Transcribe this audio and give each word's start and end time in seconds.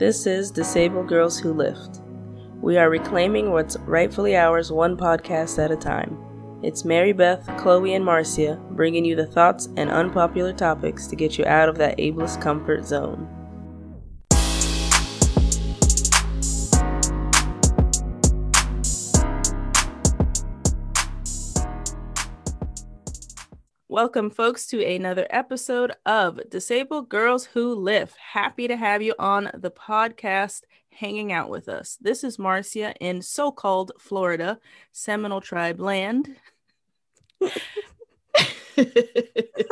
This 0.00 0.26
is 0.26 0.50
Disabled 0.50 1.08
Girls 1.08 1.38
Who 1.38 1.52
Lift. 1.52 2.00
We 2.62 2.78
are 2.78 2.88
reclaiming 2.88 3.50
what's 3.50 3.76
rightfully 3.80 4.34
ours 4.34 4.72
one 4.72 4.96
podcast 4.96 5.62
at 5.62 5.70
a 5.70 5.76
time. 5.76 6.16
It's 6.62 6.84
Marybeth, 6.84 7.44
Chloe, 7.58 7.92
and 7.92 8.02
Marcia 8.02 8.58
bringing 8.70 9.04
you 9.04 9.14
the 9.14 9.26
thoughts 9.26 9.68
and 9.76 9.90
unpopular 9.90 10.54
topics 10.54 11.06
to 11.08 11.16
get 11.16 11.36
you 11.36 11.44
out 11.44 11.68
of 11.68 11.76
that 11.76 11.98
ableist 11.98 12.40
comfort 12.40 12.86
zone. 12.86 13.28
Welcome, 23.90 24.30
folks, 24.30 24.68
to 24.68 24.86
another 24.86 25.26
episode 25.30 25.90
of 26.06 26.38
Disabled 26.48 27.08
Girls 27.08 27.46
Who 27.46 27.74
Lift. 27.74 28.16
Happy 28.18 28.68
to 28.68 28.76
have 28.76 29.02
you 29.02 29.16
on 29.18 29.50
the 29.52 29.72
podcast 29.72 30.60
hanging 30.92 31.32
out 31.32 31.50
with 31.50 31.68
us. 31.68 31.98
This 32.00 32.22
is 32.22 32.38
Marcia 32.38 32.94
in 33.00 33.20
so 33.20 33.50
called 33.50 33.90
Florida, 33.98 34.60
Seminole 34.92 35.40
Tribe 35.40 35.80
land. 35.80 36.36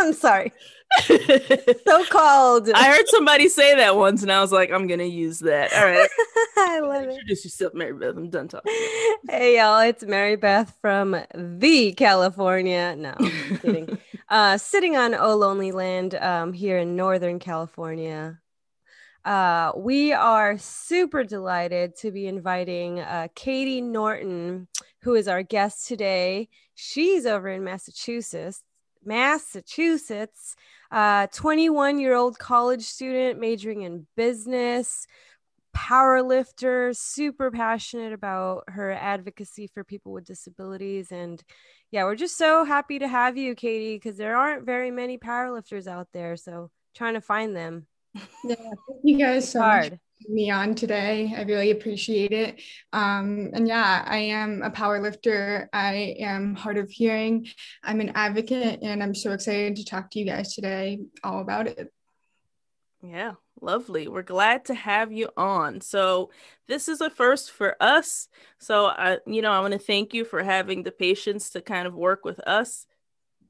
I'm 0.01 0.13
sorry. 0.15 0.53
so 1.01 2.05
called. 2.07 2.71
I 2.71 2.91
heard 2.91 3.07
somebody 3.09 3.49
say 3.49 3.75
that 3.77 3.97
once, 3.97 4.23
and 4.23 4.33
I 4.33 4.41
was 4.41 4.53
like, 4.53 4.73
I'm 4.73 4.87
gonna 4.87 5.05
use 5.05 5.39
that. 5.41 5.73
All 5.73 5.85
right. 5.85 6.09
I 6.57 6.81
love 6.81 7.05
it. 7.05 7.11
Introduce 7.11 7.45
yourself, 7.45 7.73
Marybeth. 7.75 8.17
I'm 8.17 8.31
done 8.31 8.49
talking. 8.49 8.73
Hey 9.29 9.59
y'all, 9.59 9.81
it's 9.81 10.03
Marybeth 10.05 10.73
from 10.81 11.17
the 11.35 11.93
California. 11.93 12.97
No, 12.97 13.15
I'm 13.19 13.59
kidding. 13.59 13.99
Uh, 14.29 14.59
sitting 14.59 14.97
on 14.97 15.15
Oh 15.15 15.37
Lonely 15.37 15.73
Land 15.73 16.15
um, 16.15 16.53
here 16.53 16.79
in 16.79 16.97
Northern 16.97 17.39
California. 17.39 18.41
Uh, 19.25 19.73
we 19.77 20.13
are 20.13 20.57
super 20.59 21.25
delighted 21.25 21.97
to 21.97 22.11
be 22.11 22.27
inviting 22.27 23.01
uh, 23.01 23.29
Katie 23.35 23.81
Norton, 23.81 24.69
who 25.03 25.15
is 25.15 25.29
our 25.29 25.43
guest 25.43 25.87
today. 25.87 26.49
She's 26.75 27.27
over 27.27 27.49
in 27.49 27.65
Massachusetts. 27.65 28.63
Massachusetts, 29.05 30.55
21 30.91 31.97
uh, 31.97 31.99
year 31.99 32.15
old 32.15 32.39
college 32.39 32.83
student 32.83 33.41
majoring 33.41 33.83
in 33.83 34.07
business, 34.17 35.07
power 35.73 36.23
lifter, 36.23 36.93
super 36.93 37.51
passionate 37.51 38.13
about 38.13 38.65
her 38.69 38.91
advocacy 38.93 39.67
for 39.67 39.85
people 39.85 40.13
with 40.13 40.25
disabilities. 40.25 41.13
And 41.13 41.43
yeah, 41.91 42.05
we're 42.05 42.17
just 42.17 42.37
so 42.37 42.65
happy 42.65 42.99
to 42.99 43.09
have 43.09 43.37
you, 43.37 43.55
Katie, 43.55 43.97
because 43.97 44.17
there 44.17 44.37
aren't 44.37 44.67
very 44.67 44.91
many 44.91 45.19
powerlifters 45.19 45.87
out 45.87 46.09
there. 46.13 46.37
So 46.37 46.71
trying 46.95 47.15
to 47.15 47.21
find 47.21 47.57
them. 47.57 47.87
Yeah, 48.45 48.57
thank 48.57 49.01
you 49.05 49.19
guys 49.19 49.51
so 49.51 49.61
hard. 49.61 49.93
much 49.93 50.01
me 50.29 50.51
on 50.51 50.75
today. 50.75 51.33
I 51.37 51.43
really 51.43 51.71
appreciate 51.71 52.33
it. 52.33 52.61
Um, 52.93 53.51
and 53.53 53.69
yeah, 53.69 54.05
I 54.07 54.19
am 54.19 54.63
a 54.63 54.71
power 54.71 55.01
lifter. 55.01 55.69
I 55.73 56.17
am 56.19 56.55
hard 56.55 56.79
of 56.79 56.91
hearing. 56.91 57.47
I'm 57.83 58.01
an 58.01 58.13
advocate, 58.15 58.81
and 58.83 59.03
I'm 59.03 59.15
so 59.15 59.33
excited 59.33 59.77
to 59.77 59.85
talk 59.85 60.11
to 60.11 60.19
you 60.19 60.27
guys 60.27 60.55
today 60.55 61.01
all 61.23 61.41
about 61.41 61.69
it. 61.69 61.93
Yeah, 63.03 63.35
lovely. 63.63 64.09
We're 64.09 64.23
glad 64.23 64.67
to 64.67 64.75
have 64.75 65.13
you 65.13 65.29
on. 65.37 65.81
So, 65.81 66.31
this 66.67 66.89
is 66.89 67.01
a 67.01 67.11
first 67.11 67.51
for 67.51 67.77
us. 67.81 68.29
So, 68.59 68.87
I, 68.87 69.19
you 69.27 69.43
know, 69.43 69.53
I 69.53 69.61
want 69.61 69.73
to 69.73 69.79
thank 69.79 70.15
you 70.15 70.25
for 70.25 70.43
having 70.43 70.83
the 70.83 70.91
patience 70.91 71.51
to 71.51 71.61
kind 71.61 71.87
of 71.87 71.95
work 71.95 72.25
with 72.25 72.41
us 72.41 72.87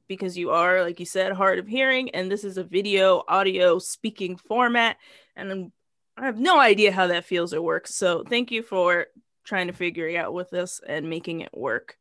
because 0.07 0.39
you 0.39 0.51
are, 0.51 0.83
like 0.83 1.01
you 1.01 1.07
said, 1.07 1.33
hard 1.33 1.59
of 1.59 1.67
hearing, 1.67 2.11
and 2.11 2.31
this 2.31 2.45
is 2.45 2.57
a 2.57 2.65
video, 2.65 3.23
audio, 3.29 3.79
speaking 3.79 4.37
format. 4.37 4.97
And 5.37 5.73
I 6.17 6.27
have 6.27 6.39
no 6.39 6.59
idea 6.59 6.93
how 6.93 7.09
that 7.09 7.25
feels 7.25 7.53
or 7.53 7.63
works. 7.63 7.95
So, 7.95 8.25
thank 8.25 8.51
you 8.51 8.63
for 8.63 9.07
trying 9.45 9.69
to 9.69 9.73
figure 9.73 10.09
it 10.09 10.17
out 10.17 10.35
with 10.35 10.53
us 10.53 10.81
and 10.87 11.09
making 11.09 11.41
it 11.41 11.57
work. 11.57 11.97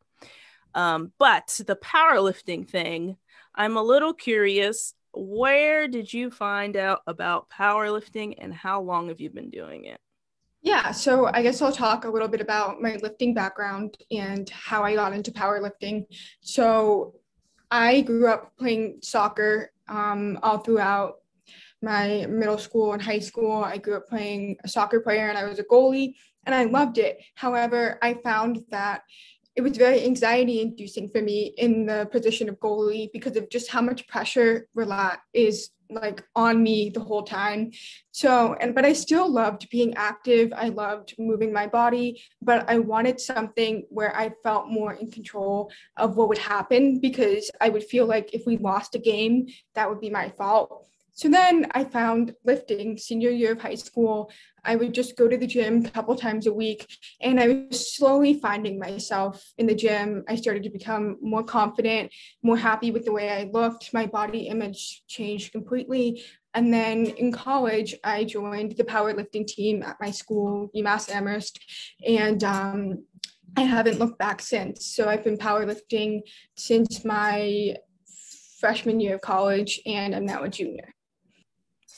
Um, 0.75 1.11
but 1.17 1.59
the 1.66 1.75
powerlifting 1.75 2.67
thing, 2.67 3.17
I'm 3.56 3.78
a 3.78 3.81
little 3.81 4.13
curious 4.13 4.94
where 5.19 5.88
did 5.88 6.13
you 6.13 6.31
find 6.31 6.75
out 6.75 7.01
about 7.07 7.50
powerlifting 7.50 8.35
and 8.38 8.53
how 8.53 8.81
long 8.81 9.09
have 9.09 9.19
you 9.19 9.29
been 9.29 9.50
doing 9.50 9.85
it? 9.85 10.00
Yeah, 10.61 10.91
so 10.91 11.29
I 11.33 11.44
guess 11.44 11.61
I'll 11.61 11.72
talk 11.72 12.05
a 12.05 12.09
little 12.09 12.28
bit 12.28 12.41
about 12.41 12.81
my 12.81 12.97
lifting 13.01 13.33
background 13.33 13.97
and 14.11 14.50
how 14.50 14.83
I 14.83 14.95
got 14.95 15.13
into 15.13 15.31
powerlifting. 15.31 16.05
So 16.41 17.16
I 17.72 18.01
grew 18.01 18.28
up 18.28 18.51
playing 18.57 19.00
soccer 19.03 19.72
um, 19.88 20.39
all 20.44 20.57
throughout 20.57 21.16
my 21.81 22.25
middle 22.28 22.57
school 22.57 22.94
and 22.94 23.01
high 23.01 23.19
school. 23.19 23.63
I 23.63 23.78
grew 23.78 23.95
up 23.95 24.07
playing 24.07 24.57
a 24.63 24.67
soccer 24.67 24.99
player 24.99 25.29
and 25.29 25.38
I 25.38 25.45
was 25.45 25.59
a 25.59 25.63
goalie 25.63 26.16
and 26.45 26.55
I 26.55 26.63
loved 26.63 26.97
it. 26.97 27.23
However, 27.35 27.99
I 28.01 28.16
found 28.16 28.63
that 28.69 29.03
it 29.57 29.63
was 29.63 29.75
very 29.75 30.06
anxiety 30.06 30.62
inducing 30.62 31.09
for 31.09 31.22
me 31.22 31.51
in 31.57 31.88
the 31.88 32.07
position 32.12 32.47
of 32.47 32.59
goalie 32.59 33.09
because 33.12 33.35
of 33.35 33.50
just 33.50 33.69
how 33.69 33.81
much 33.81 34.07
pressure 34.07 34.68
rela- 34.78 35.18
is 35.34 35.72
like 35.90 36.23
on 36.35 36.62
me 36.62 36.90
the 36.90 37.00
whole 37.00 37.23
time. 37.23 37.72
So 38.12 38.56
and 38.62 38.75
but 38.75 38.85
i 38.85 38.94
still 38.94 39.31
loved 39.31 39.69
being 39.69 39.96
active. 39.96 40.53
I 40.56 40.69
loved 40.69 41.16
moving 41.17 41.51
my 41.51 41.66
body 41.66 42.22
but 42.41 42.69
i 42.69 42.78
wanted 42.78 43.19
something 43.19 43.84
where 43.90 44.16
i 44.16 44.31
felt 44.44 44.67
more 44.67 44.94
in 44.94 45.09
control 45.12 45.72
of 45.97 46.17
what 46.17 46.29
would 46.29 46.38
happen 46.38 47.00
because 47.00 47.50
i 47.62 47.69
would 47.69 47.84
feel 47.84 48.06
like 48.06 48.34
if 48.34 48.46
we 48.46 48.57
lost 48.57 48.96
a 48.96 49.00
game 49.00 49.47
that 49.75 49.90
would 49.90 50.01
be 50.01 50.09
my 50.09 50.29
fault 50.29 50.88
so 51.17 51.29
then 51.29 51.66
I 51.72 51.83
found 51.83 52.35
lifting 52.45 52.95
senior 52.95 53.31
year 53.31 53.53
of 53.53 53.61
high 53.61 53.73
school. 53.73 54.31
I 54.63 54.75
would 54.75 54.94
just 54.94 55.17
go 55.17 55.28
to 55.28 55.35
the 55.35 55.47
gym 55.47 55.83
a 55.83 55.89
couple 55.89 56.16
times 56.16 56.45
a 56.45 56.53
week 56.53 56.85
and 57.19 57.39
I 57.39 57.66
was 57.72 57.95
slowly 57.95 58.35
finding 58.35 58.78
myself 58.78 59.44
in 59.57 59.66
the 59.66 59.73
gym. 59.73 60.23
I 60.29 60.35
started 60.35 60.61
to 60.61 60.69
become 60.69 61.17
more 61.19 61.44
confident, 61.44 62.11
more 62.44 62.55
happy 62.55 62.91
with 62.91 63.03
the 63.03 63.11
way 63.11 63.31
I 63.31 63.50
looked. 63.51 63.95
My 63.95 64.05
body 64.05 64.47
image 64.47 65.01
changed 65.07 65.53
completely. 65.53 66.23
And 66.53 66.72
then 66.72 67.07
in 67.07 67.31
college, 67.31 67.95
I 68.03 68.23
joined 68.23 68.78
the 68.78 68.84
powerlifting 68.84 69.47
team 69.47 69.81
at 69.81 69.97
my 69.99 70.11
school, 70.11 70.69
UMass 70.75 71.09
Amherst. 71.09 71.59
And 72.07 72.44
um, 72.44 73.05
I 73.55 73.61
haven't 73.61 73.97
looked 73.97 74.19
back 74.19 74.39
since. 74.39 74.85
So 74.85 75.09
I've 75.09 75.23
been 75.23 75.38
powerlifting 75.38 76.19
since 76.55 77.03
my 77.03 77.75
freshman 78.59 78.99
year 78.99 79.16
of 79.16 79.22
college, 79.22 79.81
and 79.88 80.16
I'm 80.16 80.25
now 80.25 80.44
a 80.44 80.49
junior. 80.49 80.94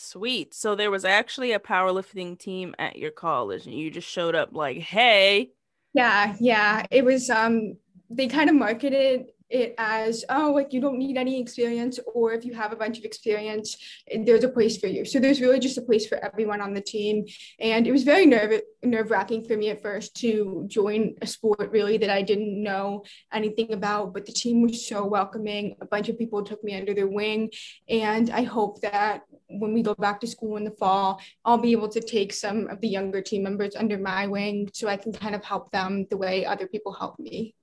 Sweet. 0.10 0.56
So 0.56 0.74
there 0.74 0.90
was 0.90 1.06
actually 1.06 1.52
a 1.52 1.60
powerlifting 1.60 2.40
team 2.40 2.74
at 2.80 2.98
your 2.98 3.12
college 3.12 3.68
and 3.68 3.76
you 3.76 3.92
just 3.92 4.10
showed 4.10 4.34
up 4.34 4.50
like, 4.54 4.78
"Hey." 4.78 5.52
Yeah, 5.94 6.36
yeah. 6.40 6.84
It 6.90 7.06
was 7.06 7.30
um 7.30 7.78
they 8.10 8.28
kind 8.28 8.50
of 8.50 8.56
marketed 8.56 9.28
it 9.50 9.74
as 9.78 10.24
oh 10.30 10.52
like 10.54 10.74
you 10.74 10.82
don't 10.82 10.98
need 10.98 11.18
any 11.18 11.40
experience 11.42 12.00
or 12.14 12.34
if 12.34 12.46
you 12.46 12.54
have 12.54 12.72
a 12.72 12.76
bunch 12.76 12.98
of 12.98 13.04
experience 13.04 13.78
there's 14.26 14.44
a 14.44 14.50
place 14.50 14.78
for 14.78 14.88
you. 14.88 15.06
So 15.06 15.20
there's 15.20 15.42
really 15.42 15.60
just 15.60 15.78
a 15.78 15.82
place 15.82 16.08
for 16.08 16.24
everyone 16.24 16.62
on 16.62 16.74
the 16.74 16.82
team. 16.82 17.26
And 17.60 17.88
it 17.88 17.92
was 17.92 18.04
very 18.04 18.26
nerve 18.26 18.62
nerve 18.84 19.12
wracking 19.12 19.44
for 19.44 19.58
me 19.58 19.70
at 19.70 19.82
first 19.82 20.16
to 20.18 20.66
join 20.68 21.16
a 21.22 21.28
sport 21.28 21.72
really 21.72 21.98
that 21.98 22.10
I 22.10 22.22
didn't 22.22 22.62
know 22.62 23.04
anything 23.34 23.74
about 23.74 24.14
but 24.14 24.26
the 24.26 24.32
team 24.32 24.62
was 24.62 24.88
so 24.88 25.06
welcoming. 25.06 25.76
A 25.82 25.86
bunch 25.86 26.10
of 26.10 26.18
people 26.18 26.44
took 26.44 26.64
me 26.64 26.76
under 26.76 26.94
their 26.94 27.08
wing. 27.08 27.52
And 27.88 28.30
I 28.30 28.44
hope 28.44 28.82
that 28.82 29.24
when 29.48 29.74
we 29.74 29.82
go 29.82 29.96
back 29.96 30.20
to 30.22 30.28
school 30.28 30.58
in 30.58 30.64
the 30.64 30.72
fall 30.72 31.20
I'll 31.44 31.58
be 31.58 31.72
able 31.72 31.90
to 31.90 32.02
take 32.02 32.34
some 32.34 32.68
of 32.68 32.82
the 32.82 32.88
younger 32.88 33.22
team 33.22 33.44
members 33.44 33.76
under 33.76 33.98
my 33.98 34.28
wing 34.28 34.70
so 34.74 34.88
I 34.88 34.98
can 34.98 35.12
kind 35.12 35.36
of 35.36 35.44
help 35.44 35.72
them 35.72 36.06
the 36.10 36.18
way 36.18 36.46
other 36.46 36.68
people 36.68 36.94
help 36.94 37.20
me 37.20 37.56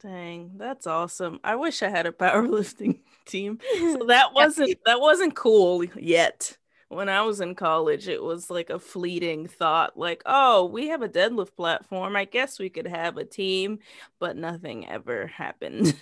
Dang, 0.00 0.52
that's 0.56 0.86
awesome. 0.86 1.40
I 1.42 1.56
wish 1.56 1.82
I 1.82 1.88
had 1.88 2.06
a 2.06 2.12
powerlifting 2.12 3.00
team. 3.26 3.58
So 3.76 4.04
that 4.08 4.32
wasn't 4.34 4.78
that 4.86 5.00
wasn't 5.00 5.34
cool 5.34 5.84
yet. 5.84 6.56
When 6.90 7.10
I 7.10 7.20
was 7.20 7.42
in 7.42 7.54
college, 7.54 8.08
it 8.08 8.22
was 8.22 8.48
like 8.48 8.70
a 8.70 8.78
fleeting 8.78 9.46
thought 9.46 9.98
like, 9.98 10.22
"Oh, 10.24 10.64
we 10.66 10.88
have 10.88 11.02
a 11.02 11.08
deadlift 11.08 11.54
platform. 11.54 12.16
I 12.16 12.24
guess 12.24 12.58
we 12.58 12.70
could 12.70 12.86
have 12.86 13.18
a 13.18 13.24
team," 13.24 13.80
but 14.18 14.36
nothing 14.36 14.88
ever 14.88 15.26
happened. 15.26 15.94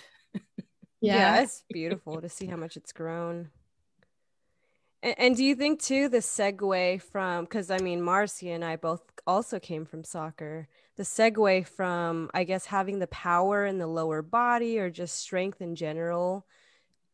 yeah. 1.01 1.35
yeah, 1.35 1.41
it's 1.41 1.63
beautiful 1.69 2.21
to 2.21 2.29
see 2.29 2.45
how 2.45 2.55
much 2.55 2.77
it's 2.77 2.93
grown. 2.93 3.49
And, 5.03 5.15
and 5.17 5.35
do 5.35 5.43
you 5.43 5.55
think 5.55 5.81
too 5.81 6.09
the 6.09 6.19
segue 6.19 7.01
from 7.01 7.45
because 7.45 7.71
I 7.71 7.77
mean 7.79 8.01
Marcy 8.01 8.51
and 8.51 8.63
I 8.63 8.75
both 8.75 9.01
also 9.25 9.59
came 9.59 9.85
from 9.85 10.03
soccer 10.03 10.67
the 10.97 11.03
segue 11.03 11.67
from 11.67 12.29
i 12.33 12.43
guess 12.43 12.65
having 12.65 12.99
the 12.99 13.07
power 13.07 13.65
in 13.65 13.77
the 13.77 13.87
lower 13.87 14.21
body 14.21 14.79
or 14.79 14.89
just 14.89 15.17
strength 15.17 15.61
in 15.61 15.75
general 15.75 16.45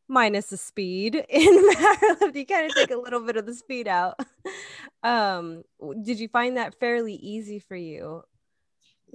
minus 0.07 0.47
the 0.47 0.57
speed 0.57 1.15
in 1.29 1.69
powerlifting 1.73 2.35
you 2.35 2.45
kind 2.45 2.69
of 2.69 2.75
take 2.75 2.91
a 2.91 2.97
little 2.97 3.21
bit 3.25 3.37
of 3.37 3.45
the 3.45 3.53
speed 3.53 3.87
out. 3.87 4.19
Um 5.03 5.63
did 6.01 6.17
you 6.21 6.29
find 6.29 6.55
that 6.55 6.79
fairly 6.79 7.15
easy 7.15 7.59
for 7.59 7.75
you 7.75 8.23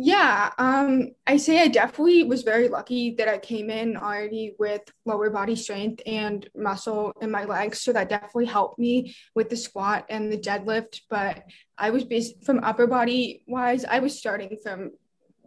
Yeah, 0.00 0.52
um, 0.58 1.08
I 1.26 1.38
say 1.38 1.60
I 1.60 1.66
definitely 1.66 2.22
was 2.22 2.42
very 2.42 2.68
lucky 2.68 3.16
that 3.16 3.26
I 3.26 3.38
came 3.38 3.68
in 3.68 3.96
already 3.96 4.54
with 4.56 4.82
lower 5.04 5.28
body 5.28 5.56
strength 5.56 6.00
and 6.06 6.48
muscle 6.54 7.12
in 7.20 7.32
my 7.32 7.44
legs. 7.44 7.82
So 7.82 7.92
that 7.92 8.08
definitely 8.08 8.44
helped 8.44 8.78
me 8.78 9.16
with 9.34 9.50
the 9.50 9.56
squat 9.56 10.06
and 10.08 10.32
the 10.32 10.38
deadlift. 10.38 11.00
But 11.10 11.42
I 11.76 11.90
was 11.90 12.04
based 12.04 12.44
from 12.44 12.62
upper 12.62 12.86
body 12.86 13.42
wise, 13.48 13.84
I 13.84 13.98
was 13.98 14.16
starting 14.16 14.56
from 14.62 14.92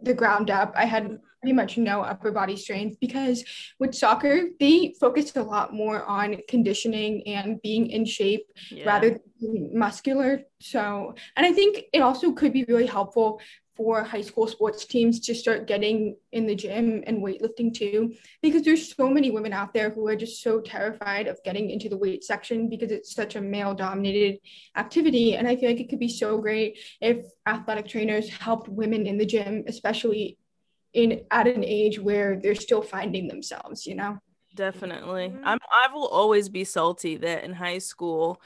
the 0.02 0.12
ground 0.12 0.50
up. 0.50 0.74
I 0.76 0.84
had 0.84 1.18
pretty 1.40 1.54
much 1.54 1.76
no 1.76 2.02
upper 2.02 2.30
body 2.30 2.56
strength 2.56 2.98
because 3.00 3.44
with 3.80 3.94
soccer, 3.94 4.42
they 4.60 4.94
focused 5.00 5.36
a 5.36 5.42
lot 5.42 5.74
more 5.74 6.04
on 6.04 6.36
conditioning 6.48 7.26
and 7.26 7.60
being 7.62 7.90
in 7.90 8.04
shape 8.04 8.46
yeah. 8.70 8.84
rather 8.84 9.18
than 9.40 9.76
muscular. 9.76 10.42
So, 10.60 11.14
and 11.36 11.44
I 11.44 11.52
think 11.52 11.84
it 11.92 12.00
also 12.00 12.32
could 12.32 12.52
be 12.52 12.64
really 12.64 12.86
helpful 12.86 13.40
for 13.74 14.02
high 14.04 14.20
school 14.20 14.46
sports 14.46 14.84
teams 14.84 15.20
to 15.20 15.34
start 15.34 15.66
getting 15.66 16.16
in 16.32 16.46
the 16.46 16.54
gym 16.54 17.02
and 17.06 17.22
weightlifting 17.22 17.72
too. 17.72 18.14
Because 18.42 18.62
there's 18.62 18.94
so 18.94 19.08
many 19.08 19.30
women 19.30 19.52
out 19.52 19.72
there 19.72 19.90
who 19.90 20.06
are 20.06 20.16
just 20.16 20.42
so 20.42 20.60
terrified 20.60 21.26
of 21.26 21.42
getting 21.44 21.70
into 21.70 21.88
the 21.88 21.96
weight 21.96 22.22
section 22.22 22.68
because 22.68 22.90
it's 22.90 23.14
such 23.14 23.36
a 23.36 23.40
male 23.40 23.74
dominated 23.74 24.38
activity. 24.76 25.36
And 25.36 25.48
i 25.48 25.56
feel 25.56 25.70
like 25.70 25.80
it 25.80 25.88
could 25.88 25.98
be 25.98 26.08
so 26.08 26.38
great 26.38 26.78
if 27.00 27.24
athletic 27.46 27.88
trainers 27.88 28.28
helped 28.28 28.68
women 28.68 29.06
in 29.06 29.18
the 29.18 29.26
gym 29.26 29.64
especially 29.66 30.38
in 30.92 31.22
at 31.30 31.46
an 31.46 31.64
age 31.64 31.98
where 31.98 32.38
they're 32.40 32.54
still 32.54 32.82
finding 32.82 33.28
themselves 33.28 33.86
you 33.86 33.94
know? 33.94 34.18
Definitely. 34.54 35.28
Mm-hmm. 35.28 35.46
i'm 35.46 35.58
i 35.72 35.88
will 35.92 36.08
always 36.08 36.48
be 36.48 36.64
salty 36.64 37.16
that 37.16 37.44
in 37.44 37.52
high 37.54 37.78
school 37.78 38.40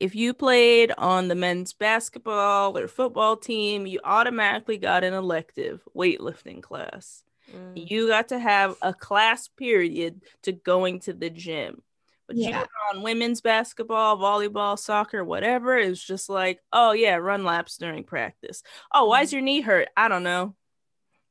if 0.00 0.14
you 0.14 0.34
played 0.34 0.92
on 0.96 1.28
the 1.28 1.34
men's 1.34 1.72
basketball 1.72 2.76
or 2.76 2.88
football 2.88 3.36
team, 3.36 3.86
you 3.86 4.00
automatically 4.04 4.78
got 4.78 5.04
an 5.04 5.14
elective 5.14 5.82
weightlifting 5.94 6.62
class. 6.62 7.22
Mm. 7.54 7.88
You 7.90 8.08
got 8.08 8.28
to 8.28 8.38
have 8.38 8.76
a 8.82 8.92
class 8.92 9.48
period 9.48 10.22
to 10.42 10.52
going 10.52 11.00
to 11.00 11.12
the 11.12 11.30
gym. 11.30 11.82
But 12.26 12.36
yeah. 12.36 12.60
you 12.60 12.66
on 12.92 13.02
women's 13.02 13.40
basketball, 13.40 14.18
volleyball, 14.18 14.76
soccer, 14.78 15.24
whatever, 15.24 15.78
it's 15.78 16.02
just 16.02 16.28
like, 16.28 16.60
oh 16.72 16.90
yeah, 16.90 17.14
run 17.16 17.44
laps 17.44 17.76
during 17.76 18.02
practice. 18.02 18.64
Oh, 18.92 19.06
why 19.06 19.22
is 19.22 19.28
mm-hmm. 19.28 19.36
your 19.36 19.44
knee 19.44 19.60
hurt? 19.60 19.88
I 19.96 20.08
don't 20.08 20.24
know 20.24 20.56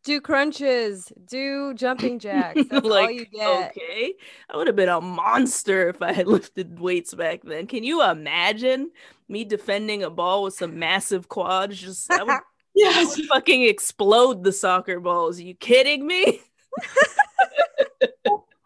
do 0.06 0.22
crunches, 0.22 1.12
do 1.26 1.74
jumping 1.74 2.20
jacks. 2.20 2.62
That's 2.70 2.86
like, 2.86 3.06
all 3.06 3.12
you 3.12 3.26
get. 3.26 3.72
Okay. 3.72 4.14
I 4.50 4.56
would 4.56 4.68
have 4.68 4.76
been 4.78 4.88
a 4.88 5.02
monster 5.02 5.90
if 5.90 6.02
I 6.02 6.14
had 6.14 6.28
lifted 6.36 6.80
weights 6.80 7.14
back 7.14 7.42
then. 7.44 7.68
Can 7.68 7.84
you 7.84 8.02
imagine 8.02 8.92
me 9.28 9.44
defending 9.44 10.04
a 10.04 10.10
ball 10.10 10.44
with 10.44 10.54
some 10.54 10.80
massive 10.80 11.28
quads? 11.28 11.82
Just 11.82 12.10
I 12.10 12.24
would, 12.24 12.40
yes. 12.74 12.96
I 12.96 13.04
would 13.04 13.28
fucking 13.28 13.64
explode 13.64 14.44
the 14.44 14.54
soccer 14.54 15.02
balls. 15.02 15.40
Are 15.40 15.44
you 15.44 15.56
kidding 15.56 16.08
me? 16.08 16.40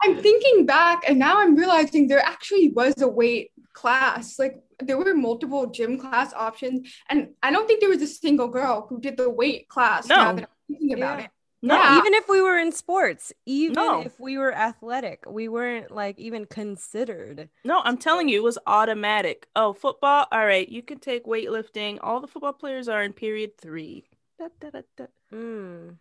I'm 0.02 0.16
thinking 0.22 0.64
back 0.64 1.04
and 1.08 1.18
now 1.18 1.40
I'm 1.40 1.56
realizing 1.56 2.06
there 2.06 2.24
actually 2.24 2.70
was 2.70 3.00
a 3.02 3.08
weight 3.08 3.50
class. 3.72 4.38
Like 4.38 4.62
there 4.80 4.96
were 4.96 5.14
multiple 5.14 5.66
gym 5.66 5.98
class 5.98 6.32
options. 6.32 6.92
And 7.08 7.30
I 7.42 7.50
don't 7.50 7.66
think 7.66 7.80
there 7.80 7.90
was 7.90 8.02
a 8.02 8.06
single 8.06 8.48
girl 8.48 8.86
who 8.88 9.00
did 9.00 9.16
the 9.16 9.28
weight 9.28 9.68
class. 9.68 10.08
No 10.08 10.40
thinking 10.70 10.94
about 10.94 11.18
yeah. 11.18 11.24
it. 11.26 11.30
No, 11.62 11.74
yeah. 11.74 11.98
even 11.98 12.14
if 12.14 12.26
we 12.26 12.40
were 12.40 12.58
in 12.58 12.72
sports, 12.72 13.34
even 13.44 13.74
no. 13.74 14.00
if 14.00 14.18
we 14.18 14.38
were 14.38 14.54
athletic, 14.54 15.24
we 15.28 15.46
weren't 15.46 15.90
like 15.90 16.18
even 16.18 16.46
considered. 16.46 17.50
No, 17.64 17.82
I'm 17.84 17.98
telling 17.98 18.30
you, 18.30 18.38
it 18.38 18.44
was 18.44 18.58
automatic. 18.66 19.46
Oh, 19.54 19.74
football. 19.74 20.26
All 20.32 20.46
right, 20.46 20.66
you 20.66 20.82
can 20.82 21.00
take 21.00 21.26
weightlifting. 21.26 21.98
All 22.02 22.20
the 22.20 22.26
football 22.26 22.54
players 22.54 22.88
are 22.88 23.02
in 23.02 23.12
period 23.12 23.58
three. 23.58 24.04
Da, 24.38 24.48
da, 24.58 24.80
da, 24.96 25.04
mm. 25.32 25.96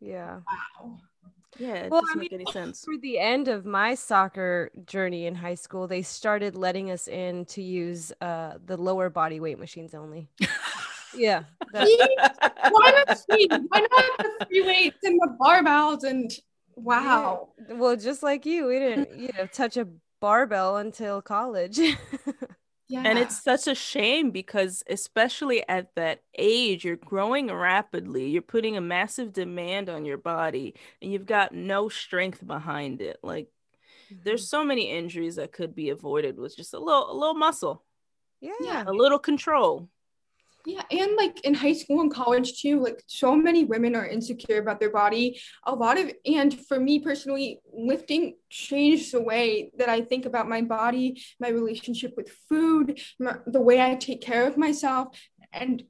Yeah. 0.00 0.40
Wow. 0.80 0.98
Yeah, 1.58 1.74
it 1.74 1.90
well, 1.90 2.02
doesn't 2.02 2.18
I 2.18 2.20
mean, 2.20 2.28
make 2.30 2.32
any 2.32 2.52
sense. 2.52 2.84
For 2.84 2.96
the 2.98 3.18
end 3.18 3.48
of 3.48 3.64
my 3.64 3.94
soccer 3.94 4.70
journey 4.86 5.26
in 5.26 5.34
high 5.34 5.54
school, 5.54 5.86
they 5.86 6.02
started 6.02 6.54
letting 6.54 6.90
us 6.90 7.08
in 7.08 7.44
to 7.46 7.62
use 7.62 8.12
uh, 8.20 8.54
the 8.64 8.76
lower 8.76 9.08
body 9.10 9.40
weight 9.40 9.58
machines 9.58 9.94
only. 9.94 10.28
Yeah. 11.14 11.44
why 11.70 13.04
not 13.06 13.20
Why 13.28 13.80
not 13.80 13.90
the 14.18 14.46
free 14.48 14.62
weights 14.62 14.98
and 15.02 15.18
the 15.20 15.36
barbells 15.40 16.04
and 16.04 16.30
wow. 16.74 17.50
Yeah. 17.68 17.74
Well, 17.76 17.96
just 17.96 18.22
like 18.22 18.46
you, 18.46 18.66
we 18.66 18.78
didn't, 18.78 19.18
you 19.18 19.30
know, 19.36 19.46
touch 19.46 19.76
a 19.76 19.88
barbell 20.20 20.76
until 20.76 21.22
college. 21.22 21.78
Yeah. 22.88 23.02
And 23.04 23.18
it's 23.18 23.42
such 23.42 23.66
a 23.66 23.74
shame 23.74 24.30
because, 24.30 24.84
especially 24.88 25.68
at 25.68 25.94
that 25.96 26.20
age, 26.38 26.84
you're 26.84 26.94
growing 26.94 27.52
rapidly. 27.52 28.28
You're 28.28 28.42
putting 28.42 28.76
a 28.76 28.80
massive 28.80 29.32
demand 29.32 29.88
on 29.88 30.04
your 30.04 30.18
body, 30.18 30.74
and 31.02 31.12
you've 31.12 31.26
got 31.26 31.52
no 31.52 31.88
strength 31.88 32.46
behind 32.46 33.00
it. 33.00 33.18
Like, 33.24 33.48
mm-hmm. 34.12 34.22
there's 34.24 34.48
so 34.48 34.64
many 34.64 34.90
injuries 34.90 35.34
that 35.36 35.52
could 35.52 35.74
be 35.74 35.90
avoided 35.90 36.38
with 36.38 36.56
just 36.56 36.74
a 36.74 36.78
little, 36.78 37.10
a 37.10 37.16
little 37.18 37.34
muscle. 37.34 37.82
Yeah. 38.40 38.84
A 38.86 38.92
little 38.92 39.18
control. 39.18 39.88
Yeah, 40.68 40.82
and 40.90 41.14
like 41.16 41.44
in 41.44 41.54
high 41.54 41.74
school 41.74 42.00
and 42.00 42.12
college 42.12 42.60
too, 42.60 42.82
like 42.82 43.00
so 43.06 43.36
many 43.36 43.64
women 43.64 43.94
are 43.94 44.04
insecure 44.04 44.58
about 44.58 44.80
their 44.80 44.90
body. 44.90 45.40
A 45.64 45.72
lot 45.72 45.96
of, 45.96 46.10
and 46.26 46.52
for 46.66 46.80
me 46.80 46.98
personally, 46.98 47.60
lifting 47.72 48.34
changed 48.50 49.12
the 49.12 49.22
way 49.22 49.70
that 49.78 49.88
I 49.88 50.00
think 50.00 50.26
about 50.26 50.48
my 50.48 50.62
body, 50.62 51.22
my 51.38 51.50
relationship 51.50 52.14
with 52.16 52.30
food, 52.48 53.00
my, 53.20 53.36
the 53.46 53.60
way 53.60 53.80
I 53.80 53.94
take 53.94 54.20
care 54.20 54.44
of 54.48 54.56
myself. 54.56 55.16
And 55.52 55.84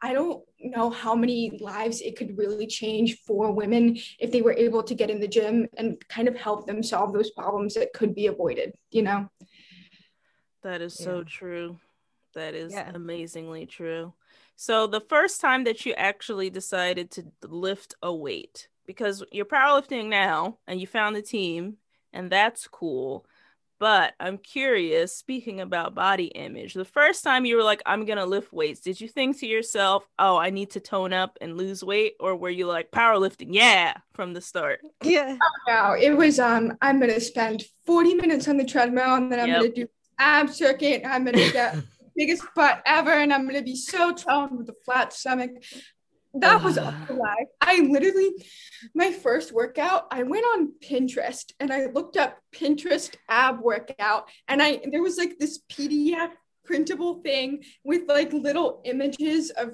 I 0.00 0.12
don't 0.12 0.44
know 0.60 0.90
how 0.90 1.16
many 1.16 1.58
lives 1.60 2.00
it 2.00 2.16
could 2.16 2.38
really 2.38 2.68
change 2.68 3.18
for 3.26 3.50
women 3.50 3.98
if 4.20 4.30
they 4.30 4.40
were 4.40 4.52
able 4.52 4.84
to 4.84 4.94
get 4.94 5.10
in 5.10 5.18
the 5.18 5.26
gym 5.26 5.66
and 5.76 6.00
kind 6.08 6.28
of 6.28 6.36
help 6.36 6.68
them 6.68 6.80
solve 6.80 7.12
those 7.12 7.32
problems 7.32 7.74
that 7.74 7.92
could 7.92 8.14
be 8.14 8.28
avoided, 8.28 8.72
you 8.92 9.02
know? 9.02 9.28
That 10.62 10.80
is 10.80 10.94
so 10.94 11.24
true. 11.24 11.80
That 12.36 12.54
is 12.54 12.72
yeah. 12.72 12.90
amazingly 12.94 13.66
true. 13.66 14.12
So 14.56 14.86
the 14.86 15.00
first 15.00 15.40
time 15.40 15.64
that 15.64 15.84
you 15.84 15.94
actually 15.94 16.50
decided 16.50 17.10
to 17.12 17.24
lift 17.42 17.94
a 18.02 18.14
weight, 18.14 18.68
because 18.86 19.24
you're 19.32 19.44
powerlifting 19.44 20.08
now 20.08 20.58
and 20.66 20.80
you 20.80 20.86
found 20.86 21.16
the 21.16 21.22
team, 21.22 21.78
and 22.12 22.30
that's 22.30 22.68
cool. 22.68 23.26
But 23.78 24.14
I'm 24.20 24.38
curious, 24.38 25.14
speaking 25.14 25.60
about 25.60 25.94
body 25.94 26.26
image, 26.26 26.74
the 26.74 26.84
first 26.84 27.24
time 27.24 27.44
you 27.44 27.56
were 27.56 27.62
like, 27.62 27.82
I'm 27.84 28.06
going 28.06 28.18
to 28.18 28.24
lift 28.24 28.52
weights, 28.52 28.80
did 28.80 29.00
you 29.00 29.08
think 29.08 29.38
to 29.40 29.46
yourself, 29.46 30.06
oh, 30.18 30.36
I 30.38 30.48
need 30.48 30.70
to 30.70 30.80
tone 30.80 31.12
up 31.12 31.36
and 31.42 31.58
lose 31.58 31.84
weight? 31.84 32.14
Or 32.20 32.36
were 32.36 32.48
you 32.48 32.66
like, 32.66 32.90
powerlifting, 32.90 33.48
yeah, 33.50 33.94
from 34.14 34.32
the 34.32 34.40
start? 34.40 34.80
Yeah. 35.02 35.36
No, 35.68 35.92
it 35.92 36.16
was, 36.16 36.38
um, 36.38 36.76
I'm 36.80 36.98
going 36.98 37.12
to 37.12 37.20
spend 37.20 37.64
40 37.84 38.14
minutes 38.14 38.48
on 38.48 38.56
the 38.56 38.64
treadmill 38.64 39.14
and 39.16 39.30
then 39.30 39.40
I'm 39.40 39.48
yep. 39.48 39.60
going 39.60 39.72
to 39.72 39.84
do 39.84 39.88
ab 40.18 40.48
circuit. 40.48 41.02
I'm 41.04 41.24
going 41.24 41.36
to 41.36 41.52
get 41.52 41.76
biggest 42.16 42.44
butt 42.54 42.82
ever, 42.86 43.10
and 43.10 43.32
I'm 43.32 43.46
gonna 43.46 43.62
be 43.62 43.76
so 43.76 44.12
toned 44.12 44.58
with 44.58 44.68
a 44.68 44.74
flat 44.84 45.12
stomach. 45.12 45.50
That 46.34 46.62
was 46.62 46.78
ah. 46.78 47.06
a 47.08 47.12
lie. 47.12 47.46
I 47.60 47.80
literally, 47.80 48.30
my 48.94 49.10
first 49.10 49.52
workout, 49.52 50.06
I 50.10 50.22
went 50.22 50.44
on 50.44 50.72
Pinterest 50.80 51.52
and 51.60 51.72
I 51.72 51.86
looked 51.86 52.16
up 52.16 52.38
Pinterest 52.54 53.14
ab 53.28 53.60
workout, 53.60 54.28
and 54.48 54.62
I 54.62 54.80
there 54.90 55.02
was 55.02 55.16
like 55.16 55.38
this 55.38 55.60
PDF 55.70 56.32
printable 56.64 57.22
thing 57.22 57.62
with 57.84 58.08
like 58.08 58.32
little 58.32 58.82
images 58.84 59.50
of 59.50 59.70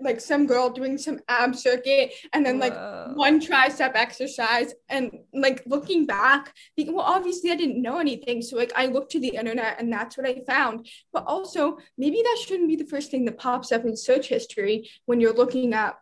like 0.00 0.20
some 0.20 0.46
girl 0.46 0.70
doing 0.70 0.98
some 0.98 1.20
ab 1.28 1.54
circuit 1.54 2.12
and 2.32 2.44
then 2.44 2.58
like 2.58 2.74
Whoa. 2.74 3.12
one 3.14 3.40
tricep 3.40 3.92
exercise 3.94 4.74
and 4.88 5.10
like 5.32 5.62
looking 5.66 6.06
back 6.06 6.54
well 6.78 7.00
obviously 7.00 7.50
i 7.50 7.56
didn't 7.56 7.80
know 7.80 7.98
anything 7.98 8.42
so 8.42 8.56
like 8.56 8.72
i 8.76 8.86
looked 8.86 9.12
to 9.12 9.20
the 9.20 9.28
internet 9.28 9.76
and 9.78 9.92
that's 9.92 10.16
what 10.16 10.26
i 10.26 10.40
found 10.46 10.88
but 11.12 11.24
also 11.26 11.78
maybe 11.98 12.22
that 12.22 12.38
shouldn't 12.44 12.68
be 12.68 12.76
the 12.76 12.86
first 12.86 13.10
thing 13.10 13.24
that 13.24 13.38
pops 13.38 13.72
up 13.72 13.84
in 13.84 13.96
search 13.96 14.28
history 14.28 14.88
when 15.06 15.20
you're 15.20 15.34
looking 15.34 15.72
at 15.72 15.98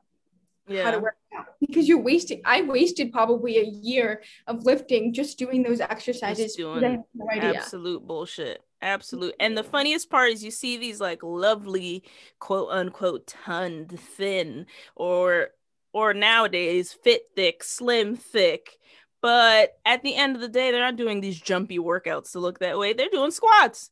yeah. 0.68 0.84
how 0.84 0.90
to 0.90 0.98
work 0.98 1.16
out 1.36 1.46
because 1.60 1.88
you're 1.88 2.00
wasting 2.00 2.40
i 2.44 2.62
wasted 2.62 3.12
probably 3.12 3.58
a 3.58 3.64
year 3.64 4.22
of 4.46 4.64
lifting 4.64 5.12
just 5.12 5.38
doing 5.38 5.62
those 5.62 5.80
exercises 5.80 6.56
just 6.56 6.58
doing 6.58 7.04
absolute 7.14 8.06
bullshit 8.06 8.62
Absolute. 8.80 9.34
And 9.40 9.56
the 9.56 9.64
funniest 9.64 10.08
part 10.08 10.30
is 10.30 10.44
you 10.44 10.50
see 10.50 10.76
these 10.76 11.00
like 11.00 11.22
lovely 11.22 12.04
quote 12.38 12.70
unquote 12.70 13.26
toned 13.26 13.98
thin 13.98 14.66
or 14.94 15.48
or 15.92 16.14
nowadays 16.14 16.92
fit 16.92 17.22
thick, 17.34 17.64
slim 17.64 18.16
thick. 18.16 18.78
But 19.20 19.76
at 19.84 20.02
the 20.02 20.14
end 20.14 20.36
of 20.36 20.42
the 20.42 20.48
day, 20.48 20.70
they're 20.70 20.80
not 20.80 20.96
doing 20.96 21.20
these 21.20 21.40
jumpy 21.40 21.78
workouts 21.78 22.32
to 22.32 22.38
look 22.38 22.60
that 22.60 22.78
way. 22.78 22.92
They're 22.92 23.08
doing 23.08 23.32
squats. 23.32 23.90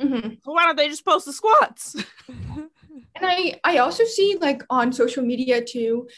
Mm-hmm. 0.00 0.34
So 0.42 0.52
why 0.52 0.64
don't 0.64 0.76
they 0.76 0.88
just 0.88 1.04
post 1.04 1.26
the 1.26 1.32
squats? 1.32 1.96
and 2.28 2.70
I 3.14 3.60
I 3.62 3.78
also 3.78 4.04
see 4.04 4.38
like 4.40 4.62
on 4.70 4.92
social 4.92 5.22
media 5.22 5.62
too, 5.62 6.08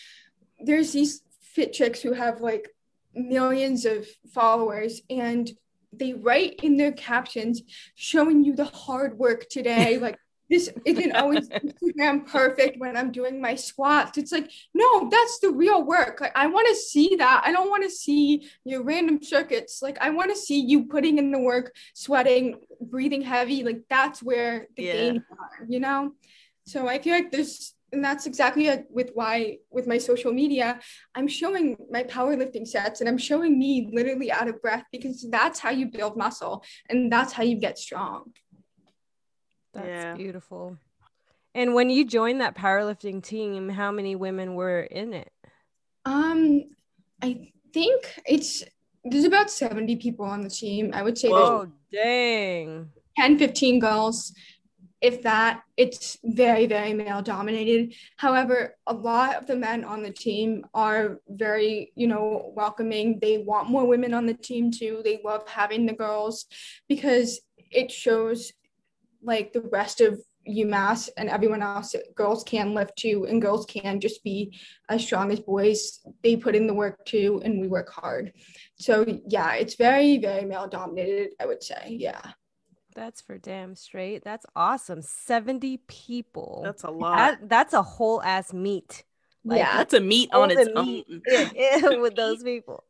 there's 0.61 0.93
these 0.93 1.23
fit 1.41 1.73
chicks 1.73 2.01
who 2.01 2.13
have 2.13 2.41
like 2.41 2.69
millions 3.15 3.85
of 3.85 4.07
followers 4.33 5.01
and 5.11 5.51
they 5.99 6.13
write 6.13 6.61
in 6.63 6.77
their 6.77 6.93
captions 6.93 7.63
showing 7.95 8.45
you 8.45 8.55
the 8.55 8.65
hard 8.65 9.19
work 9.19 9.49
today 9.49 9.99
like 10.07 10.19
this 10.49 10.71
isn't 10.85 11.17
always 11.17 11.49
Instagram 11.49 12.27
perfect 12.27 12.79
when 12.79 12.97
I'm 12.97 13.11
doing 13.11 13.41
my 13.41 13.55
squats. 13.55 14.17
It's 14.17 14.33
like, 14.33 14.51
no, 14.75 15.09
that's 15.09 15.41
the 15.41 15.51
real 15.51 15.83
work. 15.83 16.21
Like 16.21 16.37
I 16.37 16.47
want 16.47 16.69
to 16.69 16.77
see 16.77 17.17
that. 17.17 17.43
I 17.45 17.53
don't 17.53 17.71
want 17.71 17.83
to 17.83 17.91
see 17.91 18.49
your 18.65 18.83
random 18.83 19.23
circuits. 19.23 19.83
Like 19.83 19.99
I 20.01 20.11
want 20.11 20.31
to 20.31 20.37
see 20.37 20.61
you 20.61 20.87
putting 20.87 21.19
in 21.19 21.33
the 21.33 21.39
work, 21.41 21.75
sweating, 21.95 22.61
breathing 22.81 23.23
heavy. 23.23 23.65
Like 23.65 23.83
that's 23.91 24.23
where 24.23 24.69
the 24.77 24.83
yeah. 24.85 24.93
gains 24.93 25.23
are, 25.31 25.67
you 25.69 25.81
know? 25.81 26.13
So 26.65 26.89
I 26.89 27.01
feel 27.01 27.15
like 27.15 27.31
there's 27.31 27.75
and 27.97 28.05
that's 28.05 28.27
exactly 28.27 28.71
with 28.91 29.11
why 29.15 29.57
with 29.71 29.87
my 29.87 29.99
social 29.99 30.33
media 30.33 30.79
i'm 31.17 31.27
showing 31.27 31.77
my 31.91 32.03
powerlifting 32.05 32.67
sets 32.67 33.01
and 33.01 33.09
i'm 33.09 33.19
showing 33.19 33.59
me 33.59 33.89
literally 33.93 34.31
out 34.31 34.49
of 34.49 34.61
breath 34.63 34.85
because 34.93 35.27
that's 35.31 35.59
how 35.59 35.71
you 35.71 35.87
build 35.87 36.17
muscle 36.17 36.63
and 36.89 37.11
that's 37.11 37.33
how 37.33 37.43
you 37.43 37.59
get 37.59 37.79
strong 37.79 38.33
that's 39.77 39.89
yeah. 39.89 40.15
beautiful. 40.15 40.79
And 41.55 41.75
when 41.75 41.91
you 41.91 42.05
joined 42.05 42.41
that 42.41 42.57
powerlifting 42.57 43.23
team, 43.23 43.69
how 43.69 43.91
many 43.93 44.17
women 44.17 44.55
were 44.55 44.81
in 44.81 45.13
it? 45.13 45.31
Um, 46.05 46.65
I 47.23 47.53
think 47.73 48.21
it's 48.27 48.65
there's 49.05 49.25
about 49.25 49.51
70 49.51 49.97
people 49.97 50.25
on 50.25 50.41
the 50.41 50.51
team. 50.51 50.91
I 50.95 51.03
would 51.03 51.19
say 51.19 51.29
Oh 51.31 51.67
dang. 51.93 52.91
10, 53.19 53.39
15 53.39 53.79
girls. 53.79 54.35
If 55.07 55.23
that, 55.23 55.63
it's 55.77 56.19
very, 56.25 56.67
very 56.67 56.93
male 56.93 57.23
dominated. 57.23 57.95
However, 58.17 58.75
a 58.89 58.93
lot 58.93 59.37
of 59.37 59.47
the 59.47 59.55
men 59.55 59.85
on 59.85 60.03
the 60.03 60.11
team 60.11 60.67
are 60.75 61.21
very, 61.29 61.93
you 61.95 62.09
know, 62.09 62.53
welcoming. 62.57 63.21
They 63.21 63.39
want 63.39 63.71
more 63.71 63.87
women 63.87 64.13
on 64.15 64.27
the 64.27 64.35
team 64.35 64.73
too. 64.73 65.03
They 65.05 65.21
love 65.25 65.49
having 65.49 65.87
the 65.87 65.93
girls 65.93 66.47
because 66.89 67.39
it 67.71 67.93
shows 67.93 68.53
like 69.23 69.53
the 69.53 69.61
rest 69.61 70.01
of 70.01 70.21
UMass 70.49 71.09
and 71.17 71.29
everyone 71.29 71.63
else, 71.63 71.95
girls 72.17 72.43
can 72.43 72.75
lift 72.75 72.97
too, 72.97 73.27
and 73.29 73.41
girls 73.41 73.65
can 73.67 74.01
just 74.01 74.25
be 74.25 74.59
as 74.89 75.05
strong 75.05 75.31
as 75.31 75.39
boys. 75.39 76.01
They 76.25 76.35
put 76.35 76.57
in 76.57 76.67
the 76.67 76.75
work 76.75 77.05
too, 77.07 77.41
and 77.45 77.61
we 77.61 77.69
work 77.69 77.93
hard. 77.93 78.33
So 78.75 79.05
yeah, 79.29 79.55
it's 79.55 79.77
very, 79.77 80.19
very 80.19 80.45
male 80.45 80.67
dominated, 80.67 81.31
I 81.41 81.47
would 81.47 81.63
say. 81.63 81.97
Yeah. 81.97 82.33
That's 82.97 83.21
for 83.21 83.39
damn 83.39 83.77
straight. 83.77 84.25
That's 84.25 84.47
awesome. 84.57 85.03
70 85.03 85.77
people. 85.87 86.63
That's 86.65 86.83
a 86.83 86.91
lot. 86.91 87.17
That, 87.17 87.49
that's 87.49 87.75
a 87.75 87.83
whole 87.83 88.21
ass 88.23 88.53
meet. 88.53 89.05
Like, 89.45 89.59
yeah. 89.59 89.77
That's 89.77 89.95
a 89.95 90.01
meet 90.01 90.33
on 90.33 90.51
its 90.51 90.69
own. 90.75 91.05
with 92.01 92.17
those 92.17 92.43
people 92.43 92.83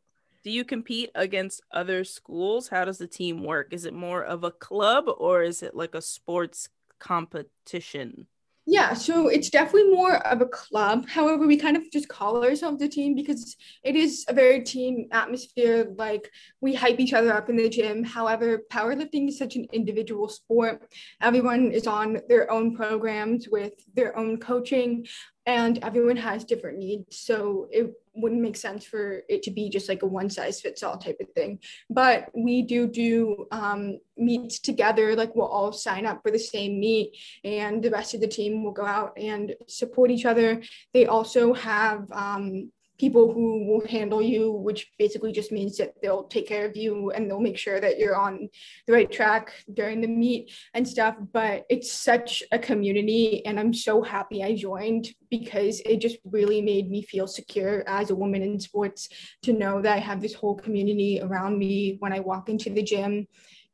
do 0.47 0.53
you 0.53 0.63
compete 0.63 1.11
against 1.13 1.61
other 1.71 2.05
schools? 2.05 2.69
How 2.69 2.85
does 2.85 2.99
the 2.99 3.05
team 3.05 3.43
work? 3.43 3.73
Is 3.73 3.83
it 3.83 3.93
more 3.93 4.23
of 4.23 4.45
a 4.45 4.51
club 4.51 5.03
or 5.17 5.43
is 5.43 5.61
it 5.61 5.75
like 5.75 5.93
a 5.93 6.01
sports 6.01 6.69
competition? 6.99 8.27
Yeah, 8.69 8.95
so 8.95 9.29
it's 9.29 9.49
definitely 9.49 9.91
more 9.91 10.17
of 10.27 10.41
a 10.41 10.45
club. 10.45 11.07
However, 11.07 11.47
we 11.47 11.55
kind 11.55 11.77
of 11.77 11.89
just 11.89 12.09
call 12.09 12.43
ourselves 12.43 12.81
a 12.81 12.89
team 12.89 13.15
because 13.15 13.55
it 13.81 13.95
is 13.95 14.25
a 14.27 14.33
very 14.33 14.61
team 14.61 15.07
atmosphere. 15.13 15.93
Like 15.95 16.29
we 16.59 16.75
hype 16.75 16.99
each 16.99 17.13
other 17.13 17.33
up 17.33 17.49
in 17.49 17.55
the 17.55 17.69
gym. 17.69 18.03
However, 18.03 18.63
powerlifting 18.69 19.29
is 19.29 19.37
such 19.37 19.55
an 19.55 19.67
individual 19.71 20.27
sport. 20.27 20.93
Everyone 21.21 21.71
is 21.71 21.87
on 21.87 22.19
their 22.27 22.51
own 22.51 22.75
programs 22.75 23.47
with 23.47 23.71
their 23.95 24.17
own 24.17 24.37
coaching 24.37 25.07
and 25.45 25.79
everyone 25.81 26.17
has 26.17 26.43
different 26.43 26.77
needs 26.77 27.17
so 27.17 27.67
it 27.71 27.93
wouldn't 28.17 28.41
make 28.41 28.57
sense 28.57 28.85
for 28.85 29.21
it 29.29 29.43
to 29.43 29.51
be 29.51 29.69
just 29.69 29.87
like 29.89 30.03
a 30.03 30.07
one 30.07 30.29
size 30.29 30.59
fits 30.61 30.83
all 30.83 30.97
type 30.97 31.17
of 31.21 31.29
thing. 31.31 31.59
But 31.89 32.29
we 32.33 32.61
do 32.61 32.87
do 32.87 33.47
um, 33.51 33.99
meets 34.17 34.59
together 34.59 35.15
like 35.15 35.35
we'll 35.35 35.47
all 35.47 35.71
sign 35.71 36.05
up 36.05 36.21
for 36.21 36.31
the 36.31 36.39
same 36.39 36.79
meet 36.79 37.17
and 37.43 37.83
the 37.83 37.91
rest 37.91 38.13
of 38.13 38.21
the 38.21 38.27
team 38.27 38.63
will 38.63 38.71
go 38.71 38.85
out 38.85 39.17
and 39.17 39.55
support 39.67 40.11
each 40.11 40.25
other. 40.25 40.61
They 40.93 41.05
also 41.05 41.53
have 41.53 42.11
um, 42.11 42.71
people 42.97 43.31
who 43.31 43.65
will 43.65 43.87
handle 43.87 44.21
you, 44.21 44.51
which 44.51 44.91
basically 44.97 45.31
just 45.31 45.51
means 45.51 45.77
that 45.77 45.93
they'll 46.01 46.23
take 46.23 46.47
care 46.47 46.65
of 46.65 46.75
you 46.75 47.11
and 47.11 47.29
they'll 47.29 47.39
make 47.39 47.57
sure 47.57 47.79
that 47.79 47.99
you're 47.99 48.15
on 48.15 48.49
the 48.87 48.93
right 48.93 49.11
track 49.11 49.53
during 49.73 50.01
the 50.01 50.07
meet 50.07 50.51
and 50.73 50.87
stuff. 50.87 51.15
But 51.31 51.65
it's 51.69 51.91
such 51.91 52.43
a 52.51 52.59
community, 52.59 53.45
and 53.45 53.59
I'm 53.59 53.73
so 53.73 54.01
happy 54.01 54.43
I 54.43 54.55
joined 54.55 55.09
because 55.29 55.81
it 55.85 55.97
just 55.97 56.17
really 56.25 56.61
made 56.61 56.89
me 56.89 57.01
feel 57.01 57.27
secure 57.27 57.83
as 57.87 58.09
a 58.09 58.15
woman 58.15 58.41
in 58.41 58.59
sports 58.59 59.09
to 59.43 59.53
know 59.53 59.81
that 59.81 59.93
I 59.93 59.99
have 59.99 60.21
this 60.21 60.33
whole 60.33 60.55
community 60.55 61.19
around 61.21 61.57
me 61.57 61.97
when 61.99 62.13
I 62.13 62.19
walk 62.19 62.49
into 62.49 62.69
the 62.69 62.83
gym. 62.83 63.27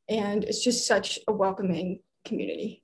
And 0.10 0.44
it's 0.44 0.64
just 0.64 0.86
such 0.86 1.18
a 1.28 1.32
welcoming 1.32 2.02
community. 2.26 2.83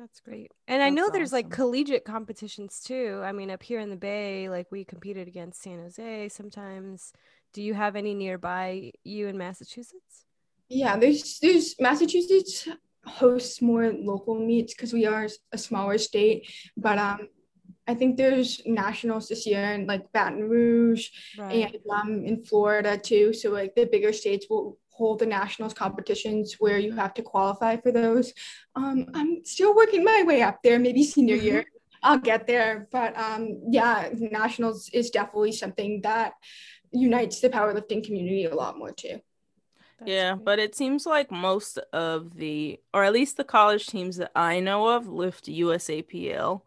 That's 0.00 0.20
great. 0.20 0.50
And 0.66 0.80
That's 0.80 0.86
I 0.86 0.90
know 0.90 1.02
awesome. 1.02 1.12
there's 1.12 1.32
like 1.32 1.50
collegiate 1.50 2.06
competitions 2.06 2.80
too. 2.80 3.20
I 3.22 3.32
mean, 3.32 3.50
up 3.50 3.62
here 3.62 3.80
in 3.80 3.90
the 3.90 3.96
Bay, 3.96 4.48
like 4.48 4.72
we 4.72 4.82
competed 4.82 5.28
against 5.28 5.62
San 5.62 5.78
Jose 5.78 6.30
sometimes. 6.30 7.12
Do 7.52 7.62
you 7.62 7.74
have 7.74 7.96
any 7.96 8.14
nearby 8.14 8.92
you 9.04 9.26
in 9.26 9.36
Massachusetts? 9.36 10.24
Yeah, 10.70 10.96
there's 10.96 11.38
there's 11.40 11.74
Massachusetts 11.78 12.66
hosts 13.04 13.60
more 13.60 13.92
local 13.92 14.38
meets 14.38 14.72
because 14.72 14.94
we 14.94 15.04
are 15.04 15.28
a 15.52 15.58
smaller 15.58 15.98
state, 15.98 16.50
but 16.78 16.96
um 16.98 17.28
I 17.86 17.94
think 17.94 18.16
there's 18.16 18.62
nationals 18.64 19.28
this 19.28 19.46
year 19.46 19.72
in 19.72 19.86
like 19.86 20.10
Baton 20.12 20.48
Rouge 20.48 21.08
right. 21.36 21.74
and 21.74 21.76
um 21.90 22.24
in 22.24 22.42
Florida 22.42 22.96
too. 22.96 23.34
So 23.34 23.50
like 23.50 23.74
the 23.74 23.84
bigger 23.84 24.14
states 24.14 24.46
will 24.48 24.78
hold 25.00 25.18
the 25.18 25.24
nationals 25.24 25.72
competitions 25.72 26.56
where 26.58 26.78
you 26.78 26.92
have 26.92 27.14
to 27.14 27.22
qualify 27.22 27.74
for 27.78 27.90
those. 27.90 28.34
Um, 28.76 29.06
I'm 29.14 29.42
still 29.46 29.74
working 29.74 30.04
my 30.04 30.24
way 30.26 30.42
up 30.42 30.58
there, 30.62 30.78
maybe 30.78 31.02
senior 31.02 31.36
mm-hmm. 31.36 31.46
year. 31.46 31.64
I'll 32.02 32.18
get 32.18 32.46
there. 32.46 32.86
But 32.92 33.16
um, 33.16 33.62
yeah, 33.70 34.10
nationals 34.12 34.90
is 34.92 35.08
definitely 35.08 35.52
something 35.52 36.02
that 36.02 36.34
unites 36.92 37.40
the 37.40 37.48
powerlifting 37.48 38.04
community 38.04 38.44
a 38.44 38.54
lot 38.54 38.76
more 38.76 38.92
too. 38.92 39.20
That's 39.98 40.10
yeah, 40.10 40.34
great. 40.34 40.44
but 40.44 40.58
it 40.58 40.74
seems 40.74 41.06
like 41.06 41.30
most 41.30 41.78
of 41.94 42.34
the, 42.36 42.78
or 42.92 43.02
at 43.02 43.14
least 43.14 43.38
the 43.38 43.44
college 43.44 43.86
teams 43.86 44.18
that 44.18 44.32
I 44.36 44.60
know 44.60 44.86
of, 44.86 45.08
lift 45.08 45.46
USAPL, 45.46 46.60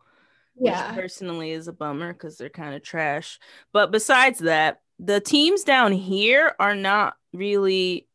yeah. 0.59 0.87
which 0.87 1.01
personally 1.01 1.51
is 1.51 1.67
a 1.67 1.73
bummer 1.73 2.13
because 2.13 2.37
they're 2.37 2.49
kind 2.49 2.73
of 2.73 2.81
trash. 2.81 3.39
But 3.71 3.91
besides 3.91 4.39
that, 4.39 4.81
the 4.97 5.19
teams 5.19 5.63
down 5.63 5.91
here 5.91 6.55
are 6.59 6.75
not 6.75 7.15
really 7.31 8.07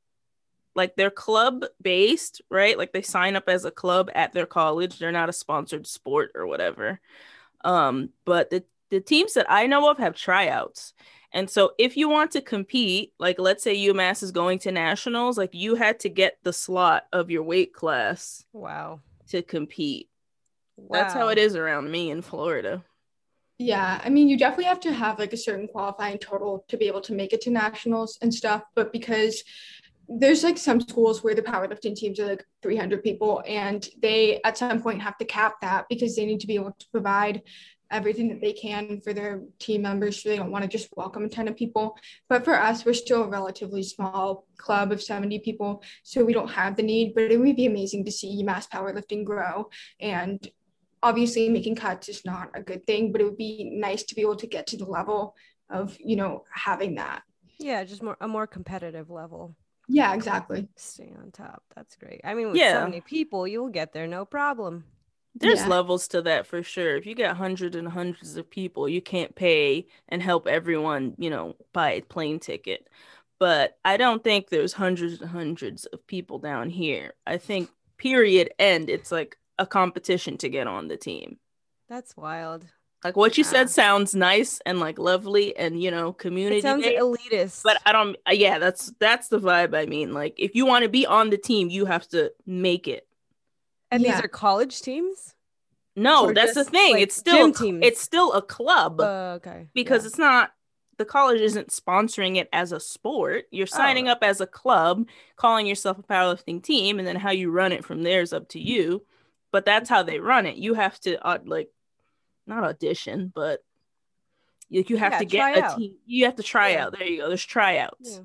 like 0.79 0.95
they're 0.95 1.11
club 1.11 1.65
based, 1.83 2.41
right? 2.51 2.79
Like 2.79 2.93
they 2.93 3.03
sign 3.03 3.35
up 3.35 3.49
as 3.49 3.65
a 3.65 3.71
club 3.71 4.11
at 4.15 4.33
their 4.33 4.47
college. 4.47 4.99
They're 4.99 5.13
not 5.13 5.29
a 5.29 5.33
sponsored 5.33 5.89
sport 5.89 6.31
or 6.37 6.47
whatever. 6.47 7.01
Um, 7.65 8.11
but 8.25 8.49
the 8.49 8.65
the 8.91 9.01
teams 9.01 9.35
that 9.35 9.51
I 9.51 9.67
know 9.67 9.91
of 9.91 9.99
have 9.99 10.15
tryouts. 10.15 10.95
And 11.33 11.51
so 11.51 11.73
if 11.79 11.97
you 11.97 12.09
want 12.09 12.31
to 12.31 12.41
compete, 12.41 13.13
like 13.19 13.41
let's 13.41 13.65
say 13.65 13.77
UMass 13.77 14.23
is 14.23 14.31
going 14.31 14.61
to 14.61 14.73
nationals, 14.73 15.37
like 15.37 15.53
you 15.53 15.75
had 15.75 15.99
to 16.01 16.09
get 16.09 16.39
the 16.45 16.53
slot 16.53 17.07
of 17.13 17.29
your 17.29 17.43
weight 17.43 17.75
class. 17.75 18.45
Wow. 18.53 19.01
To 19.31 19.43
compete. 19.43 20.09
Wow. 20.77 20.89
That's 20.93 21.13
how 21.13 21.29
it 21.29 21.39
is 21.39 21.57
around 21.57 21.91
me 21.91 22.11
in 22.11 22.23
Florida. 22.23 22.85
Yeah, 23.59 24.01
I 24.03 24.09
mean, 24.09 24.29
you 24.29 24.39
definitely 24.39 24.67
have 24.67 24.81
to 24.81 24.93
have 24.93 25.19
like 25.19 25.33
a 25.33 25.37
certain 25.37 25.67
qualifying 25.67 26.19
total 26.19 26.65
to 26.69 26.77
be 26.77 26.87
able 26.87 27.01
to 27.03 27.13
make 27.13 27.33
it 27.33 27.41
to 27.43 27.51
nationals 27.51 28.17
and 28.23 28.33
stuff. 28.33 28.63
But 28.77 28.93
because 28.93 29.43
there's 30.09 30.43
like 30.43 30.57
some 30.57 30.81
schools 30.81 31.23
where 31.23 31.35
the 31.35 31.43
powerlifting 31.43 31.95
teams 31.95 32.19
are 32.19 32.27
like 32.27 32.45
300 32.63 33.03
people 33.03 33.43
and 33.47 33.89
they 34.01 34.41
at 34.45 34.57
some 34.57 34.81
point 34.81 35.03
have 35.03 35.19
to 35.19 35.25
cap 35.25 35.57
that 35.61 35.87
because 35.91 36.17
they 36.17 36.25
need 36.25 36.41
to 36.41 36.47
be 36.47 36.55
able 36.55 36.75
to 36.79 36.87
provide 36.91 37.43
everything 37.91 38.29
that 38.29 38.41
they 38.41 38.53
can 38.53 39.01
for 39.03 39.13
their 39.13 39.43
team 39.59 39.83
members 39.83 40.23
so 40.23 40.29
they 40.29 40.37
don't 40.37 40.51
want 40.51 40.63
to 40.63 40.69
just 40.69 40.89
welcome 40.97 41.25
a 41.25 41.29
ton 41.29 41.49
of 41.49 41.57
people. 41.57 41.97
But 42.29 42.45
for 42.45 42.55
us 42.55 42.85
we're 42.85 42.95
still 42.95 43.25
a 43.25 43.29
relatively 43.29 43.83
small 43.83 44.47
club 44.57 44.93
of 44.93 45.03
70 45.03 45.41
people 45.41 45.83
so 46.03 46.25
we 46.25 46.33
don't 46.33 46.51
have 46.51 46.77
the 46.77 46.83
need 46.83 47.15
but 47.15 47.31
it 47.31 47.39
would 47.39 47.57
be 47.57 47.67
amazing 47.67 48.05
to 48.07 48.13
see 48.13 48.43
mass 48.43 48.67
powerlifting 48.67 49.25
grow. 49.25 49.69
And 50.01 50.47
obviously 51.03 51.49
making 51.49 51.77
cuts 51.77 52.09
is 52.09 52.25
not 52.25 52.51
a 52.55 52.63
good 52.63 52.87
thing 52.87 53.13
but 53.13 53.21
it 53.21 53.25
would 53.25 53.37
be 53.37 53.71
nice 53.75 54.03
to 54.05 54.15
be 54.15 54.23
able 54.23 54.37
to 54.37 54.47
get 54.47 54.67
to 54.69 54.77
the 54.77 54.85
level 54.85 55.35
of 55.71 55.97
you 56.01 56.17
know 56.17 56.45
having 56.53 56.95
that. 56.95 57.23
Yeah 57.59 57.85
just 57.85 58.03
more 58.03 58.17
a 58.21 58.29
more 58.29 58.47
competitive 58.47 59.11
level 59.11 59.55
yeah, 59.89 60.15
exactly. 60.15 60.69
Stay 60.77 61.13
on 61.19 61.31
top. 61.31 61.63
That's 61.75 61.97
great. 61.97 62.21
I 62.23 62.35
mean, 62.35 62.49
with 62.49 62.57
yeah. 62.57 62.75
so 62.75 62.85
many 62.85 63.01
people, 63.01 63.49
you'll 63.49 63.71
get 63.71 63.93
there 63.93 64.07
no 64.07 64.25
problem. 64.25 64.85
There's 65.35 65.61
yeah. 65.61 65.69
levels 65.69 66.09
to 66.09 66.23
that 66.23 66.47
for 66.47 66.63
sure. 66.63 66.97
If 66.97 67.07
you 67.07 67.15
get 67.15 67.37
hundreds 67.37 67.77
and 67.77 67.89
hundreds 67.89 68.37
of 68.37 68.51
people, 68.51 68.89
you 68.89 69.01
can't 69.01 69.35
pay 69.35 69.87
and 70.09 70.23
help 70.23 70.47
everyone, 70.47 71.15
you 71.19 71.31
know, 71.31 71.55
buy 71.73 71.93
a 71.93 72.01
plane 72.03 72.39
ticket. 72.39 72.89
But 73.39 73.79
I 73.85 73.97
don't 73.97 74.23
think 74.23 74.49
there's 74.49 74.73
hundreds 74.73 75.21
and 75.21 75.31
hundreds 75.31 75.87
of 75.87 76.07
people 76.07 76.39
down 76.39 76.71
here. 76.71 77.15
I 77.27 77.39
think 77.39 77.71
period 77.99 78.51
end 78.59 78.91
it's 78.91 79.13
like 79.13 79.37
a 79.59 79.67
competition 79.67 80.39
to 80.39 80.49
get 80.49 80.67
on 80.67 80.89
the 80.89 80.97
team. 80.97 81.39
That's 81.89 82.17
wild. 82.17 82.67
Like 83.05 83.17
what 83.17 83.39
you 83.39 83.45
yeah. 83.45 83.51
said 83.51 83.71
sounds 83.71 84.15
nice 84.15 84.61
and 84.67 84.81
like 84.81 84.99
lovely 84.99 85.57
and 85.57 85.81
you 85.81 85.91
know 85.91 86.13
community. 86.13 86.59
It 86.59 86.63
sounds 86.63 86.85
elitist, 86.85 87.63
but 87.63 87.79
I 87.87 87.93
don't. 87.93 88.17
Uh, 88.29 88.33
yeah, 88.33 88.59
that's 88.59 88.93
that's 88.99 89.29
the 89.29 89.39
vibe. 89.39 89.75
I 89.77 89.87
mean, 89.87 90.13
like 90.13 90.35
if 90.39 90.55
you 90.57 90.67
want 90.67 90.83
to 90.83 90.89
be 90.89 91.07
on 91.07 91.31
the 91.31 91.39
team, 91.39 91.71
you 91.71 91.85
have 91.87 92.09
to 92.09 92.33
make 92.47 92.89
it. 92.89 93.07
And 93.91 94.03
Yeah. 94.03 94.17
these 94.17 94.25
are 94.25 94.29
college 94.29 94.83
teams? 94.83 95.35
No, 95.97 96.27
Or 96.27 96.35
that's 96.35 96.55
the 96.55 96.65
thing. 96.65 96.95
like, 96.95 97.03
it's 97.03 97.17
still 97.17 97.51
gym 97.53 97.83
a, 97.83 97.87
it's 97.87 98.01
still 98.01 98.33
a 98.33 98.43
club 98.43 99.01
Uh, 99.01 99.35
okay. 99.39 99.67
because 99.75 100.03
yeah. 100.03 100.09
it's 100.09 100.19
not 100.19 100.53
the 100.97 101.05
college 101.05 101.41
isn't 101.41 101.69
sponsoring 101.69 102.37
it 102.37 102.49
as 102.53 102.73
a 102.73 102.81
sport. 102.81 103.45
You're 103.53 103.67
signing 103.69 104.09
Oh. 104.09 104.13
up 104.13 104.19
as 104.23 104.41
a 104.41 104.47
club, 104.47 105.09
calling 105.37 105.67
yourself 105.67 105.99
a 105.99 106.03
powerlifting 106.03 106.63
team, 106.63 106.99
and 106.99 107.07
then 107.07 107.17
how 107.17 107.31
you 107.31 107.51
run 107.51 107.71
it 107.73 107.85
from 107.85 108.03
there 108.03 108.21
is 108.23 108.33
up 108.33 108.49
to 108.51 108.61
you. 108.61 109.05
But 109.53 109.65
that's 109.65 109.89
how 109.89 110.03
they 110.03 110.19
run 110.21 110.47
it. 110.47 110.57
You 110.57 110.75
have 110.75 110.99
to 111.01 111.25
uh, 111.27 111.39
like 111.45 111.71
not 112.49 112.65
audition, 112.65 113.31
but 113.35 113.61
you, 114.69 114.85
you 114.89 114.97
have 114.97 115.13
Yeah, 115.13 115.19
to 115.19 115.25
get 115.25 115.57
a 115.59 115.65
out. 115.65 115.79
team. 115.79 115.97
You 116.07 116.25
have 116.25 116.37
to 116.37 116.43
try 116.43 116.71
Yeah. 116.73 116.87
out. 116.87 116.99
There 116.99 117.07
you 117.07 117.19
go. 117.19 117.29
There's 117.29 117.45
tryouts. 117.45 117.97
Yeah. 118.11 118.21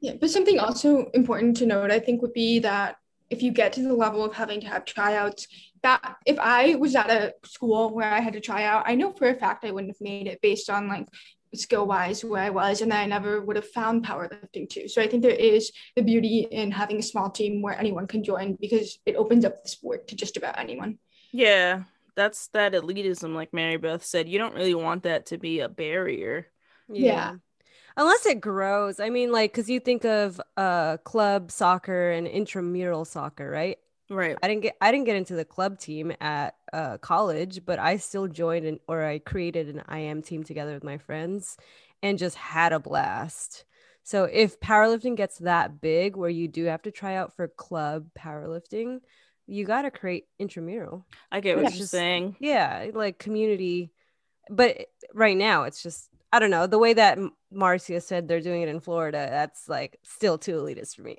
Yeah, 0.00 0.12
but 0.20 0.30
something 0.30 0.58
also 0.58 1.10
important 1.14 1.56
to 1.58 1.66
note, 1.66 1.92
I 1.92 2.00
think, 2.00 2.22
would 2.22 2.32
be 2.32 2.58
that 2.60 2.96
if 3.30 3.40
you 3.40 3.52
get 3.52 3.72
to 3.74 3.82
the 3.82 3.94
level 3.94 4.24
of 4.24 4.34
having 4.34 4.60
to 4.60 4.66
have 4.66 4.84
tryouts, 4.84 5.46
that 5.82 6.16
if 6.26 6.38
I 6.40 6.74
was 6.74 6.94
at 6.96 7.08
a 7.08 7.34
school 7.44 7.94
where 7.94 8.12
I 8.12 8.20
had 8.20 8.32
to 8.34 8.40
try 8.40 8.64
out, 8.64 8.82
I 8.86 8.96
know 8.96 9.12
for 9.12 9.28
a 9.28 9.34
fact 9.34 9.64
I 9.64 9.70
wouldn't 9.70 9.92
have 9.92 10.00
made 10.00 10.26
it 10.26 10.40
based 10.42 10.68
on 10.68 10.88
like 10.88 11.06
skill 11.54 11.86
wise 11.86 12.24
where 12.24 12.42
I 12.42 12.50
was, 12.50 12.80
and 12.80 12.92
I 12.92 13.06
never 13.06 13.40
would 13.42 13.56
have 13.56 13.68
found 13.68 14.04
powerlifting 14.04 14.68
too. 14.68 14.88
So 14.88 15.00
I 15.00 15.06
think 15.06 15.22
there 15.22 15.30
is 15.30 15.70
the 15.94 16.02
beauty 16.02 16.48
in 16.50 16.72
having 16.72 16.98
a 16.98 17.02
small 17.02 17.30
team 17.30 17.62
where 17.62 17.78
anyone 17.78 18.06
can 18.06 18.24
join 18.24 18.56
because 18.60 18.98
it 19.06 19.16
opens 19.16 19.44
up 19.44 19.62
the 19.62 19.68
sport 19.68 20.08
to 20.08 20.16
just 20.16 20.36
about 20.36 20.58
anyone. 20.58 20.98
Yeah, 21.30 21.84
that's 22.16 22.48
that 22.48 22.72
elitism, 22.72 23.34
like 23.34 23.52
Marybeth 23.52 24.02
said. 24.02 24.28
You 24.28 24.38
don't 24.38 24.54
really 24.54 24.74
want 24.74 25.04
that 25.04 25.26
to 25.26 25.38
be 25.38 25.60
a 25.60 25.68
barrier. 25.68 26.46
Yeah. 26.88 27.36
Unless 27.96 28.26
it 28.26 28.40
grows. 28.40 29.00
I 29.00 29.10
mean, 29.10 29.32
like, 29.32 29.52
because 29.52 29.68
you 29.68 29.80
think 29.80 30.04
of 30.04 30.40
uh 30.56 30.98
club 30.98 31.50
soccer 31.50 32.10
and 32.10 32.26
intramural 32.26 33.04
soccer, 33.04 33.48
right? 33.50 33.78
Right. 34.12 34.36
I 34.42 34.48
didn't 34.48 34.62
get 34.62 34.76
I 34.80 34.92
didn't 34.92 35.06
get 35.06 35.16
into 35.16 35.34
the 35.34 35.44
club 35.44 35.78
team 35.78 36.12
at 36.20 36.54
uh, 36.72 36.98
college, 36.98 37.64
but 37.64 37.78
I 37.78 37.96
still 37.96 38.28
joined 38.28 38.66
an, 38.66 38.80
or 38.86 39.04
I 39.04 39.18
created 39.18 39.68
an 39.68 39.82
IM 39.94 40.22
team 40.22 40.44
together 40.44 40.74
with 40.74 40.84
my 40.84 40.98
friends 40.98 41.56
and 42.02 42.18
just 42.18 42.36
had 42.36 42.72
a 42.72 42.78
blast. 42.78 43.64
So 44.02 44.24
if 44.24 44.60
powerlifting 44.60 45.16
gets 45.16 45.38
that 45.38 45.80
big 45.80 46.16
where 46.16 46.30
you 46.30 46.48
do 46.48 46.64
have 46.64 46.82
to 46.82 46.90
try 46.90 47.14
out 47.14 47.36
for 47.36 47.48
club 47.48 48.06
powerlifting, 48.18 49.00
you 49.46 49.64
got 49.64 49.82
to 49.82 49.90
create 49.90 50.26
intramural. 50.38 51.04
I 51.30 51.40
get 51.40 51.56
what 51.56 51.66
It's 51.66 51.74
you're 51.74 51.80
just- 51.82 51.90
saying. 51.90 52.36
Yeah, 52.40 52.86
like 52.94 53.18
community. 53.18 53.90
But 54.50 54.86
right 55.14 55.36
now 55.36 55.64
it's 55.64 55.82
just 55.82 56.08
I 56.32 56.38
don't 56.38 56.50
know, 56.50 56.66
the 56.66 56.78
way 56.78 56.94
that 56.94 57.18
Marcia 57.52 58.00
said 58.00 58.26
they're 58.26 58.40
doing 58.40 58.62
it 58.62 58.68
in 58.68 58.80
Florida, 58.80 59.26
that's 59.30 59.68
like 59.68 59.98
still 60.02 60.38
too 60.38 60.52
elitist 60.56 60.96
for 60.96 61.02
me. 61.02 61.18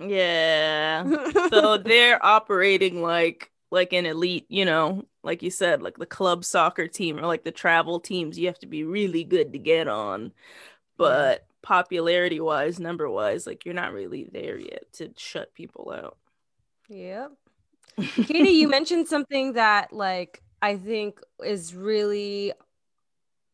Yeah. 0.00 1.04
so 1.50 1.76
they're 1.84 2.24
operating 2.24 3.02
like 3.02 3.50
like 3.70 3.92
an 3.92 4.06
elite, 4.06 4.46
you 4.48 4.64
know, 4.64 5.04
like 5.22 5.42
you 5.42 5.50
said, 5.50 5.82
like 5.82 5.98
the 5.98 6.06
club 6.06 6.42
soccer 6.44 6.88
team 6.88 7.18
or 7.18 7.26
like 7.26 7.44
the 7.44 7.50
travel 7.52 8.00
teams. 8.00 8.38
You 8.38 8.46
have 8.46 8.58
to 8.60 8.66
be 8.66 8.84
really 8.84 9.24
good 9.24 9.52
to 9.52 9.58
get 9.58 9.88
on. 9.88 10.32
But 10.96 11.46
popularity 11.62 12.40
wise, 12.40 12.80
number 12.80 13.10
wise, 13.10 13.46
like 13.46 13.64
you're 13.66 13.74
not 13.74 13.92
really 13.92 14.24
there 14.32 14.58
yet 14.58 14.84
to 14.94 15.10
shut 15.16 15.52
people 15.54 15.92
out. 15.94 16.16
Yep. 16.88 17.32
Katie, 18.00 18.50
you 18.50 18.68
mentioned 18.68 19.08
something 19.08 19.54
that 19.54 19.92
like 19.92 20.42
I 20.62 20.76
think 20.76 21.20
is 21.44 21.74
really 21.74 22.52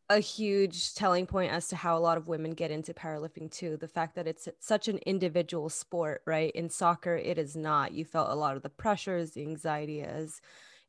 a 0.09 0.19
huge 0.19 0.93
telling 0.93 1.25
point 1.25 1.51
as 1.51 1.67
to 1.69 1.75
how 1.75 1.97
a 1.97 1.99
lot 1.99 2.17
of 2.17 2.27
women 2.27 2.51
get 2.51 2.69
into 2.69 2.93
powerlifting 2.93 3.51
too. 3.51 3.75
The 3.77 3.87
fact 3.87 4.15
that 4.15 4.27
it's 4.27 4.47
such 4.59 4.87
an 4.87 4.99
individual 5.05 5.69
sport, 5.69 6.21
right? 6.25 6.51
In 6.53 6.69
soccer, 6.69 7.15
it 7.15 7.39
is 7.39 7.55
not. 7.55 7.91
You 7.91 8.05
felt 8.05 8.29
a 8.29 8.35
lot 8.35 8.55
of 8.55 8.61
the 8.61 8.69
pressures, 8.69 9.31
the 9.31 9.41
anxiety 9.41 10.01
as 10.01 10.41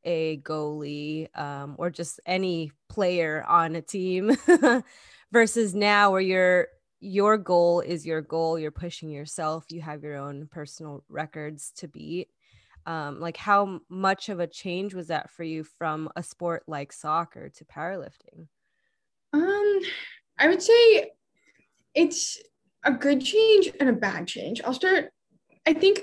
a 0.05 0.39
goalie 0.39 1.37
um, 1.39 1.75
or 1.79 1.91
just 1.91 2.21
any 2.27 2.73
player 2.89 3.45
on 3.49 3.75
a 3.75 3.83
team 3.83 4.37
versus 5.33 5.75
now 5.75 6.13
where 6.13 6.21
your 6.21 6.69
your 7.01 7.37
goal 7.37 7.81
is 7.81 8.07
your 8.07 8.23
goal 8.23 8.59
you're 8.59 8.71
pushing 8.71 9.11
yourself 9.11 9.67
you 9.71 9.81
have 9.83 10.03
your 10.03 10.17
own 10.17 10.49
personal 10.51 11.05
records 11.09 11.73
to 11.77 11.89
beat 11.89 12.29
um, 12.87 13.21
like 13.21 13.37
how 13.37 13.81
much 13.89 14.29
of 14.29 14.41
a 14.41 14.47
change 14.47 14.95
was 14.95 15.09
that 15.09 15.31
for 15.31 15.43
you 15.43 15.65
from 15.65 16.09
a 16.17 16.23
sport 16.23 16.63
like 16.67 16.93
soccer 16.93 17.49
to 17.51 17.65
powerlifting 17.65 18.47
Um, 19.33 19.81
I 20.39 20.49
would 20.49 20.63
say 20.63 21.11
it's 21.95 22.41
a 22.85 22.93
good 22.93 23.21
change 23.25 23.73
and 23.81 23.89
a 23.89 23.93
bad 23.93 24.27
change. 24.27 24.63
I'll 24.63 24.73
start. 24.73 25.11
I 25.67 25.73
think 25.75 26.01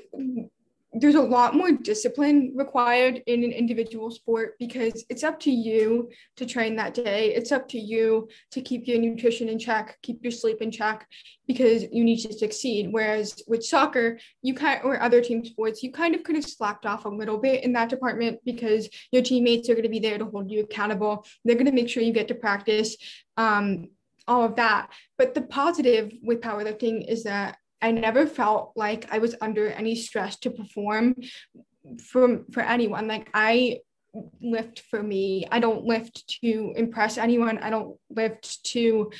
there's 0.93 1.15
a 1.15 1.21
lot 1.21 1.55
more 1.55 1.71
discipline 1.71 2.53
required 2.55 3.23
in 3.25 3.43
an 3.43 3.51
individual 3.51 4.11
sport 4.11 4.53
because 4.59 5.03
it's 5.09 5.23
up 5.23 5.39
to 5.39 5.51
you 5.51 6.09
to 6.37 6.45
train 6.45 6.75
that 6.75 6.93
day. 6.93 7.33
It's 7.33 7.51
up 7.51 7.67
to 7.69 7.79
you 7.79 8.29
to 8.51 8.61
keep 8.61 8.87
your 8.87 8.99
nutrition 8.99 9.49
in 9.49 9.57
check, 9.57 9.97
keep 10.03 10.21
your 10.21 10.31
sleep 10.31 10.61
in 10.61 10.69
check 10.69 11.07
because 11.47 11.83
you 11.91 12.03
need 12.03 12.19
to 12.19 12.33
succeed. 12.33 12.89
Whereas 12.91 13.41
with 13.47 13.65
soccer, 13.65 14.19
you 14.43 14.53
kind 14.53 14.81
or 14.83 15.01
other 15.01 15.19
team 15.19 15.43
sports, 15.43 15.81
you 15.81 15.91
kind 15.91 16.13
of 16.13 16.23
could 16.23 16.35
have 16.35 16.45
slacked 16.45 16.85
off 16.85 17.05
a 17.05 17.09
little 17.09 17.37
bit 17.37 17.63
in 17.63 17.73
that 17.73 17.89
department 17.89 18.39
because 18.45 18.87
your 19.11 19.23
teammates 19.23 19.69
are 19.69 19.73
going 19.73 19.83
to 19.83 19.89
be 19.89 19.99
there 19.99 20.19
to 20.19 20.25
hold 20.25 20.51
you 20.51 20.61
accountable. 20.61 21.25
They're 21.43 21.55
going 21.55 21.65
to 21.65 21.71
make 21.71 21.89
sure 21.89 22.03
you 22.03 22.13
get 22.13 22.27
to 22.27 22.35
practice 22.35 22.95
um, 23.35 23.89
all 24.27 24.43
of 24.43 24.55
that. 24.57 24.89
But 25.17 25.33
the 25.33 25.41
positive 25.41 26.13
with 26.21 26.41
powerlifting 26.41 27.07
is 27.07 27.23
that 27.23 27.57
I 27.83 27.91
never 27.91 28.25
felt 28.25 28.71
like 28.75 29.07
I 29.11 29.19
was 29.19 29.35
under 29.41 29.69
any 29.69 29.95
stress 29.95 30.37
to 30.39 30.49
perform 30.49 31.17
from 31.99 32.45
for 32.51 32.61
anyone. 32.61 33.07
Like 33.07 33.29
I 33.33 33.79
lift 34.41 34.79
for 34.89 35.03
me. 35.03 35.45
I 35.51 35.59
don't 35.59 35.83
lift 35.83 36.39
to 36.41 36.73
impress 36.77 37.17
anyone. 37.17 37.57
I 37.57 37.69
don't 37.69 37.97
lift 38.09 38.63
to 38.67 39.11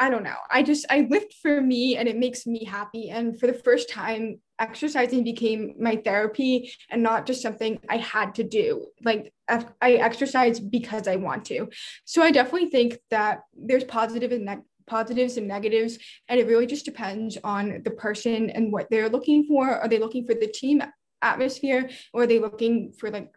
I 0.00 0.08
don't 0.08 0.22
know. 0.22 0.36
I 0.50 0.62
just 0.62 0.86
I 0.88 1.06
lift 1.10 1.34
for 1.42 1.60
me 1.60 1.96
and 1.96 2.08
it 2.08 2.16
makes 2.16 2.46
me 2.46 2.64
happy. 2.64 3.10
And 3.10 3.38
for 3.38 3.46
the 3.46 3.52
first 3.52 3.90
time, 3.90 4.40
exercising 4.58 5.24
became 5.24 5.74
my 5.78 5.96
therapy 5.96 6.72
and 6.90 7.02
not 7.02 7.26
just 7.26 7.42
something 7.42 7.80
I 7.88 7.98
had 7.98 8.34
to 8.36 8.44
do. 8.44 8.86
Like 9.04 9.34
I 9.48 9.94
exercise 9.94 10.58
because 10.58 11.06
I 11.06 11.16
want 11.16 11.44
to. 11.46 11.68
So 12.04 12.22
I 12.22 12.30
definitely 12.30 12.70
think 12.70 12.98
that 13.10 13.40
there's 13.54 13.84
positive 13.84 14.32
and 14.32 14.44
neg- 14.46 14.62
positives 14.88 15.36
and 15.36 15.46
negatives, 15.46 15.98
and 16.28 16.40
it 16.40 16.46
really 16.46 16.66
just 16.66 16.84
depends 16.84 17.38
on 17.44 17.82
the 17.84 17.90
person 17.90 18.50
and 18.50 18.72
what 18.72 18.88
they're 18.90 19.08
looking 19.08 19.44
for. 19.46 19.68
Are 19.68 19.88
they 19.88 19.98
looking 19.98 20.26
for 20.26 20.34
the 20.34 20.48
team 20.48 20.82
atmosphere, 21.22 21.90
or 22.12 22.22
are 22.22 22.26
they 22.26 22.38
looking 22.38 22.92
for 22.92 23.10
like 23.10 23.30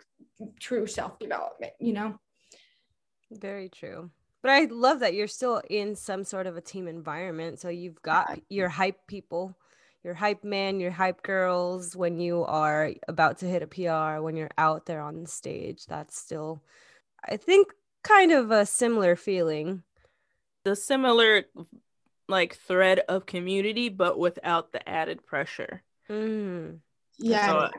true 0.59 0.87
self 0.87 1.19
development? 1.19 1.73
You 1.79 1.93
know. 1.93 2.19
very 3.31 3.69
true 3.69 4.09
but 4.41 4.51
i 4.51 4.65
love 4.65 4.99
that 4.99 5.13
you're 5.13 5.27
still 5.27 5.61
in 5.69 5.95
some 5.95 6.23
sort 6.23 6.47
of 6.47 6.57
a 6.57 6.61
team 6.61 6.87
environment 6.87 7.59
so 7.59 7.69
you've 7.69 8.01
got 8.01 8.39
your 8.49 8.69
hype 8.69 9.07
people 9.07 9.55
your 10.03 10.13
hype 10.13 10.43
man 10.43 10.79
your 10.79 10.91
hype 10.91 11.21
girls 11.21 11.95
when 11.95 12.19
you 12.19 12.43
are 12.43 12.91
about 13.07 13.37
to 13.37 13.45
hit 13.45 13.61
a 13.61 13.67
pr 13.67 14.21
when 14.21 14.35
you're 14.35 14.49
out 14.57 14.85
there 14.85 15.01
on 15.01 15.21
the 15.21 15.27
stage 15.27 15.85
that's 15.85 16.17
still 16.17 16.61
i 17.29 17.37
think 17.37 17.67
kind 18.03 18.31
of 18.31 18.51
a 18.51 18.65
similar 18.65 19.15
feeling 19.15 19.83
The 20.63 20.75
similar 20.75 21.45
like 22.27 22.55
thread 22.55 23.01
of 23.09 23.25
community, 23.25 23.89
but 23.89 24.17
without 24.17 24.71
the 24.71 24.87
added 24.87 25.25
pressure. 25.25 25.83
Mm. 26.09 26.79
Yeah. 27.19 27.47
So, 27.47 27.69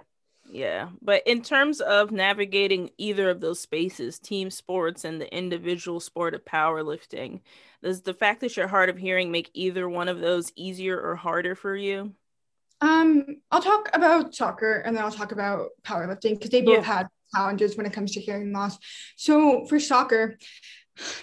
yeah. 0.50 0.88
But 1.00 1.22
in 1.26 1.42
terms 1.42 1.80
of 1.80 2.10
navigating 2.10 2.90
either 2.98 3.30
of 3.30 3.40
those 3.40 3.60
spaces, 3.60 4.18
team 4.18 4.50
sports 4.50 5.04
and 5.04 5.20
the 5.20 5.34
individual 5.34 6.00
sport 6.00 6.34
of 6.34 6.44
powerlifting, 6.44 7.40
does 7.82 8.02
the 8.02 8.14
fact 8.14 8.40
that 8.40 8.56
you're 8.56 8.68
hard 8.68 8.90
of 8.90 8.98
hearing 8.98 9.32
make 9.32 9.50
either 9.54 9.88
one 9.88 10.08
of 10.08 10.20
those 10.20 10.52
easier 10.54 11.00
or 11.00 11.16
harder 11.16 11.54
for 11.54 11.74
you? 11.74 12.12
Um, 12.80 13.24
I'll 13.50 13.62
talk 13.62 13.88
about 13.94 14.34
soccer 14.34 14.82
and 14.84 14.96
then 14.96 15.04
I'll 15.04 15.12
talk 15.12 15.32
about 15.32 15.68
powerlifting 15.84 16.34
because 16.34 16.50
they 16.50 16.62
both 16.62 16.84
had 16.84 17.08
challenges 17.34 17.76
when 17.76 17.86
it 17.86 17.92
comes 17.92 18.12
to 18.12 18.20
hearing 18.20 18.52
loss. 18.52 18.76
So 19.16 19.66
for 19.66 19.78
soccer, 19.78 20.36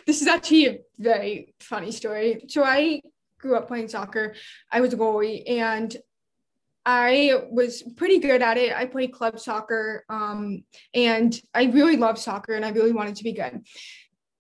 this 0.06 0.22
is 0.22 0.28
actually 0.28 0.68
a 0.68 0.80
very 0.98 1.54
funny 1.60 1.92
story. 1.92 2.46
So 2.48 2.64
I 2.64 3.02
grew 3.40 3.56
up 3.56 3.68
playing 3.68 3.88
soccer. 3.88 4.36
I 4.72 4.82
was 4.82 4.94
a 4.94 4.98
goalie 4.98 5.44
and 5.50 5.96
I 6.86 7.44
was 7.52 7.84
pretty 7.98 8.20
good 8.20 8.42
at 8.42 8.58
it. 8.58 8.76
I 8.76 8.86
played 8.86 9.14
club 9.14 9.40
soccer 9.40 10.06
um, 10.10 10.64
and 10.94 11.40
I 11.54 11.66
really 11.66 11.98
loved 11.98 12.20
soccer 12.20 12.54
and 12.54 12.66
I 12.66 12.70
really 12.70 12.92
wanted 12.92 13.16
to 13.18 13.24
be 13.24 13.34
good. 13.34 13.62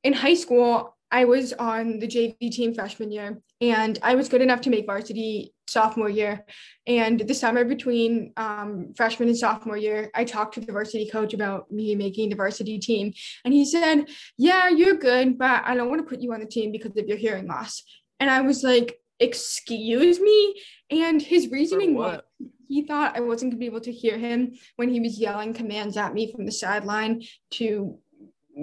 In 0.03 0.13
high 0.13 0.33
school, 0.33 0.97
I 1.11 1.25
was 1.25 1.53
on 1.53 1.99
the 1.99 2.07
JV 2.07 2.51
team 2.51 2.73
freshman 2.73 3.11
year 3.11 3.41
and 3.61 3.99
I 4.01 4.15
was 4.15 4.29
good 4.29 4.41
enough 4.41 4.61
to 4.61 4.69
make 4.69 4.85
varsity 4.85 5.53
sophomore 5.69 6.09
year. 6.09 6.45
And 6.87 7.19
the 7.19 7.33
summer 7.33 7.63
between 7.63 8.33
um, 8.37 8.93
freshman 8.95 9.29
and 9.29 9.37
sophomore 9.37 9.77
year, 9.77 10.11
I 10.13 10.23
talked 10.23 10.55
to 10.55 10.61
the 10.61 10.71
varsity 10.71 11.09
coach 11.09 11.33
about 11.33 11.71
me 11.71 11.95
making 11.95 12.29
the 12.29 12.35
varsity 12.35 12.79
team. 12.79 13.13
And 13.45 13.53
he 13.53 13.65
said, 13.65 14.09
Yeah, 14.37 14.69
you're 14.69 14.95
good, 14.95 15.37
but 15.37 15.63
I 15.65 15.75
don't 15.75 15.89
want 15.89 16.01
to 16.01 16.07
put 16.07 16.21
you 16.21 16.33
on 16.33 16.39
the 16.39 16.45
team 16.45 16.71
because 16.71 16.95
of 16.97 17.07
your 17.07 17.17
hearing 17.17 17.47
loss. 17.47 17.83
And 18.19 18.29
I 18.29 18.41
was 18.41 18.63
like, 18.63 18.99
Excuse 19.19 20.19
me? 20.19 20.61
And 20.89 21.21
his 21.21 21.49
reasoning 21.49 21.93
was 21.93 22.21
he 22.69 22.83
thought 22.83 23.17
I 23.17 23.21
wasn't 23.21 23.51
gonna 23.51 23.59
be 23.59 23.65
able 23.65 23.81
to 23.81 23.91
hear 23.91 24.17
him 24.17 24.53
when 24.75 24.89
he 24.89 24.99
was 24.99 25.19
yelling 25.19 25.53
commands 25.53 25.97
at 25.97 26.13
me 26.13 26.31
from 26.31 26.45
the 26.45 26.51
sideline 26.51 27.23
to 27.51 27.97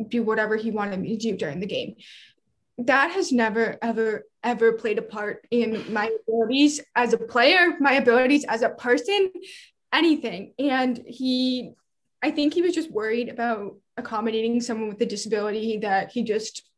do 0.08 0.22
whatever 0.22 0.56
he 0.56 0.70
wanted 0.70 1.00
me 1.00 1.16
to 1.16 1.30
do 1.30 1.36
during 1.36 1.60
the 1.60 1.66
game. 1.66 1.96
That 2.78 3.10
has 3.12 3.32
never, 3.32 3.78
ever, 3.80 4.24
ever 4.42 4.72
played 4.72 4.98
a 4.98 5.02
part 5.02 5.46
in 5.50 5.92
my 5.92 6.10
abilities 6.22 6.80
as 6.94 7.12
a 7.12 7.18
player, 7.18 7.76
my 7.80 7.94
abilities 7.94 8.44
as 8.44 8.62
a 8.62 8.68
person, 8.68 9.32
anything. 9.92 10.52
And 10.58 11.02
he, 11.06 11.72
I 12.22 12.30
think 12.30 12.52
he 12.52 12.62
was 12.62 12.74
just 12.74 12.90
worried 12.90 13.30
about 13.30 13.76
accommodating 13.96 14.60
someone 14.60 14.88
with 14.88 15.00
a 15.00 15.06
disability 15.06 15.78
that 15.78 16.12
he 16.12 16.22
just 16.22 16.68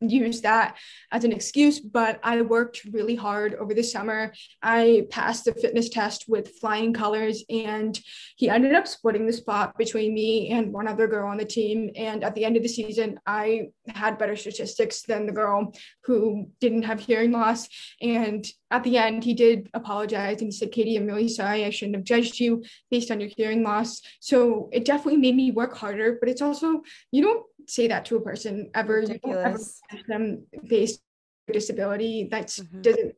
use 0.00 0.40
that 0.42 0.76
as 1.10 1.24
an 1.24 1.32
excuse, 1.32 1.80
but 1.80 2.20
I 2.22 2.40
worked 2.42 2.84
really 2.92 3.16
hard 3.16 3.54
over 3.54 3.74
the 3.74 3.82
summer. 3.82 4.32
I 4.62 5.06
passed 5.10 5.44
the 5.44 5.54
fitness 5.54 5.88
test 5.88 6.26
with 6.28 6.58
flying 6.60 6.92
colors, 6.92 7.44
and 7.48 7.98
he 8.36 8.48
ended 8.48 8.74
up 8.74 8.86
splitting 8.86 9.26
the 9.26 9.32
spot 9.32 9.76
between 9.76 10.14
me 10.14 10.50
and 10.50 10.72
one 10.72 10.88
other 10.88 11.08
girl 11.08 11.28
on 11.28 11.36
the 11.36 11.44
team. 11.44 11.90
And 11.96 12.22
at 12.22 12.34
the 12.34 12.44
end 12.44 12.56
of 12.56 12.62
the 12.62 12.68
season, 12.68 13.18
I 13.26 13.68
had 13.88 14.18
better 14.18 14.36
statistics 14.36 15.02
than 15.02 15.26
the 15.26 15.32
girl 15.32 15.74
who 16.04 16.50
didn't 16.60 16.82
have 16.82 17.00
hearing 17.00 17.32
loss. 17.32 17.68
And 18.00 18.46
at 18.70 18.84
the 18.84 18.98
end, 18.98 19.24
he 19.24 19.34
did 19.34 19.68
apologize 19.74 20.40
and 20.40 20.48
he 20.48 20.52
said, 20.52 20.72
Katie, 20.72 20.96
I'm 20.96 21.06
really 21.06 21.28
sorry. 21.28 21.64
I 21.64 21.70
shouldn't 21.70 21.96
have 21.96 22.04
judged 22.04 22.38
you 22.38 22.62
based 22.90 23.10
on 23.10 23.20
your 23.20 23.30
hearing 23.36 23.62
loss. 23.62 24.00
So 24.20 24.68
it 24.72 24.84
definitely 24.84 25.20
made 25.20 25.36
me 25.36 25.50
work 25.50 25.76
harder, 25.76 26.18
but 26.20 26.28
it's 26.28 26.42
also, 26.42 26.82
you 27.10 27.22
don't 27.22 27.44
say 27.68 27.88
that 27.88 28.04
to 28.06 28.16
a 28.16 28.20
person 28.20 28.70
ever. 28.74 28.96
Ridiculous. 29.00 29.80
You 29.92 29.98
don't 29.98 30.16
ever 30.16 30.22
them 30.24 30.46
based 30.68 31.00
on 31.48 31.52
disability. 31.54 32.28
That 32.30 32.46
Mhm. 32.48 32.82
doesn't 32.82 33.14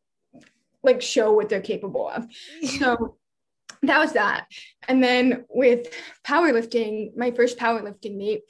like 0.83 1.03
show 1.03 1.33
what 1.33 1.49
they're 1.49 1.61
capable 1.61 2.09
of. 2.09 2.27
So 2.79 3.17
that 3.83 3.99
was 3.99 4.13
that. 4.15 4.47
And 4.89 5.03
then 5.03 5.45
with 5.49 5.93
powerlifting, 6.25 7.17
my 7.17 7.31
first 7.31 7.59
powerlifting 7.59 8.17
meet, 8.17 8.43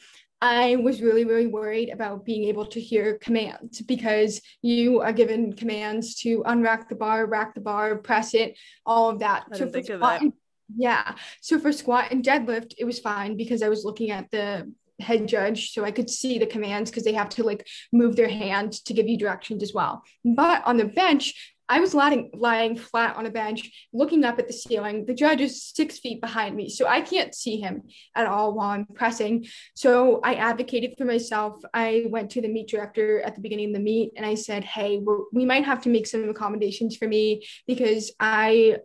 I 0.43 0.77
was 0.77 1.03
really, 1.03 1.25
really 1.27 1.47
worried 1.49 1.91
about 1.91 2.25
being 2.25 2.45
able 2.45 2.65
to 2.67 2.81
hear 2.81 3.19
commands 3.19 3.83
because 3.83 4.41
you 4.63 5.01
are 5.01 5.13
given 5.13 5.53
commands 5.53 6.15
to 6.23 6.43
unrack 6.45 6.89
the 6.89 6.95
bar, 6.95 7.27
rack 7.27 7.55
the 7.55 7.61
bar, 7.61 7.97
press 7.97 8.33
it, 8.33 8.57
all 8.87 9.11
of 9.11 9.19
that. 9.19 9.45
I 9.53 9.59
for 9.59 9.67
think 9.67 9.89
of 9.91 10.01
that. 10.01 10.23
and- 10.23 10.33
yeah. 10.77 11.17
So 11.43 11.59
for 11.59 11.73
squat 11.73 12.13
and 12.13 12.25
deadlift, 12.25 12.75
it 12.79 12.85
was 12.85 13.01
fine 13.01 13.37
because 13.37 13.61
I 13.63 13.69
was 13.69 13.85
looking 13.85 14.13
at 14.13 14.31
the 14.31 14.73
head 15.01 15.27
judge 15.27 15.73
so 15.73 15.85
I 15.85 15.91
could 15.91 16.11
see 16.11 16.39
the 16.39 16.47
commands 16.47 16.91
because 16.91 17.05
they 17.05 17.13
have 17.15 17.29
to 17.31 17.43
like 17.43 17.67
move 17.93 18.17
their 18.17 18.29
hand 18.29 18.73
to 18.85 18.95
give 18.95 19.09
you 19.09 19.19
directions 19.19 19.63
as 19.63 19.73
well. 19.75 20.03
But 20.25 20.67
on 20.67 20.77
the 20.77 20.85
bench, 20.85 21.35
I 21.71 21.79
was 21.79 21.95
lying, 21.95 22.31
lying 22.35 22.77
flat 22.77 23.17
on 23.17 23.27
a 23.27 23.31
bench, 23.31 23.71
looking 23.93 24.25
up 24.25 24.41
at 24.41 24.49
the 24.49 24.53
ceiling. 24.53 25.07
The 25.07 25.15
judge 25.15 25.41
is 25.41 25.63
six 25.63 26.01
feet 26.01 26.21
behind 26.21 26.57
me, 26.57 26.69
so 26.69 26.89
I 26.89 27.01
can't 27.01 27.33
see 27.33 27.61
him 27.61 27.85
at 28.17 28.27
all 28.27 28.55
while 28.55 28.71
I'm 28.71 28.87
pressing. 28.87 29.47
So 29.75 30.21
I 30.25 30.35
advocated 30.35 30.95
for 30.99 31.05
myself. 31.05 31.63
I 31.73 32.07
went 32.09 32.31
to 32.33 32.41
the 32.41 32.49
meet 32.49 32.69
director 32.69 33.21
at 33.21 33.37
the 33.37 33.41
beginning 33.41 33.69
of 33.69 33.75
the 33.75 33.81
meet 33.81 34.15
and 34.17 34.27
I 34.27 34.35
said, 34.35 34.65
Hey, 34.65 35.01
we 35.33 35.45
might 35.45 35.65
have 35.65 35.83
to 35.83 35.91
make 35.91 36.09
some 36.09 36.29
accommodations 36.29 36.97
for 36.97 37.07
me 37.07 37.47
because 37.69 38.11
I 38.19 38.79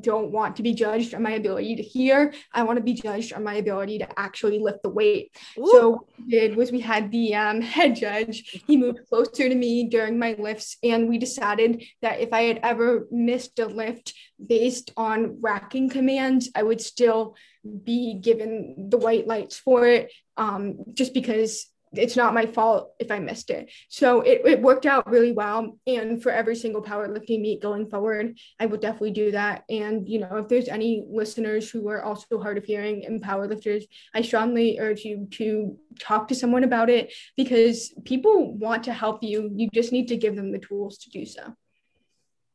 don't 0.00 0.30
want 0.30 0.56
to 0.56 0.62
be 0.62 0.74
judged 0.74 1.14
on 1.14 1.22
my 1.22 1.32
ability 1.32 1.76
to 1.76 1.82
hear. 1.82 2.32
I 2.52 2.62
want 2.62 2.78
to 2.78 2.82
be 2.82 2.94
judged 2.94 3.32
on 3.32 3.44
my 3.44 3.54
ability 3.54 3.98
to 3.98 4.18
actually 4.18 4.58
lift 4.58 4.82
the 4.82 4.88
weight. 4.88 5.36
So 5.56 5.90
what 5.90 6.04
we 6.18 6.30
did 6.30 6.56
was 6.56 6.72
we 6.72 6.80
had 6.80 7.10
the 7.10 7.34
um, 7.34 7.60
head 7.60 7.96
judge. 7.96 8.62
He 8.66 8.76
moved 8.76 9.00
closer 9.08 9.48
to 9.48 9.54
me 9.54 9.88
during 9.88 10.18
my 10.18 10.34
lifts, 10.38 10.76
and 10.82 11.08
we 11.08 11.18
decided 11.18 11.84
that 12.00 12.20
if 12.20 12.32
I 12.32 12.42
had 12.42 12.60
ever 12.62 13.06
missed 13.10 13.58
a 13.58 13.66
lift 13.66 14.14
based 14.44 14.92
on 14.96 15.40
racking 15.40 15.90
commands, 15.90 16.50
I 16.54 16.62
would 16.62 16.80
still 16.80 17.36
be 17.84 18.14
given 18.14 18.88
the 18.90 18.98
white 18.98 19.26
lights 19.26 19.56
for 19.56 19.86
it, 19.86 20.12
um, 20.36 20.78
just 20.94 21.14
because 21.14 21.66
it's 21.94 22.16
not 22.16 22.34
my 22.34 22.46
fault 22.46 22.92
if 22.98 23.10
I 23.10 23.18
missed 23.18 23.50
it. 23.50 23.70
So 23.88 24.22
it, 24.22 24.42
it 24.44 24.62
worked 24.62 24.86
out 24.86 25.10
really 25.10 25.32
well. 25.32 25.78
And 25.86 26.22
for 26.22 26.30
every 26.30 26.56
single 26.56 26.82
powerlifting 26.82 27.40
meet 27.40 27.62
going 27.62 27.88
forward, 27.88 28.38
I 28.58 28.66
will 28.66 28.78
definitely 28.78 29.12
do 29.12 29.30
that. 29.32 29.64
And, 29.68 30.08
you 30.08 30.20
know, 30.20 30.36
if 30.36 30.48
there's 30.48 30.68
any 30.68 31.04
listeners 31.08 31.70
who 31.70 31.88
are 31.88 32.02
also 32.02 32.40
hard 32.40 32.58
of 32.58 32.64
hearing 32.64 33.04
and 33.04 33.22
powerlifters, 33.22 33.84
I 34.14 34.22
strongly 34.22 34.78
urge 34.80 35.04
you 35.04 35.28
to 35.32 35.76
talk 36.00 36.28
to 36.28 36.34
someone 36.34 36.64
about 36.64 36.88
it 36.88 37.12
because 37.36 37.92
people 38.04 38.56
want 38.56 38.84
to 38.84 38.92
help 38.92 39.22
you. 39.22 39.50
You 39.54 39.68
just 39.72 39.92
need 39.92 40.08
to 40.08 40.16
give 40.16 40.36
them 40.36 40.52
the 40.52 40.58
tools 40.58 40.98
to 40.98 41.10
do 41.10 41.26
so. 41.26 41.54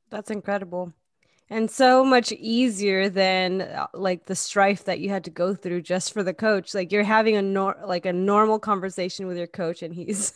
That's 0.09 0.31
incredible. 0.31 0.93
And 1.49 1.71
so 1.71 2.03
much 2.03 2.31
easier 2.33 3.09
than 3.09 3.61
uh, 3.61 3.87
like 3.93 4.25
the 4.25 4.35
strife 4.35 4.83
that 4.85 4.99
you 4.99 5.09
had 5.09 5.23
to 5.25 5.29
go 5.31 5.55
through 5.55 5.81
just 5.81 6.11
for 6.13 6.21
the 6.21 6.33
coach. 6.33 6.73
Like 6.73 6.91
you're 6.91 7.03
having 7.03 7.37
a 7.37 7.41
nor- 7.41 7.77
like 7.85 8.05
a 8.05 8.11
normal 8.13 8.59
conversation 8.59 9.27
with 9.27 9.37
your 9.37 9.47
coach 9.47 9.81
and 9.81 9.93
he's 9.93 10.33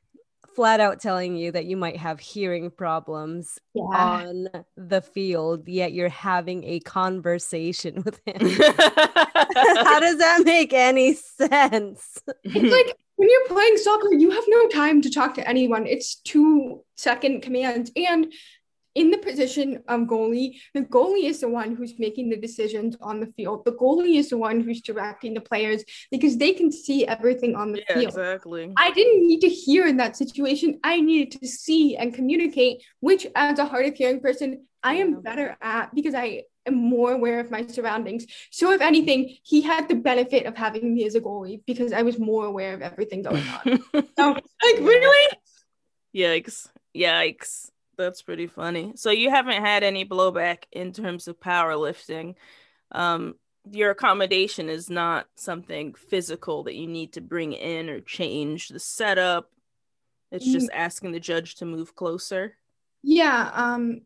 flat 0.56 0.80
out 0.80 1.00
telling 1.00 1.36
you 1.36 1.52
that 1.52 1.66
you 1.66 1.76
might 1.76 1.96
have 1.96 2.18
hearing 2.18 2.68
problems 2.72 3.60
Yeah. 3.74 3.82
on 3.84 4.48
the 4.76 5.00
field, 5.00 5.68
yet 5.68 5.92
you're 5.92 6.08
having 6.08 6.64
a 6.64 6.80
conversation 6.80 8.02
with 8.04 8.20
him. 8.26 8.34
How 8.74 10.00
does 10.00 10.18
that 10.18 10.42
make 10.44 10.72
any 10.72 11.14
sense? 11.14 12.18
It's 12.42 12.72
like 12.72 12.96
when 13.14 13.28
you're 13.30 13.46
playing 13.46 13.76
soccer, 13.76 14.12
you 14.14 14.30
have 14.32 14.44
no 14.48 14.68
time 14.68 15.02
to 15.02 15.10
talk 15.10 15.34
to 15.34 15.48
anyone. 15.48 15.86
It's 15.86 16.16
two 16.16 16.82
second 16.96 17.42
commands. 17.42 17.92
And 17.94 18.32
in 18.94 19.10
the 19.10 19.18
position 19.18 19.82
of 19.88 20.00
goalie, 20.02 20.58
the 20.74 20.80
goalie 20.82 21.24
is 21.24 21.40
the 21.40 21.48
one 21.48 21.76
who's 21.76 21.98
making 21.98 22.30
the 22.30 22.36
decisions 22.36 22.96
on 23.00 23.20
the 23.20 23.26
field. 23.36 23.64
The 23.64 23.72
goalie 23.72 24.18
is 24.18 24.30
the 24.30 24.38
one 24.38 24.60
who's 24.60 24.80
directing 24.80 25.34
the 25.34 25.40
players 25.40 25.84
because 26.10 26.36
they 26.36 26.52
can 26.52 26.72
see 26.72 27.06
everything 27.06 27.54
on 27.54 27.72
the 27.72 27.82
yeah, 27.88 27.94
field. 27.94 28.08
exactly. 28.08 28.72
I 28.76 28.90
didn't 28.90 29.26
need 29.26 29.40
to 29.40 29.48
hear 29.48 29.86
in 29.86 29.96
that 29.98 30.16
situation. 30.16 30.80
I 30.82 31.00
needed 31.00 31.40
to 31.40 31.46
see 31.46 31.96
and 31.96 32.14
communicate, 32.14 32.82
which, 33.00 33.26
as 33.34 33.58
a 33.58 33.66
hard 33.66 33.86
of 33.86 33.94
hearing 33.94 34.20
person, 34.20 34.66
I 34.82 34.94
am 34.94 35.20
better 35.20 35.56
at 35.60 35.94
because 35.94 36.14
I 36.14 36.44
am 36.66 36.74
more 36.74 37.12
aware 37.12 37.40
of 37.40 37.50
my 37.50 37.66
surroundings. 37.66 38.26
So, 38.50 38.72
if 38.72 38.80
anything, 38.80 39.36
he 39.42 39.60
had 39.60 39.88
the 39.88 39.96
benefit 39.96 40.46
of 40.46 40.56
having 40.56 40.94
me 40.94 41.04
as 41.04 41.14
a 41.14 41.20
goalie 41.20 41.60
because 41.66 41.92
I 41.92 42.02
was 42.02 42.18
more 42.18 42.46
aware 42.46 42.74
of 42.74 42.82
everything 42.82 43.22
going 43.22 43.44
on. 43.48 43.84
So, 44.18 44.32
like, 44.32 44.78
really? 44.80 45.36
Yikes. 46.14 46.68
Yikes. 46.96 47.70
That's 47.98 48.22
pretty 48.22 48.46
funny. 48.46 48.92
So 48.94 49.10
you 49.10 49.28
haven't 49.28 49.60
had 49.60 49.82
any 49.82 50.04
blowback 50.04 50.64
in 50.70 50.92
terms 50.92 51.26
of 51.26 51.40
powerlifting. 51.40 52.36
Um, 52.92 53.34
your 53.70 53.90
accommodation 53.90 54.68
is 54.68 54.88
not 54.88 55.26
something 55.34 55.94
physical 55.94 56.62
that 56.62 56.76
you 56.76 56.86
need 56.86 57.14
to 57.14 57.20
bring 57.20 57.52
in 57.52 57.90
or 57.90 58.00
change 58.00 58.68
the 58.68 58.78
setup. 58.78 59.50
It's 60.30 60.46
just 60.46 60.70
asking 60.72 61.12
the 61.12 61.20
judge 61.20 61.56
to 61.56 61.64
move 61.64 61.96
closer. 61.96 62.54
Yeah. 63.02 63.50
Um, 63.52 64.02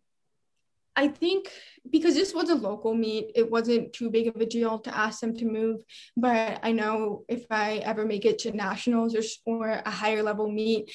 I 0.94 1.08
think 1.08 1.50
because 1.90 2.14
this 2.14 2.34
was 2.34 2.50
a 2.50 2.54
local 2.54 2.94
meet, 2.94 3.32
it 3.34 3.50
wasn't 3.50 3.92
too 3.92 4.10
big 4.10 4.28
of 4.28 4.36
a 4.36 4.46
deal 4.46 4.78
to 4.80 4.96
ask 4.96 5.20
them 5.20 5.36
to 5.36 5.44
move. 5.44 5.82
But 6.16 6.60
I 6.62 6.72
know 6.72 7.24
if 7.28 7.44
I 7.50 7.78
ever 7.78 8.04
make 8.04 8.24
it 8.24 8.38
to 8.40 8.52
nationals 8.52 9.14
or, 9.14 9.22
or 9.46 9.68
a 9.84 9.90
higher 9.90 10.22
level 10.22 10.50
meet, 10.50 10.92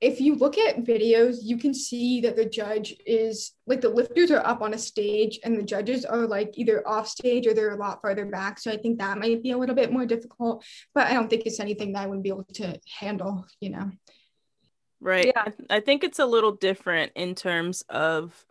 if 0.00 0.20
you 0.20 0.34
look 0.34 0.58
at 0.58 0.84
videos, 0.84 1.38
you 1.42 1.56
can 1.56 1.72
see 1.72 2.20
that 2.22 2.36
the 2.36 2.44
judge 2.44 2.94
is 3.06 3.52
like 3.66 3.80
the 3.80 3.88
lifters 3.88 4.30
are 4.30 4.44
up 4.44 4.60
on 4.62 4.74
a 4.74 4.78
stage 4.78 5.38
and 5.44 5.56
the 5.56 5.62
judges 5.62 6.04
are 6.04 6.26
like 6.26 6.58
either 6.58 6.86
off 6.86 7.08
stage 7.08 7.46
or 7.46 7.54
they're 7.54 7.70
a 7.70 7.76
lot 7.76 8.02
farther 8.02 8.26
back. 8.26 8.58
So 8.58 8.70
I 8.70 8.76
think 8.76 8.98
that 8.98 9.18
might 9.18 9.42
be 9.42 9.52
a 9.52 9.58
little 9.58 9.74
bit 9.74 9.92
more 9.92 10.06
difficult, 10.06 10.64
but 10.94 11.06
I 11.06 11.14
don't 11.14 11.28
think 11.28 11.46
it's 11.46 11.60
anything 11.60 11.92
that 11.92 12.02
I 12.02 12.06
wouldn't 12.06 12.24
be 12.24 12.30
able 12.30 12.44
to 12.54 12.78
handle, 12.98 13.46
you 13.60 13.70
know. 13.70 13.90
Right. 15.00 15.26
Yeah. 15.26 15.44
I, 15.70 15.76
I 15.76 15.80
think 15.80 16.02
it's 16.04 16.18
a 16.18 16.26
little 16.26 16.52
different 16.52 17.12
in 17.14 17.34
terms 17.34 17.82
of 17.88 18.44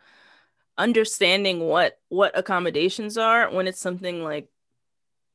understanding 0.78 1.60
what 1.60 2.00
what 2.10 2.38
accommodations 2.38 3.18
are 3.18 3.52
when 3.52 3.68
it's 3.68 3.80
something 3.80 4.24
like 4.24 4.48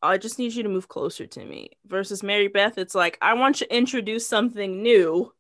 I 0.03 0.19
just 0.19 0.39
need 0.39 0.55
you 0.55 0.63
to 0.65 0.69
move 0.69 0.89
closer 0.89 1.27
to 1.27 1.45
me 1.45 1.71
versus 1.87 2.23
Marybeth 2.23 2.77
it's 2.77 2.95
like 2.95 3.19
I 3.23 3.35
want 3.35 3.61
you 3.61 3.67
to 3.69 3.77
introduce 3.77 4.27
something 4.27 4.83
new 4.83 5.33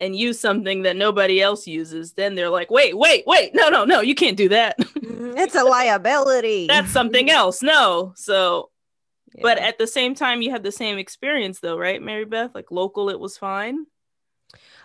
and 0.00 0.16
use 0.16 0.40
something 0.40 0.82
that 0.82 0.96
nobody 0.96 1.40
else 1.42 1.66
uses 1.66 2.12
then 2.14 2.34
they're 2.34 2.50
like 2.50 2.70
wait 2.70 2.96
wait 2.96 3.24
wait 3.26 3.54
no 3.54 3.68
no 3.68 3.84
no 3.84 4.00
you 4.00 4.14
can't 4.14 4.36
do 4.36 4.48
that 4.48 4.76
it's 5.02 5.54
a 5.54 5.62
liability. 5.64 6.66
that's 6.68 6.90
something 6.90 7.30
else 7.40 7.62
no 7.62 8.12
so 8.16 8.70
Yeah. 9.34 9.42
but 9.42 9.58
at 9.58 9.78
the 9.78 9.86
same 9.86 10.14
time 10.14 10.42
you 10.42 10.50
had 10.50 10.62
the 10.62 10.72
same 10.72 10.98
experience 10.98 11.60
though 11.60 11.78
right 11.78 12.00
Marybeth 12.00 12.54
like 12.54 12.70
local 12.70 13.10
it 13.10 13.20
was 13.20 13.36
fine 13.36 13.86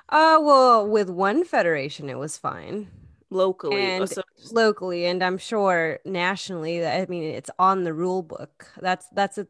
uh 0.09 0.39
well 0.41 0.87
with 0.87 1.09
one 1.09 1.43
federation 1.43 2.09
it 2.09 2.17
was 2.17 2.37
fine. 2.37 2.87
locally 3.31 3.81
And 3.81 4.07
so 4.07 4.21
locally 4.51 5.05
and 5.07 5.23
i'm 5.23 5.39
sure 5.39 5.99
nationally 6.05 6.85
i 6.85 7.05
mean 7.07 7.23
it's 7.23 7.49
on 7.57 7.83
the 7.83 7.93
rule 7.93 8.21
book 8.21 8.67
that's 8.79 9.07
that's 9.13 9.37
a 9.39 9.47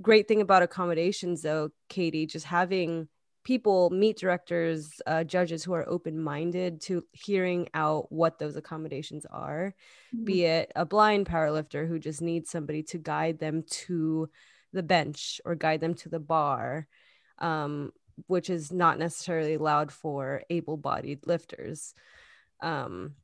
great 0.00 0.26
thing 0.28 0.40
about 0.40 0.62
accommodations 0.62 1.42
though 1.42 1.70
katie 1.88 2.24
just 2.26 2.46
having 2.46 3.08
people 3.48 3.88
meet 3.88 4.18
directors 4.18 5.00
uh, 5.06 5.24
judges 5.24 5.64
who 5.64 5.72
are 5.72 5.88
open-minded 5.88 6.82
to 6.82 7.02
hearing 7.12 7.66
out 7.72 8.12
what 8.12 8.38
those 8.38 8.56
accommodations 8.56 9.24
are 9.30 9.74
mm-hmm. 10.14 10.24
be 10.26 10.44
it 10.44 10.70
a 10.76 10.84
blind 10.84 11.24
powerlifter 11.24 11.88
who 11.88 11.98
just 11.98 12.20
needs 12.20 12.50
somebody 12.50 12.82
to 12.82 12.98
guide 12.98 13.38
them 13.38 13.64
to 13.70 14.28
the 14.74 14.82
bench 14.82 15.40
or 15.46 15.54
guide 15.54 15.80
them 15.80 15.94
to 15.94 16.10
the 16.10 16.18
bar 16.20 16.86
um, 17.38 17.90
which 18.26 18.50
is 18.50 18.70
not 18.70 18.98
necessarily 18.98 19.54
allowed 19.54 19.90
for 19.90 20.42
able-bodied 20.50 21.26
lifters 21.26 21.94
um, 22.60 23.14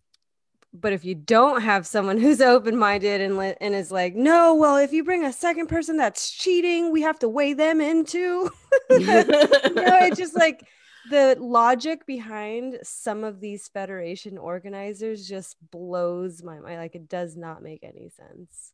but 0.74 0.92
if 0.92 1.04
you 1.04 1.14
don't 1.14 1.62
have 1.62 1.86
someone 1.86 2.18
who's 2.20 2.40
open-minded 2.40 3.20
and 3.20 3.38
li- 3.38 3.54
and 3.60 3.74
is 3.74 3.90
like 3.90 4.14
no 4.14 4.54
well 4.54 4.76
if 4.76 4.92
you 4.92 5.04
bring 5.04 5.24
a 5.24 5.32
second 5.32 5.68
person 5.68 5.96
that's 5.96 6.30
cheating 6.30 6.90
we 6.90 7.02
have 7.02 7.18
to 7.18 7.28
weigh 7.28 7.52
them 7.52 7.80
into 7.80 8.50
you 8.90 9.06
know 9.06 9.98
it's 10.02 10.18
just 10.18 10.36
like 10.36 10.66
the 11.10 11.36
logic 11.38 12.06
behind 12.06 12.78
some 12.82 13.24
of 13.24 13.40
these 13.40 13.68
federation 13.68 14.38
organizers 14.38 15.28
just 15.28 15.56
blows 15.70 16.42
my 16.42 16.58
mind. 16.58 16.78
Like 16.78 16.94
it 16.94 17.08
does 17.08 17.36
not 17.36 17.62
make 17.62 17.82
any 17.82 18.08
sense. 18.08 18.72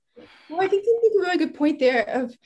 Well 0.48 0.60
i 0.60 0.68
think 0.68 0.84
you 0.84 1.00
make 1.02 1.12
a 1.12 1.26
really 1.26 1.38
good 1.38 1.54
point 1.54 1.78
there 1.78 2.08
of 2.08 2.36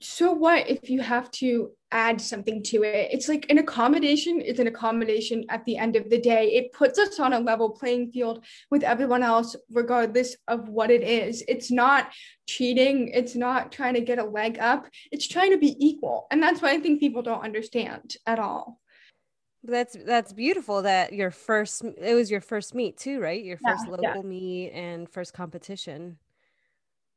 so 0.00 0.32
what 0.32 0.68
if 0.68 0.90
you 0.90 1.00
have 1.00 1.30
to 1.32 1.70
add 1.90 2.20
something 2.20 2.62
to 2.64 2.82
it? 2.82 3.08
It's 3.12 3.28
like 3.28 3.46
an 3.48 3.58
accommodation 3.58 4.40
is 4.40 4.58
an 4.58 4.66
accommodation 4.66 5.44
at 5.48 5.64
the 5.64 5.78
end 5.78 5.96
of 5.96 6.10
the 6.10 6.20
day. 6.20 6.52
It 6.52 6.72
puts 6.72 6.98
us 6.98 7.18
on 7.18 7.32
a 7.32 7.40
level 7.40 7.70
playing 7.70 8.12
field 8.12 8.44
with 8.70 8.82
everyone 8.82 9.22
else 9.22 9.56
regardless 9.70 10.36
of 10.48 10.68
what 10.68 10.90
it 10.90 11.02
is. 11.02 11.42
It's 11.48 11.70
not 11.70 12.10
cheating. 12.46 13.08
It's 13.08 13.34
not 13.34 13.72
trying 13.72 13.94
to 13.94 14.02
get 14.02 14.18
a 14.18 14.24
leg 14.24 14.58
up. 14.58 14.86
It's 15.10 15.26
trying 15.26 15.52
to 15.52 15.58
be 15.58 15.74
equal. 15.78 16.26
And 16.30 16.42
that's 16.42 16.60
what 16.60 16.72
i 16.72 16.78
think 16.78 17.00
people 17.00 17.22
don't 17.22 17.44
understand 17.44 18.16
at 18.26 18.38
all. 18.38 18.80
That's 19.64 19.96
that's 20.04 20.32
beautiful 20.32 20.82
that 20.82 21.12
your 21.12 21.30
first 21.30 21.82
it 21.82 22.14
was 22.14 22.30
your 22.30 22.40
first 22.40 22.74
meet 22.74 22.98
too 22.98 23.18
right? 23.20 23.42
Your 23.42 23.56
first 23.56 23.84
yeah, 23.86 23.90
local 23.90 24.22
yeah. 24.22 24.22
meet 24.22 24.70
and 24.72 25.08
first 25.08 25.32
competition 25.32 26.18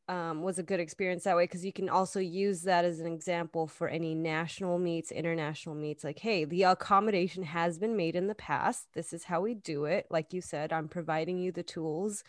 um, 0.09 0.41
was 0.41 0.57
a 0.57 0.63
good 0.63 0.79
experience 0.79 1.23
that 1.23 1.35
way 1.35 1.43
because 1.43 1.63
you 1.63 1.71
can 1.71 1.87
also 1.87 2.19
use 2.19 2.63
that 2.63 2.83
as 2.83 2.99
an 2.99 3.05
example 3.05 3.67
for 3.67 3.87
any 3.87 4.15
national 4.15 4.79
meets, 4.79 5.11
international 5.11 5.75
meets. 5.75 6.03
Like, 6.03 6.17
hey, 6.17 6.45
the 6.45 6.63
accommodation 6.63 7.43
has 7.43 7.77
been 7.77 7.95
made 7.95 8.15
in 8.15 8.25
the 8.25 8.33
past. 8.33 8.87
This 8.95 9.13
is 9.13 9.25
how 9.25 9.41
we 9.41 9.53
do 9.53 9.85
it. 9.85 10.07
Like 10.09 10.33
you 10.33 10.41
said, 10.41 10.73
I'm 10.73 10.87
providing 10.87 11.37
you 11.37 11.51
the 11.51 11.61
tools. 11.61 12.23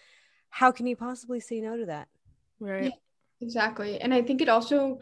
How 0.50 0.70
can 0.70 0.86
you 0.86 0.94
possibly 0.94 1.40
say 1.40 1.62
no 1.62 1.78
to 1.78 1.86
that? 1.86 2.08
Right. 2.60 2.84
Yeah, 2.84 2.90
exactly. 3.40 3.98
And 3.98 4.12
I 4.12 4.20
think 4.20 4.42
it 4.42 4.50
also 4.50 4.98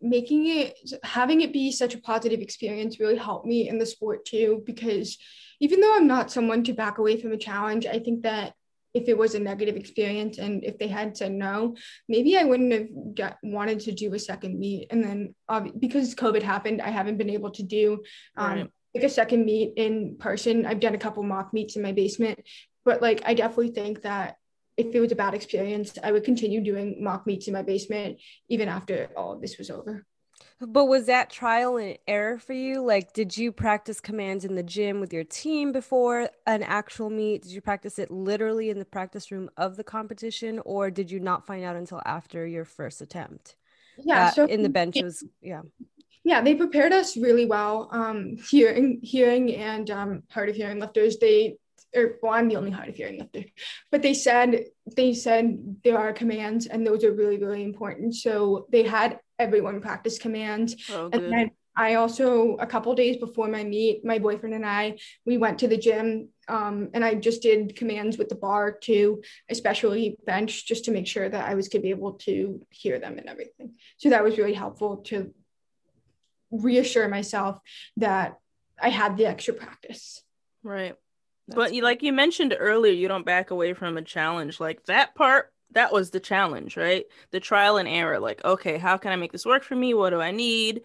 making 0.00 0.46
it 0.46 0.78
having 1.02 1.42
it 1.42 1.52
be 1.52 1.70
such 1.70 1.94
a 1.94 2.00
positive 2.00 2.40
experience 2.40 2.98
really 2.98 3.18
helped 3.18 3.44
me 3.44 3.68
in 3.68 3.76
the 3.76 3.84
sport 3.84 4.24
too 4.24 4.62
because 4.64 5.18
even 5.60 5.80
though 5.80 5.94
I'm 5.94 6.06
not 6.06 6.30
someone 6.30 6.64
to 6.64 6.72
back 6.72 6.96
away 6.96 7.20
from 7.20 7.32
a 7.32 7.36
challenge, 7.36 7.84
I 7.84 7.98
think 7.98 8.22
that 8.22 8.54
if 8.94 9.08
it 9.08 9.16
was 9.16 9.34
a 9.34 9.40
negative 9.40 9.76
experience 9.76 10.38
and 10.38 10.64
if 10.64 10.78
they 10.78 10.88
had 10.88 11.16
said 11.16 11.32
no, 11.32 11.76
maybe 12.08 12.36
I 12.36 12.44
wouldn't 12.44 12.72
have 12.72 13.14
got, 13.14 13.36
wanted 13.42 13.80
to 13.80 13.92
do 13.92 14.12
a 14.14 14.18
second 14.18 14.58
meet. 14.58 14.88
And 14.90 15.02
then 15.02 15.34
uh, 15.48 15.60
because 15.78 16.14
COVID 16.14 16.42
happened, 16.42 16.82
I 16.82 16.90
haven't 16.90 17.18
been 17.18 17.30
able 17.30 17.50
to 17.52 17.62
do 17.62 18.02
um, 18.36 18.50
right. 18.50 18.70
like 18.94 19.04
a 19.04 19.08
second 19.08 19.44
meet 19.44 19.74
in 19.76 20.16
person. 20.18 20.66
I've 20.66 20.80
done 20.80 20.94
a 20.94 20.98
couple 20.98 21.22
mock 21.22 21.52
meets 21.52 21.76
in 21.76 21.82
my 21.82 21.92
basement, 21.92 22.40
but 22.84 23.00
like 23.00 23.22
I 23.24 23.34
definitely 23.34 23.70
think 23.70 24.02
that 24.02 24.36
if 24.76 24.94
it 24.94 25.00
was 25.00 25.12
a 25.12 25.16
bad 25.16 25.34
experience, 25.34 25.98
I 26.02 26.10
would 26.10 26.24
continue 26.24 26.62
doing 26.62 27.04
mock 27.04 27.26
meets 27.26 27.46
in 27.46 27.54
my 27.54 27.62
basement 27.62 28.18
even 28.48 28.68
after 28.68 29.10
all 29.16 29.32
of 29.32 29.40
this 29.40 29.58
was 29.58 29.70
over. 29.70 30.06
But 30.60 30.86
was 30.86 31.06
that 31.06 31.30
trial 31.30 31.78
and 31.78 31.96
error 32.06 32.38
for 32.38 32.52
you? 32.52 32.82
Like, 32.82 33.14
did 33.14 33.36
you 33.36 33.50
practice 33.50 33.98
commands 33.98 34.44
in 34.44 34.56
the 34.56 34.62
gym 34.62 35.00
with 35.00 35.10
your 35.10 35.24
team 35.24 35.72
before 35.72 36.28
an 36.46 36.62
actual 36.62 37.08
meet? 37.08 37.42
Did 37.42 37.52
you 37.52 37.62
practice 37.62 37.98
it 37.98 38.10
literally 38.10 38.68
in 38.68 38.78
the 38.78 38.84
practice 38.84 39.30
room 39.30 39.48
of 39.56 39.76
the 39.76 39.84
competition, 39.84 40.60
or 40.66 40.90
did 40.90 41.10
you 41.10 41.18
not 41.18 41.46
find 41.46 41.64
out 41.64 41.76
until 41.76 42.02
after 42.04 42.46
your 42.46 42.66
first 42.66 43.00
attempt? 43.00 43.56
Yeah, 43.96 44.30
so 44.30 44.44
in 44.44 44.62
the 44.62 44.68
benches, 44.68 45.24
yeah. 45.40 45.62
Yeah, 46.24 46.42
they 46.42 46.54
prepared 46.54 46.92
us 46.92 47.16
really 47.16 47.46
well. 47.46 47.88
Um, 47.90 48.36
hearing, 48.50 49.00
hearing, 49.02 49.54
and 49.56 49.90
um, 49.90 50.22
hard 50.30 50.50
of 50.50 50.56
hearing 50.56 50.78
lifters, 50.78 51.16
they 51.18 51.56
or 51.96 52.18
well, 52.22 52.32
I'm 52.32 52.48
the 52.48 52.56
only 52.56 52.70
hard 52.70 52.88
of 52.88 52.94
hearing 52.94 53.18
lifter, 53.18 53.44
but 53.90 54.02
they 54.02 54.14
said 54.14 54.64
they 54.96 55.14
said 55.14 55.76
there 55.82 55.98
are 55.98 56.12
commands 56.12 56.66
and 56.66 56.86
those 56.86 57.02
are 57.04 57.12
really 57.12 57.38
really 57.38 57.64
important. 57.64 58.14
So 58.14 58.66
they 58.70 58.84
had 58.84 59.18
everyone 59.40 59.80
practice 59.80 60.18
commands, 60.18 60.76
oh, 60.92 61.10
and 61.12 61.32
then 61.32 61.50
I 61.76 61.94
also 61.94 62.56
a 62.56 62.66
couple 62.66 62.94
days 62.94 63.16
before 63.16 63.48
my 63.48 63.64
meet, 63.64 64.04
my 64.04 64.18
boyfriend 64.18 64.54
and 64.54 64.66
I 64.66 64.98
we 65.24 65.38
went 65.38 65.58
to 65.60 65.68
the 65.68 65.76
gym 65.76 66.28
um, 66.48 66.90
and 66.94 67.04
I 67.04 67.14
just 67.14 67.42
did 67.42 67.74
commands 67.74 68.18
with 68.18 68.28
the 68.28 68.34
bar 68.34 68.70
too, 68.72 69.22
especially 69.48 70.18
bench, 70.26 70.66
just 70.66 70.84
to 70.84 70.90
make 70.90 71.06
sure 71.06 71.28
that 71.28 71.48
I 71.48 71.54
was 71.54 71.68
gonna 71.68 71.82
be 71.82 71.90
able 71.90 72.14
to 72.26 72.60
hear 72.70 72.98
them 72.98 73.18
and 73.18 73.28
everything. 73.28 73.74
So 73.98 74.10
that 74.10 74.22
was 74.22 74.36
really 74.36 74.54
helpful 74.54 74.98
to 75.06 75.32
reassure 76.50 77.08
myself 77.08 77.58
that 77.96 78.38
I 78.80 78.90
had 78.90 79.16
the 79.16 79.26
extra 79.26 79.54
practice. 79.54 80.22
Right 80.62 80.96
but 81.54 81.74
you, 81.74 81.82
like 81.82 82.02
you 82.02 82.12
mentioned 82.12 82.56
earlier, 82.58 82.92
you 82.92 83.08
don't 83.08 83.26
back 83.26 83.50
away 83.50 83.74
from 83.74 83.96
a 83.96 84.02
challenge. 84.02 84.60
Like 84.60 84.84
that 84.86 85.14
part, 85.14 85.52
that 85.72 85.92
was 85.92 86.10
the 86.10 86.20
challenge, 86.20 86.76
right? 86.76 87.04
The 87.30 87.40
trial 87.40 87.76
and 87.76 87.88
error. 87.88 88.18
Like, 88.18 88.44
okay, 88.44 88.78
how 88.78 88.96
can 88.96 89.12
I 89.12 89.16
make 89.16 89.32
this 89.32 89.46
work 89.46 89.62
for 89.62 89.76
me? 89.76 89.94
What 89.94 90.10
do 90.10 90.20
I 90.20 90.30
need? 90.30 90.82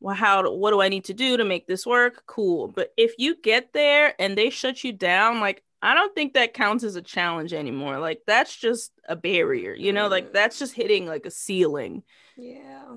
Well, 0.00 0.14
how? 0.14 0.50
What 0.52 0.70
do 0.70 0.80
I 0.80 0.88
need 0.88 1.04
to 1.04 1.14
do 1.14 1.36
to 1.36 1.44
make 1.44 1.66
this 1.66 1.86
work? 1.86 2.22
Cool. 2.26 2.68
But 2.68 2.92
if 2.96 3.14
you 3.18 3.36
get 3.36 3.72
there 3.72 4.14
and 4.18 4.36
they 4.36 4.50
shut 4.50 4.82
you 4.84 4.92
down, 4.92 5.40
like 5.40 5.62
I 5.82 5.94
don't 5.94 6.14
think 6.14 6.34
that 6.34 6.54
counts 6.54 6.84
as 6.84 6.96
a 6.96 7.02
challenge 7.02 7.52
anymore. 7.52 7.98
Like 7.98 8.22
that's 8.26 8.56
just 8.56 8.92
a 9.08 9.16
barrier, 9.16 9.74
you 9.74 9.92
know. 9.92 10.08
Like 10.08 10.30
mm. 10.30 10.32
that's 10.32 10.58
just 10.58 10.74
hitting 10.74 11.06
like 11.06 11.26
a 11.26 11.30
ceiling. 11.30 12.02
Yeah 12.36 12.96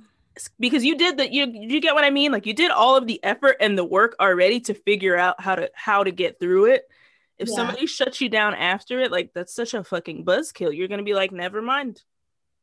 because 0.59 0.83
you 0.83 0.97
did 0.97 1.17
that 1.17 1.31
you 1.31 1.45
you 1.45 1.79
get 1.79 1.93
what 1.93 2.03
i 2.03 2.09
mean 2.09 2.31
like 2.31 2.45
you 2.45 2.53
did 2.53 2.71
all 2.71 2.95
of 2.95 3.05
the 3.07 3.23
effort 3.23 3.55
and 3.59 3.77
the 3.77 3.85
work 3.85 4.15
already 4.19 4.59
to 4.59 4.73
figure 4.73 5.15
out 5.15 5.39
how 5.39 5.55
to 5.55 5.69
how 5.75 6.03
to 6.03 6.11
get 6.11 6.39
through 6.39 6.65
it 6.65 6.89
if 7.37 7.49
yeah. 7.49 7.55
somebody 7.55 7.85
shuts 7.87 8.21
you 8.21 8.29
down 8.29 8.53
after 8.53 8.99
it, 8.99 9.11
like 9.11 9.31
that's 9.33 9.53
such 9.53 9.73
a 9.73 9.83
fucking 9.83 10.25
buzzkill. 10.25 10.75
You're 10.75 10.87
gonna 10.87 11.03
be 11.03 11.13
like, 11.13 11.31
never 11.31 11.61
mind. 11.61 12.01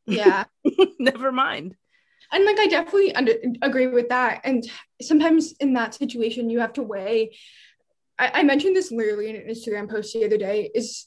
Yeah. 0.06 0.44
never 0.98 1.32
mind. 1.32 1.76
And 2.32 2.44
like 2.44 2.58
I 2.58 2.66
definitely 2.68 3.14
under- 3.14 3.38
agree 3.62 3.88
with 3.88 4.08
that. 4.10 4.42
And 4.44 4.64
sometimes 5.02 5.52
in 5.60 5.72
that 5.74 5.94
situation, 5.94 6.50
you 6.50 6.60
have 6.60 6.72
to 6.74 6.82
weigh. 6.82 7.36
I, 8.18 8.30
I 8.34 8.42
mentioned 8.42 8.76
this 8.76 8.92
literally 8.92 9.30
in 9.30 9.36
an 9.36 9.48
Instagram 9.48 9.90
post 9.90 10.12
the 10.12 10.24
other 10.24 10.38
day. 10.38 10.70
Is 10.74 11.06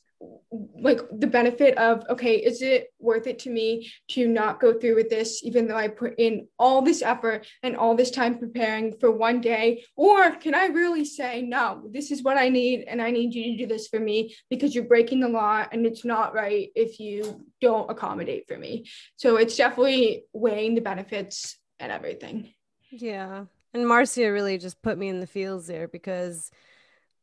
like 0.80 1.00
the 1.12 1.28
benefit 1.28 1.78
of 1.78 2.04
okay 2.10 2.36
is 2.36 2.62
it 2.62 2.94
worth 3.00 3.26
it 3.26 3.40
to 3.40 3.50
me 3.50 3.92
to 4.08 4.28
not 4.28 4.60
go 4.60 4.74
through 4.74 4.96
with 4.96 5.10
this 5.10 5.44
even 5.44 5.68
though 5.68 5.76
i 5.76 5.88
put 5.88 6.14
in 6.20 6.48
all 6.60 6.82
this 6.82 7.02
effort 7.02 7.48
and 7.64 7.76
all 7.76 7.96
this 7.96 8.12
time 8.12 8.38
preparing 8.38 8.94
for 9.00 9.12
one 9.12 9.42
day? 9.42 9.84
Or 9.96 10.32
can 10.32 10.54
i 10.54 10.68
really 10.68 11.06
say 11.06 11.42
no 11.42 11.90
this 11.92 12.12
is 12.12 12.24
what 12.24 12.38
i 12.38 12.50
need 12.50 12.84
and 12.88 13.02
i 13.02 13.10
need 13.10 13.34
you 13.34 13.44
to 13.52 13.58
do 13.58 13.68
this 13.68 13.88
for 13.88 14.00
me 14.00 14.36
because 14.50 14.76
you're 14.76 14.84
breaking 14.84 15.22
the 15.22 15.30
law 15.30 15.66
and 15.72 15.86
it's 15.86 16.06
not 16.06 16.34
right 16.34 16.70
if 16.76 17.00
you 17.00 17.46
don't 17.62 17.90
accommodate 17.90 18.48
for 18.48 18.58
me? 18.58 18.86
So 19.16 19.38
it's 19.38 19.56
definitely 19.56 20.26
weighing 20.34 20.76
the 20.76 20.82
benefits 20.82 21.58
and 21.80 21.92
everything. 21.92 22.54
Yeah. 22.92 23.46
And 23.74 23.88
marcia 23.88 24.32
really 24.32 24.58
just 24.58 24.82
put 24.82 24.98
me 24.98 25.10
in 25.10 25.20
the 25.20 25.28
fields 25.28 25.68
there 25.68 25.88
because 25.88 26.52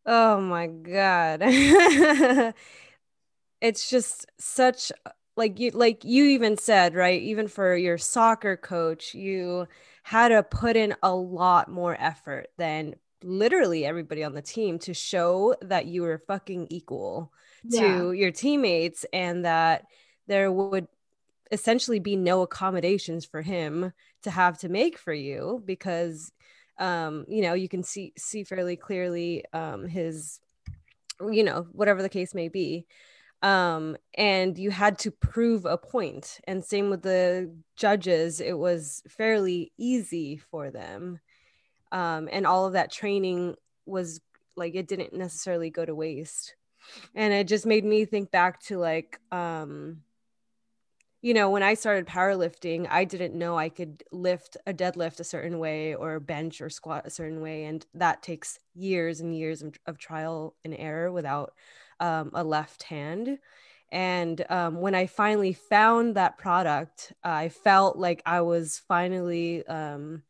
oh 0.06 0.40
my 0.40 0.66
god 0.66 1.42
it's 3.60 3.90
just 3.90 4.26
such 4.38 4.92
like 5.36 5.58
you 5.58 5.70
like 5.70 6.04
you 6.04 6.24
even 6.24 6.56
said 6.56 6.94
right 6.94 7.22
even 7.22 7.48
for 7.48 7.76
your 7.76 7.98
soccer 7.98 8.56
coach 8.56 9.14
you 9.14 9.66
had 10.02 10.28
to 10.28 10.42
put 10.42 10.76
in 10.76 10.94
a 11.02 11.14
lot 11.14 11.70
more 11.70 11.96
effort 12.00 12.48
than 12.58 12.94
literally 13.22 13.84
everybody 13.84 14.24
on 14.24 14.34
the 14.34 14.42
team 14.42 14.78
to 14.78 14.94
show 14.94 15.54
that 15.62 15.86
you 15.86 16.02
were 16.02 16.22
fucking 16.26 16.66
equal 16.70 17.32
yeah. 17.64 17.80
to 17.80 18.12
your 18.12 18.30
teammates 18.30 19.04
and 19.12 19.44
that 19.44 19.84
there 20.26 20.50
would 20.50 20.88
essentially 21.50 21.98
be 21.98 22.16
no 22.16 22.42
accommodations 22.42 23.24
for 23.24 23.42
him 23.42 23.92
to 24.22 24.30
have 24.30 24.58
to 24.58 24.68
make 24.68 24.98
for 24.98 25.12
you 25.12 25.62
because 25.64 26.32
um 26.78 27.24
you 27.28 27.42
know 27.42 27.54
you 27.54 27.68
can 27.68 27.82
see 27.82 28.12
see 28.16 28.44
fairly 28.44 28.76
clearly 28.76 29.44
um 29.52 29.86
his 29.86 30.40
you 31.30 31.44
know 31.44 31.66
whatever 31.72 32.02
the 32.02 32.08
case 32.08 32.34
may 32.34 32.48
be 32.48 32.86
um, 33.42 33.96
and 34.14 34.59
you 34.59 34.70
had 34.70 34.98
to 35.00 35.11
prove 35.11 35.64
a 35.64 35.79
point. 35.79 36.40
And 36.44 36.64
same 36.64 36.90
with 36.90 37.03
the 37.03 37.53
judges, 37.76 38.40
it 38.40 38.59
was 38.59 39.03
fairly 39.09 39.72
easy 39.79 40.37
for 40.37 40.70
them. 40.70 41.20
Um, 41.92 42.29
and 42.31 42.46
all 42.46 42.66
of 42.66 42.74
that 42.74 42.92
training 42.92 43.57
was 43.87 44.20
like 44.57 44.74
it 44.74 44.88
didn't 44.88 45.14
necessarily 45.14 45.70
go 45.70 45.85
to 45.85 45.94
waste. 45.94 46.55
And 47.14 47.33
it 47.33 47.48
just 47.48 47.66
made 47.66 47.85
me 47.85 48.05
think 48.05 48.31
back 48.31 48.61
to 48.64 48.79
like 48.79 49.20
um, 49.33 50.03
you 51.22 51.35
know, 51.35 51.50
when 51.50 51.62
I 51.62 51.74
started 51.74 52.07
powerlifting, 52.07 52.87
I 52.88 53.05
didn't 53.05 53.35
know 53.35 53.59
I 53.59 53.68
could 53.68 54.03
lift 54.11 54.57
a 54.66 54.72
deadlift 54.72 55.20
a 55.20 55.24
certain 55.24 55.59
way 55.59 55.94
or 55.94 56.18
bench 56.18 56.62
or 56.62 56.70
squat 56.70 57.07
a 57.07 57.11
certain 57.11 57.42
way. 57.42 57.64
And 57.64 57.85
that 57.94 58.22
takes 58.22 58.59
years 58.74 59.20
and 59.20 59.37
years 59.37 59.61
of, 59.61 59.74
of 59.87 59.98
trial 59.98 60.55
and 60.64 60.74
error 60.74 61.12
without 61.12 61.53
um, 62.00 62.30
a 62.34 62.42
left 62.42 62.82
hand. 62.82 63.38
And 63.92 64.44
um, 64.50 64.80
when 64.80 64.94
I 64.94 65.06
finally 65.06 65.52
found 65.52 66.14
that 66.14 66.38
product, 66.38 67.12
I 67.24 67.48
felt 67.48 67.96
like 67.96 68.22
I 68.24 68.40
was 68.40 68.80
finally 68.86 69.66
um, 69.66 70.22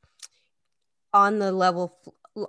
on 1.12 1.38
the 1.38 1.52
level 1.52 1.98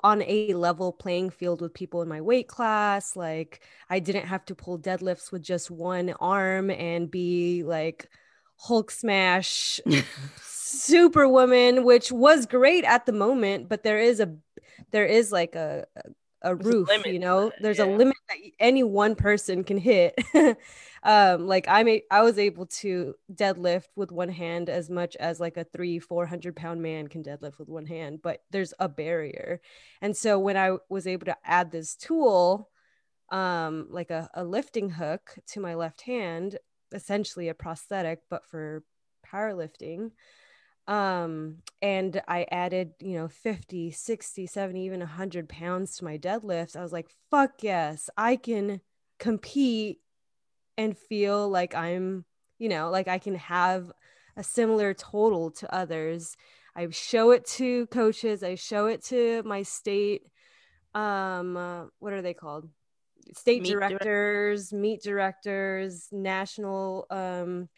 on 0.04 0.22
a 0.22 0.54
level 0.54 0.94
playing 0.94 1.32
field 1.32 1.60
with 1.60 1.74
people 1.74 2.02
in 2.02 2.08
my 2.08 2.22
weight 2.22 2.48
class. 2.48 3.16
Like 3.16 3.62
I 3.90 4.00
didn't 4.00 4.28
have 4.28 4.46
to 4.46 4.56
pull 4.56 4.80
deadlifts 4.80 5.32
with 5.32 5.42
just 5.42 5.72
one 5.72 6.12
arm 6.20 6.70
and 6.70 7.10
be 7.10 7.64
like 7.64 8.10
Hulk 8.58 8.92
smash 8.92 9.80
superwoman, 10.42 11.84
which 11.84 12.12
was 12.12 12.46
great 12.46 12.86
at 12.86 13.06
the 13.06 13.12
moment, 13.12 13.70
but 13.70 13.84
there 13.84 14.00
is 14.00 14.20
a 14.20 14.36
there 14.92 15.06
is 15.06 15.32
like 15.32 15.56
a 15.56 15.86
a 16.42 16.56
roof, 16.56 16.90
a 16.90 17.12
you 17.12 17.20
know, 17.20 17.52
there's 17.60 17.78
yeah. 17.78 17.86
a 17.86 17.96
limit 17.96 18.18
that 18.30 18.38
any 18.60 18.84
one 18.84 19.16
person 19.16 19.64
can 19.64 19.78
hit. 19.78 20.16
um, 21.04 21.48
like 21.48 21.66
I'm 21.68 21.88
i 22.10 22.22
was 22.22 22.38
able 22.38 22.66
to 22.68 23.16
deadlift 23.34 23.88
with 23.96 24.12
one 24.12 24.30
hand 24.30 24.70
as 24.70 24.90
much 24.90 25.16
as 25.18 25.40
like 25.40 25.58
a 25.58 25.64
three, 25.64 26.00
400 26.00 26.56
pound 26.56 26.82
man 26.82 27.08
can 27.08 27.24
deadlift 27.24 27.60
with 27.60 27.70
one 27.70 27.86
hand, 27.86 28.22
but 28.22 28.42
there's 28.52 28.74
a 28.80 28.90
barrier. 28.90 29.62
And 30.02 30.16
so 30.16 30.40
when 30.40 30.58
I 30.58 30.78
was 30.90 31.08
able 31.08 31.26
to 31.26 31.38
add 31.44 31.72
this 31.72 31.96
tool, 31.96 32.70
um, 33.32 33.88
like 33.90 34.10
a, 34.12 34.30
a 34.34 34.44
lifting 34.44 34.90
hook 34.90 35.36
to 35.48 35.60
my 35.60 35.76
left 35.76 36.02
hand, 36.02 36.58
essentially 36.92 37.50
a 37.50 37.54
prosthetic, 37.54 38.20
but 38.30 38.46
for 38.46 38.84
powerlifting, 39.26 40.12
um 40.92 41.56
and 41.82 42.22
i 42.28 42.46
added 42.52 42.92
you 43.00 43.14
know 43.14 43.30
50 43.30 43.92
60 43.92 44.46
70 44.46 44.86
even 44.86 45.00
100 45.00 45.48
pounds 45.48 45.96
to 45.96 46.04
my 46.04 46.18
deadlifts 46.18 46.76
i 46.76 46.82
was 46.82 46.92
like 46.92 47.08
fuck 47.30 47.64
yes 47.64 48.10
i 48.18 48.36
can 48.36 48.82
compete 49.18 50.00
and 50.78 50.98
feel 50.98 51.48
like 51.48 51.74
i'm 51.74 52.26
you 52.60 52.68
know 52.68 52.90
like 52.90 53.08
i 53.08 53.20
can 53.20 53.36
have 53.36 53.90
a 54.38 54.44
similar 54.44 54.94
total 54.94 55.52
to 55.52 55.74
others. 55.76 56.38
I 56.76 56.88
show 56.90 57.32
it 57.32 57.46
to 57.58 57.88
coaches 57.88 58.44
i 58.44 58.56
show 58.56 58.88
it 58.88 59.04
to 59.06 59.44
my 59.44 59.64
state 59.64 60.24
um 60.94 61.56
uh, 61.56 61.86
what 62.00 62.12
are 62.12 62.22
they 62.22 62.34
called? 62.34 62.68
State 63.34 63.62
meet 63.62 63.72
directors 63.72 64.74
meet 64.74 65.02
directors 65.02 66.10
national 66.12 67.08
um 67.10 67.70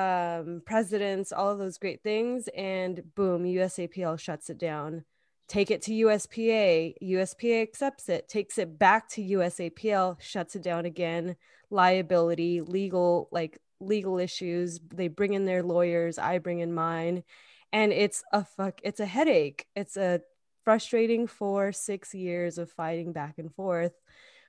um, 0.00 0.62
presidents, 0.64 1.32
all 1.32 1.50
of 1.50 1.58
those 1.58 1.78
great 1.78 2.02
things, 2.02 2.48
and 2.56 3.02
boom, 3.14 3.44
USAPL 3.44 4.18
shuts 4.18 4.50
it 4.50 4.58
down. 4.58 5.04
Take 5.48 5.70
it 5.70 5.82
to 5.82 5.92
USPA, 5.92 6.94
USPA 7.02 7.62
accepts 7.62 8.08
it, 8.08 8.28
takes 8.28 8.56
it 8.56 8.78
back 8.78 9.08
to 9.10 9.22
USAPL, 9.22 10.20
shuts 10.20 10.54
it 10.54 10.62
down 10.62 10.84
again. 10.86 11.36
Liability, 11.70 12.60
legal, 12.60 13.28
like 13.32 13.58
legal 13.80 14.18
issues. 14.18 14.78
They 14.94 15.08
bring 15.08 15.34
in 15.34 15.46
their 15.46 15.62
lawyers, 15.62 16.18
I 16.18 16.38
bring 16.38 16.60
in 16.60 16.72
mine, 16.72 17.24
and 17.72 17.92
it's 17.92 18.22
a 18.32 18.44
fuck. 18.44 18.80
It's 18.84 19.00
a 19.00 19.06
headache. 19.06 19.66
It's 19.74 19.96
a 19.96 20.20
frustrating 20.64 21.26
four, 21.26 21.72
six 21.72 22.14
years 22.14 22.58
of 22.58 22.70
fighting 22.70 23.12
back 23.12 23.38
and 23.38 23.52
forth, 23.52 23.94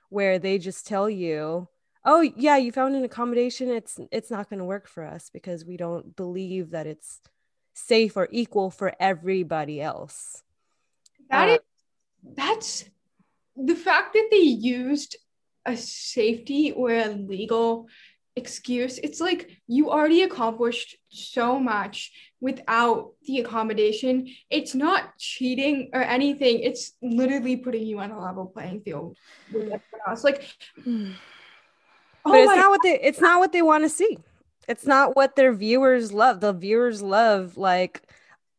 where 0.08 0.38
they 0.38 0.58
just 0.58 0.86
tell 0.86 1.10
you 1.10 1.68
oh 2.04 2.20
yeah 2.36 2.56
you 2.56 2.72
found 2.72 2.94
an 2.94 3.04
accommodation 3.04 3.68
it's 3.68 4.00
it's 4.10 4.30
not 4.30 4.48
going 4.48 4.58
to 4.58 4.64
work 4.64 4.88
for 4.88 5.04
us 5.04 5.30
because 5.32 5.64
we 5.64 5.76
don't 5.76 6.16
believe 6.16 6.70
that 6.70 6.86
it's 6.86 7.20
safe 7.74 8.16
or 8.16 8.28
equal 8.30 8.70
for 8.70 8.94
everybody 9.00 9.80
else. 9.80 10.42
That 11.30 11.48
uh, 11.48 11.52
is, 11.52 11.58
that's 12.36 12.84
the 13.56 13.74
fact 13.74 14.14
that 14.14 14.28
they 14.30 14.38
used 14.38 15.16
a 15.64 15.76
safety 15.76 16.72
or 16.72 16.92
a 16.92 17.08
legal 17.08 17.86
excuse 18.34 18.96
it's 18.96 19.20
like 19.20 19.50
you 19.66 19.90
already 19.90 20.22
accomplished 20.22 20.96
so 21.10 21.60
much 21.60 22.10
without 22.40 23.12
the 23.26 23.40
accommodation. 23.40 24.26
It's 24.48 24.74
not 24.74 25.16
cheating 25.18 25.90
or 25.92 26.00
anything 26.02 26.60
it's 26.60 26.92
literally 27.02 27.56
putting 27.56 27.86
you 27.86 28.00
on 28.00 28.10
a 28.10 28.20
level 28.20 28.46
playing 28.46 28.80
field 28.80 29.16
with 29.52 29.64
everyone 29.64 30.00
else. 30.08 30.24
Like 30.24 30.48
but 32.24 32.34
oh 32.34 32.42
it's 32.42 32.56
not 32.56 32.70
what 32.70 32.80
they 32.82 33.00
it's 33.00 33.20
not 33.20 33.38
what 33.38 33.52
they 33.52 33.62
want 33.62 33.84
to 33.84 33.88
see. 33.88 34.18
It's 34.68 34.86
not 34.86 35.16
what 35.16 35.36
their 35.36 35.52
viewers 35.52 36.12
love. 36.12 36.40
The 36.40 36.52
viewers 36.52 37.02
love 37.02 37.56
like 37.56 38.02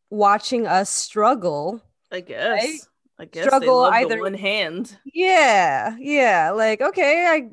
watching 0.10 0.68
us 0.68 0.90
struggle. 0.90 1.82
I 2.12 2.20
guess. 2.20 2.64
Right? 2.64 2.80
I 3.20 3.26
guess 3.26 3.46
struggle 3.46 3.84
either 3.86 4.20
one 4.20 4.34
hand. 4.34 4.98
Yeah, 5.06 5.96
yeah. 6.00 6.52
Like 6.52 6.82
okay, 6.82 7.26
I 7.28 7.50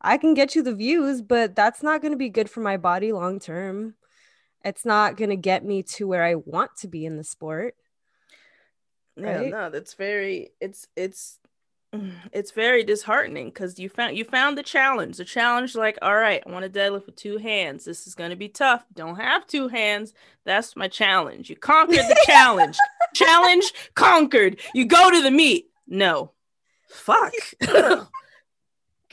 I 0.00 0.16
can 0.18 0.34
get 0.34 0.54
you 0.54 0.62
the 0.62 0.74
views, 0.74 1.22
but 1.22 1.56
that's 1.56 1.82
not 1.82 2.02
going 2.02 2.12
to 2.12 2.18
be 2.18 2.28
good 2.28 2.50
for 2.50 2.60
my 2.60 2.76
body 2.76 3.12
long 3.12 3.40
term. 3.40 3.94
It's 4.64 4.84
not 4.84 5.16
going 5.16 5.30
to 5.30 5.36
get 5.36 5.64
me 5.64 5.82
to 5.84 6.06
where 6.06 6.24
I 6.24 6.34
want 6.34 6.72
to 6.78 6.88
be 6.88 7.06
in 7.06 7.16
the 7.16 7.24
sport. 7.24 7.74
Right? 9.16 9.44
Yeah, 9.44 9.50
no, 9.50 9.70
that's 9.70 9.94
very 9.94 10.50
it's 10.60 10.86
it's 10.94 11.38
it's 12.32 12.50
very 12.50 12.84
disheartening 12.84 13.46
because 13.46 13.78
you 13.78 13.88
found 13.88 14.16
you 14.16 14.24
found 14.24 14.58
the 14.58 14.62
challenge. 14.62 15.16
The 15.16 15.24
challenge, 15.24 15.74
like, 15.74 15.98
all 16.02 16.16
right, 16.16 16.42
I 16.46 16.50
want 16.50 16.64
to 16.64 16.78
deadlift 16.78 17.06
with 17.06 17.16
two 17.16 17.38
hands. 17.38 17.84
This 17.84 18.06
is 18.06 18.14
going 18.14 18.30
to 18.30 18.36
be 18.36 18.48
tough. 18.48 18.84
Don't 18.94 19.16
have 19.16 19.46
two 19.46 19.68
hands. 19.68 20.12
That's 20.44 20.76
my 20.76 20.88
challenge. 20.88 21.50
You 21.50 21.56
conquered 21.56 21.96
the 21.96 22.20
challenge. 22.26 22.76
challenge 23.14 23.72
conquered. 23.94 24.60
You 24.74 24.86
go 24.86 25.10
to 25.10 25.22
the 25.22 25.30
meet. 25.30 25.70
No, 25.86 26.32
fuck. 26.88 27.32
what? 27.60 28.08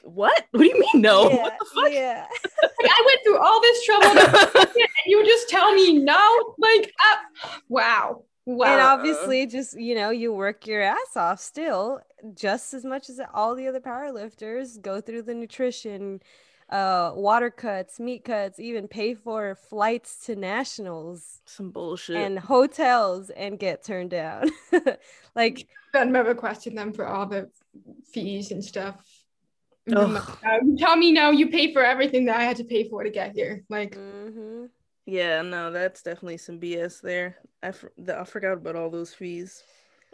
What 0.03 0.45
do 0.53 0.63
you 0.63 0.79
mean 0.79 1.01
no? 1.01 1.29
Yeah, 1.29 1.41
what 1.41 1.57
the 1.57 1.65
fuck? 1.73 1.91
Yeah. 1.91 2.25
like, 2.61 2.91
I 2.91 3.03
went 3.05 3.21
through 3.23 3.39
all 3.39 3.61
this 3.61 3.85
trouble 3.85 4.59
and 4.75 4.85
you 5.05 5.25
just 5.25 5.49
tell 5.49 5.73
me 5.73 5.99
no? 5.99 6.55
Like, 6.57 6.93
uh, 6.99 7.49
wow. 7.69 8.23
Wow. 8.45 8.65
And 8.67 8.81
obviously, 8.81 9.47
just 9.47 9.79
you 9.79 9.95
know, 9.95 10.11
you 10.11 10.31
work 10.31 10.67
your 10.67 10.81
ass 10.81 11.15
off 11.15 11.39
still, 11.39 11.99
just 12.33 12.73
as 12.73 12.83
much 12.83 13.09
as 13.09 13.19
all 13.33 13.55
the 13.55 13.67
other 13.67 13.79
powerlifters 13.79 14.81
go 14.81 15.01
through 15.01 15.23
the 15.23 15.33
nutrition, 15.33 16.21
uh, 16.69 17.11
water 17.15 17.51
cuts, 17.51 17.99
meat 17.99 18.23
cuts, 18.23 18.59
even 18.59 18.87
pay 18.87 19.13
for 19.13 19.55
flights 19.55 20.25
to 20.25 20.35
nationals, 20.35 21.41
some 21.45 21.71
bullshit, 21.71 22.15
and 22.17 22.39
hotels, 22.39 23.29
and 23.29 23.59
get 23.59 23.83
turned 23.83 24.09
down. 24.09 24.49
like, 25.35 25.67
I've 25.93 26.07
never 26.07 26.33
questioned 26.33 26.77
them 26.77 26.91
for 26.93 27.07
all 27.07 27.25
the 27.27 27.49
fees 28.11 28.51
and 28.51 28.63
stuff. 28.63 28.95
Um, 29.95 30.19
tell 30.77 30.95
me 30.95 31.11
now, 31.11 31.29
you 31.29 31.49
pay 31.49 31.71
for 31.71 31.83
everything 31.83 32.25
that 32.25 32.37
I 32.39 32.43
had 32.43 32.57
to 32.57 32.63
pay 32.63 32.89
for 32.89 33.03
to 33.03 33.11
get 33.11 33.35
here. 33.35 33.63
Like, 33.69 33.95
mm-hmm. 33.95 34.65
Yeah, 35.05 35.43
no, 35.43 35.71
that's 35.71 36.01
definitely 36.01 36.37
some 36.37 36.59
BS 36.59 37.01
there. 37.01 37.37
I, 37.61 37.71
I 38.11 38.23
forgot 38.23 38.53
about 38.53 38.75
all 38.75 38.89
those 38.89 39.13
fees. 39.13 39.63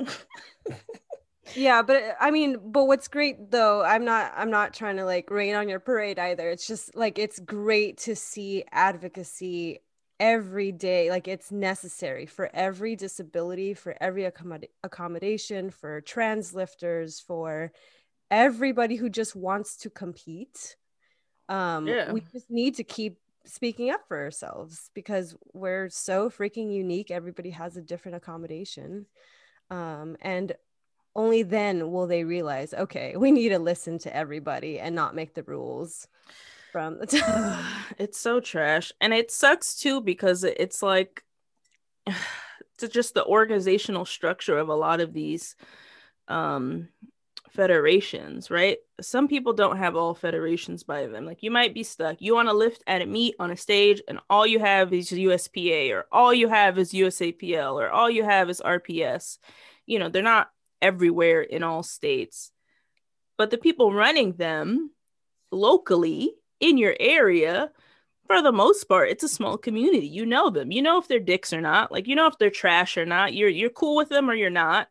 yeah, 1.56 1.82
but 1.82 2.18
I 2.20 2.32
mean, 2.32 2.58
but 2.64 2.86
what's 2.86 3.08
great 3.08 3.52
though, 3.52 3.84
I'm 3.84 4.06
not 4.06 4.34
I'm 4.36 4.50
not 4.50 4.74
trying 4.74 4.98
to 4.98 5.06
like 5.06 5.30
rain 5.30 5.56
on 5.56 5.70
your 5.70 5.80
parade 5.80 6.20
either. 6.20 6.50
It's 6.50 6.68
just 6.68 6.96
like 6.96 7.20
it's 7.20 7.40
great 7.40 7.98
to 8.00 8.16
see 8.16 8.64
advocacy 8.72 9.80
every 10.20 10.72
day 10.72 11.10
like 11.10 11.28
it's 11.28 11.52
necessary 11.52 12.28
for 12.28 12.48
every 12.54 12.96
disability 12.96 13.74
for 13.74 13.96
every 14.00 14.22
accommod- 14.22 14.70
accommodation 14.84 15.72
for 15.72 16.00
trans 16.02 16.54
lifters 16.54 17.20
for 17.20 17.72
everybody 18.30 18.96
who 18.96 19.10
just 19.10 19.36
wants 19.36 19.78
to 19.78 19.90
compete 19.90 20.76
um 21.50 21.88
yeah. 21.88 22.12
we 22.12 22.22
just 22.32 22.52
need 22.52 22.76
to 22.76 22.84
keep 22.84 23.18
speaking 23.46 23.90
up 23.90 24.08
for 24.08 24.18
ourselves 24.18 24.90
because 24.94 25.36
we're 25.54 25.90
so 25.90 26.30
freaking 26.30 26.74
unique. 26.74 27.12
Everybody 27.12 27.52
has 27.52 27.78
a 27.78 27.82
different 27.82 28.18
accommodation. 28.18 29.06
Um, 29.70 30.18
and 30.22 30.54
only 31.16 31.44
then 31.44 31.92
will 31.92 32.08
they 32.08 32.24
realize, 32.24 32.74
okay, 32.74 33.16
we 33.18 33.32
need 33.32 33.50
to 33.50 33.60
listen 33.60 34.00
to 34.00 34.16
everybody 34.16 34.80
and 34.80 34.96
not 34.96 35.16
make 35.16 35.34
the 35.34 35.44
rules 35.44 36.08
from 36.72 37.00
the 37.00 37.08
top. 37.08 37.64
it's 37.98 38.18
so 38.18 38.40
trash. 38.40 38.92
And 39.02 39.14
it 39.14 39.32
sucks 39.32 39.76
too 39.76 40.02
because 40.02 40.44
it's 40.44 40.82
like 40.82 41.24
it's 42.08 42.94
just 42.94 43.14
the 43.14 43.26
organizational 43.26 44.06
structure 44.06 44.58
of 44.58 44.70
a 44.70 44.76
lot 44.76 45.02
of 45.02 45.14
these 45.14 45.56
um 46.28 46.88
federations, 47.52 48.50
right? 48.50 48.78
Some 49.02 49.28
people 49.28 49.54
don't 49.54 49.78
have 49.78 49.96
all 49.96 50.14
federations 50.14 50.84
by 50.84 51.08
them. 51.08 51.26
Like 51.26 51.44
you 51.44 51.52
might 51.52 51.74
be 51.74 51.84
stuck. 51.84 52.22
You 52.22 52.34
want 52.34 52.48
to 52.48 52.54
lift 52.54 52.82
at 52.88 53.02
a 53.02 53.06
meet 53.06 53.36
on 53.40 53.52
a 53.52 53.58
stage, 53.58 54.02
and 54.08 54.20
all 54.30 54.48
you 54.48 54.60
have 54.60 54.94
is 54.94 55.12
USPA, 55.12 55.92
or 55.92 56.06
all 56.12 56.34
you 56.34 56.48
have 56.48 56.78
is 56.78 56.94
USAPL, 56.94 57.74
or 57.74 57.90
all 57.90 58.10
you 58.10 58.24
have 58.24 58.50
is 58.50 58.62
RPS. 58.62 59.38
You 59.86 60.00
know, 60.00 60.10
they're 60.10 60.24
not 60.24 60.50
everywhere 60.82 61.42
in 61.42 61.64
all 61.64 61.84
states. 61.84 62.52
But 63.38 63.50
the 63.52 63.58
people 63.58 63.94
running 63.94 64.34
them 64.34 64.92
locally 65.52 66.34
in 66.60 66.78
your 66.78 66.96
area 67.00 67.72
for 68.28 68.42
the 68.42 68.52
most 68.54 68.86
part, 68.86 69.10
it's 69.10 69.24
a 69.24 69.30
small 69.30 69.58
community. 69.58 70.08
You 70.08 70.26
know 70.26 70.50
them. 70.50 70.72
You 70.72 70.82
know 70.82 70.98
if 71.00 71.08
they're 71.08 71.20
dicks 71.20 71.52
or 71.52 71.60
not. 71.60 71.92
Like 71.92 72.08
you 72.08 72.16
know 72.16 72.28
if 72.28 72.38
they're 72.38 72.50
trash 72.50 72.98
or 72.98 73.06
not. 73.06 73.34
You're 73.34 73.50
you're 73.50 73.70
cool 73.70 73.98
with 73.98 74.10
them 74.10 74.30
or 74.30 74.34
you're 74.34 74.50
not. 74.50 74.88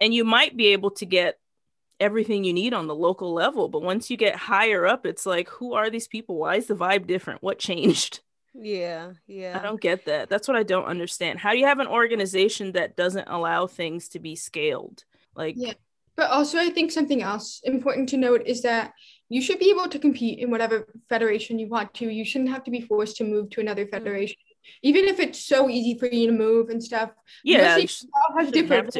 And 0.00 0.12
you 0.12 0.24
might 0.24 0.54
be 0.54 0.68
able 0.68 0.90
to 0.92 1.06
get 1.06 1.38
everything 1.98 2.44
you 2.44 2.52
need 2.52 2.74
on 2.74 2.88
the 2.88 2.94
local 2.94 3.32
level. 3.32 3.68
But 3.68 3.82
once 3.82 4.10
you 4.10 4.18
get 4.18 4.36
higher 4.36 4.86
up, 4.86 5.06
it's 5.06 5.24
like, 5.24 5.48
who 5.48 5.72
are 5.72 5.88
these 5.88 6.08
people? 6.08 6.36
Why 6.36 6.56
is 6.56 6.66
the 6.66 6.74
vibe 6.74 7.06
different? 7.06 7.42
What 7.42 7.58
changed? 7.58 8.20
Yeah, 8.58 9.12
yeah. 9.26 9.58
I 9.58 9.62
don't 9.62 9.80
get 9.80 10.06
that. 10.06 10.28
That's 10.28 10.48
what 10.48 10.56
I 10.56 10.62
don't 10.62 10.86
understand. 10.86 11.38
How 11.38 11.52
do 11.52 11.58
you 11.58 11.66
have 11.66 11.78
an 11.78 11.86
organization 11.86 12.72
that 12.72 12.96
doesn't 12.96 13.28
allow 13.28 13.66
things 13.66 14.08
to 14.10 14.18
be 14.18 14.36
scaled? 14.36 15.04
Like, 15.34 15.54
yeah. 15.58 15.74
But 16.16 16.30
also, 16.30 16.58
I 16.58 16.70
think 16.70 16.90
something 16.90 17.22
else 17.22 17.60
important 17.64 18.08
to 18.10 18.16
note 18.16 18.42
is 18.46 18.62
that 18.62 18.94
you 19.28 19.42
should 19.42 19.58
be 19.58 19.70
able 19.70 19.88
to 19.88 19.98
compete 19.98 20.38
in 20.38 20.50
whatever 20.50 20.88
federation 21.08 21.58
you 21.58 21.68
want 21.68 21.92
to. 21.94 22.08
You 22.08 22.24
shouldn't 22.24 22.50
have 22.50 22.64
to 22.64 22.70
be 22.70 22.80
forced 22.80 23.16
to 23.16 23.24
move 23.24 23.50
to 23.50 23.60
another 23.60 23.84
mm. 23.84 23.90
federation, 23.90 24.36
even 24.82 25.04
if 25.04 25.20
it's 25.20 25.44
so 25.44 25.68
easy 25.68 25.98
for 25.98 26.06
you 26.06 26.28
to 26.28 26.32
move 26.32 26.70
and 26.70 26.82
stuff. 26.82 27.10
Yeah, 27.44 27.76
has 27.76 28.50
different 28.50 28.96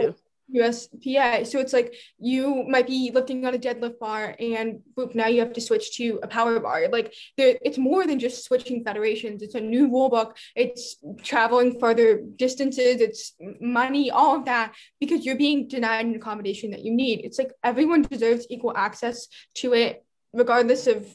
USPA. 0.55 1.47
So 1.47 1.59
it's 1.59 1.73
like 1.73 1.95
you 2.19 2.65
might 2.69 2.87
be 2.87 3.11
lifting 3.13 3.45
on 3.47 3.55
a 3.55 3.59
deadlift 3.59 3.99
bar 3.99 4.35
and 4.39 4.81
boop, 4.97 5.15
now 5.15 5.27
you 5.27 5.41
have 5.41 5.53
to 5.55 5.61
switch 5.61 5.97
to 5.97 6.21
a 6.23 6.29
power 6.29 6.59
bar. 6.61 6.89
Like 6.91 7.13
it's 7.37 7.79
more 7.79 8.07
than 8.07 8.19
just 8.19 8.45
switching 8.45 8.85
federations. 8.85 9.43
It's 9.43 9.55
a 9.55 9.61
new 9.61 9.89
rule 9.89 10.09
book. 10.09 10.37
It's 10.55 10.97
traveling 11.23 11.81
further 11.81 12.23
distances. 12.37 13.01
It's 13.01 13.35
money, 13.61 14.11
all 14.11 14.37
of 14.37 14.45
that, 14.45 14.75
because 15.01 15.25
you're 15.25 15.37
being 15.37 15.69
denied 15.69 16.07
an 16.07 16.15
accommodation 16.15 16.71
that 16.71 16.85
you 16.85 16.93
need. 16.93 17.25
It's 17.25 17.39
like 17.39 17.53
everyone 17.65 18.03
deserves 18.03 18.47
equal 18.49 18.77
access 18.77 19.29
to 19.57 19.75
it, 19.75 20.05
regardless 20.33 20.87
of 20.87 21.07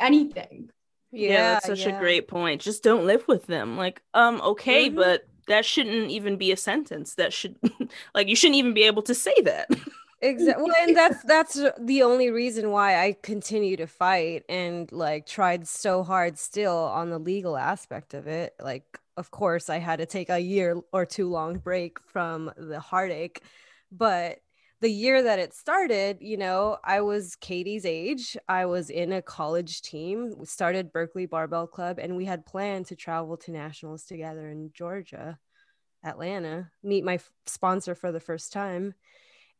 anything. 0.00 0.70
Yeah, 1.12 1.28
yeah 1.30 1.52
that's 1.52 1.66
such 1.66 1.86
yeah. 1.86 1.96
a 1.96 2.00
great 2.00 2.26
point. 2.26 2.62
Just 2.62 2.82
don't 2.82 3.06
live 3.06 3.28
with 3.28 3.46
them. 3.46 3.76
Like, 3.76 4.02
um, 4.14 4.40
okay, 4.40 4.88
mm-hmm. 4.88 4.96
but 4.96 5.28
that 5.48 5.64
shouldn't 5.64 6.10
even 6.10 6.36
be 6.36 6.52
a 6.52 6.56
sentence 6.56 7.14
that 7.14 7.32
should 7.32 7.56
like 8.14 8.28
you 8.28 8.36
shouldn't 8.36 8.56
even 8.56 8.74
be 8.74 8.84
able 8.84 9.02
to 9.02 9.14
say 9.14 9.34
that. 9.42 9.68
Exactly 10.20 10.64
well, 10.64 10.74
and 10.80 10.96
that's 10.96 11.22
that's 11.24 11.60
the 11.80 12.02
only 12.02 12.30
reason 12.30 12.70
why 12.70 13.04
i 13.04 13.16
continue 13.22 13.76
to 13.76 13.86
fight 13.86 14.44
and 14.48 14.90
like 14.92 15.26
tried 15.26 15.66
so 15.66 16.02
hard 16.02 16.38
still 16.38 16.76
on 16.76 17.10
the 17.10 17.18
legal 17.18 17.56
aspect 17.56 18.14
of 18.14 18.26
it. 18.26 18.54
Like 18.60 18.98
of 19.16 19.30
course 19.30 19.68
i 19.68 19.78
had 19.78 19.98
to 19.98 20.06
take 20.06 20.30
a 20.30 20.38
year 20.38 20.80
or 20.92 21.04
two 21.04 21.28
long 21.28 21.58
break 21.58 22.00
from 22.00 22.50
the 22.56 22.80
heartache 22.80 23.42
but 23.90 24.40
the 24.82 24.90
year 24.90 25.22
that 25.22 25.38
it 25.38 25.54
started, 25.54 26.18
you 26.20 26.36
know, 26.36 26.76
I 26.82 27.02
was 27.02 27.36
Katie's 27.36 27.86
age. 27.86 28.36
I 28.48 28.66
was 28.66 28.90
in 28.90 29.12
a 29.12 29.22
college 29.22 29.80
team, 29.80 30.34
we 30.36 30.44
started 30.44 30.92
Berkeley 30.92 31.24
Barbell 31.24 31.68
Club, 31.68 32.00
and 32.00 32.16
we 32.16 32.24
had 32.24 32.44
planned 32.44 32.86
to 32.86 32.96
travel 32.96 33.36
to 33.38 33.52
nationals 33.52 34.02
together 34.02 34.50
in 34.50 34.72
Georgia, 34.74 35.38
Atlanta, 36.04 36.68
meet 36.82 37.04
my 37.04 37.14
f- 37.14 37.30
sponsor 37.46 37.94
for 37.94 38.10
the 38.10 38.18
first 38.18 38.52
time. 38.52 38.94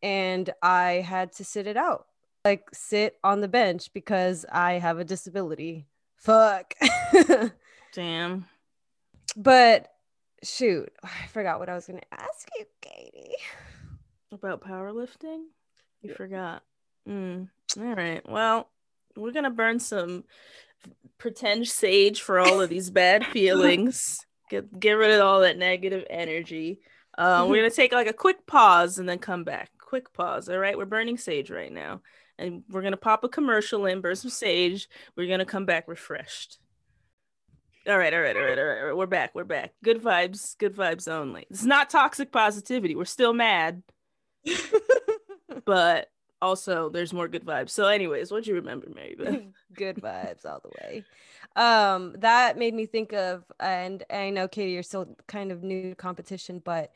And 0.02 0.50
I 0.60 1.04
had 1.06 1.32
to 1.34 1.44
sit 1.44 1.68
it 1.68 1.76
out, 1.76 2.06
like 2.44 2.64
sit 2.72 3.16
on 3.22 3.40
the 3.40 3.48
bench 3.48 3.92
because 3.94 4.44
I 4.50 4.72
have 4.72 4.98
a 4.98 5.04
disability. 5.04 5.86
Fuck. 6.16 6.74
Damn. 7.94 8.46
But 9.36 9.86
shoot, 10.42 10.92
I 11.04 11.28
forgot 11.28 11.60
what 11.60 11.68
I 11.68 11.76
was 11.76 11.86
going 11.86 12.00
to 12.00 12.20
ask 12.20 12.48
you, 12.58 12.64
Katie. 12.80 13.36
About 14.32 14.62
powerlifting? 14.62 15.44
You 16.00 16.10
yeah. 16.10 16.14
forgot. 16.14 16.62
Mm. 17.06 17.48
All 17.78 17.94
right. 17.94 18.26
Well, 18.28 18.70
we're 19.16 19.32
gonna 19.32 19.50
burn 19.50 19.78
some 19.78 20.24
pretend 21.18 21.68
sage 21.68 22.22
for 22.22 22.40
all 22.40 22.60
of 22.60 22.70
these 22.70 22.90
bad 22.90 23.26
feelings. 23.32 24.24
Get 24.48 24.78
get 24.80 24.92
rid 24.92 25.12
of 25.12 25.20
all 25.20 25.40
that 25.40 25.58
negative 25.58 26.04
energy. 26.08 26.80
Uh, 27.16 27.46
we're 27.48 27.56
gonna 27.56 27.70
take 27.70 27.92
like 27.92 28.06
a 28.06 28.12
quick 28.14 28.46
pause 28.46 28.98
and 28.98 29.08
then 29.08 29.18
come 29.18 29.44
back. 29.44 29.70
Quick 29.78 30.12
pause. 30.14 30.48
All 30.48 30.58
right. 30.58 30.78
We're 30.78 30.86
burning 30.86 31.18
sage 31.18 31.50
right 31.50 31.72
now, 31.72 32.00
and 32.38 32.62
we're 32.70 32.82
gonna 32.82 32.96
pop 32.96 33.24
a 33.24 33.28
commercial 33.28 33.84
in, 33.84 34.00
burn 34.00 34.16
some 34.16 34.30
sage. 34.30 34.88
We're 35.14 35.28
gonna 35.28 35.44
come 35.44 35.66
back 35.66 35.88
refreshed. 35.88 36.58
All 37.86 37.98
right, 37.98 38.14
all 38.14 38.20
right, 38.20 38.36
all 38.36 38.42
right, 38.42 38.58
all 38.58 38.64
right, 38.64 38.78
all 38.78 38.86
right. 38.86 38.96
We're 38.96 39.06
back. 39.06 39.34
We're 39.34 39.42
back. 39.42 39.72
Good 39.82 40.00
vibes. 40.00 40.56
Good 40.56 40.76
vibes 40.76 41.08
only. 41.08 41.46
It's 41.50 41.64
not 41.64 41.90
toxic 41.90 42.30
positivity. 42.30 42.94
We're 42.94 43.04
still 43.04 43.32
mad. 43.32 43.82
but 45.64 46.08
also 46.40 46.88
there's 46.88 47.12
more 47.12 47.28
good 47.28 47.44
vibes. 47.44 47.70
So, 47.70 47.86
anyways, 47.86 48.30
what 48.30 48.46
you 48.46 48.54
remember, 48.54 48.86
Marybeth? 48.88 49.52
good 49.74 49.96
vibes 49.96 50.44
all 50.44 50.60
the 50.62 50.70
way. 50.82 51.04
Um, 51.56 52.14
that 52.18 52.58
made 52.58 52.74
me 52.74 52.86
think 52.86 53.12
of, 53.12 53.44
and 53.60 54.02
I 54.10 54.30
know 54.30 54.48
Katie, 54.48 54.72
you're 54.72 54.82
still 54.82 55.16
kind 55.28 55.52
of 55.52 55.62
new 55.62 55.90
to 55.90 55.94
competition, 55.94 56.60
but 56.64 56.90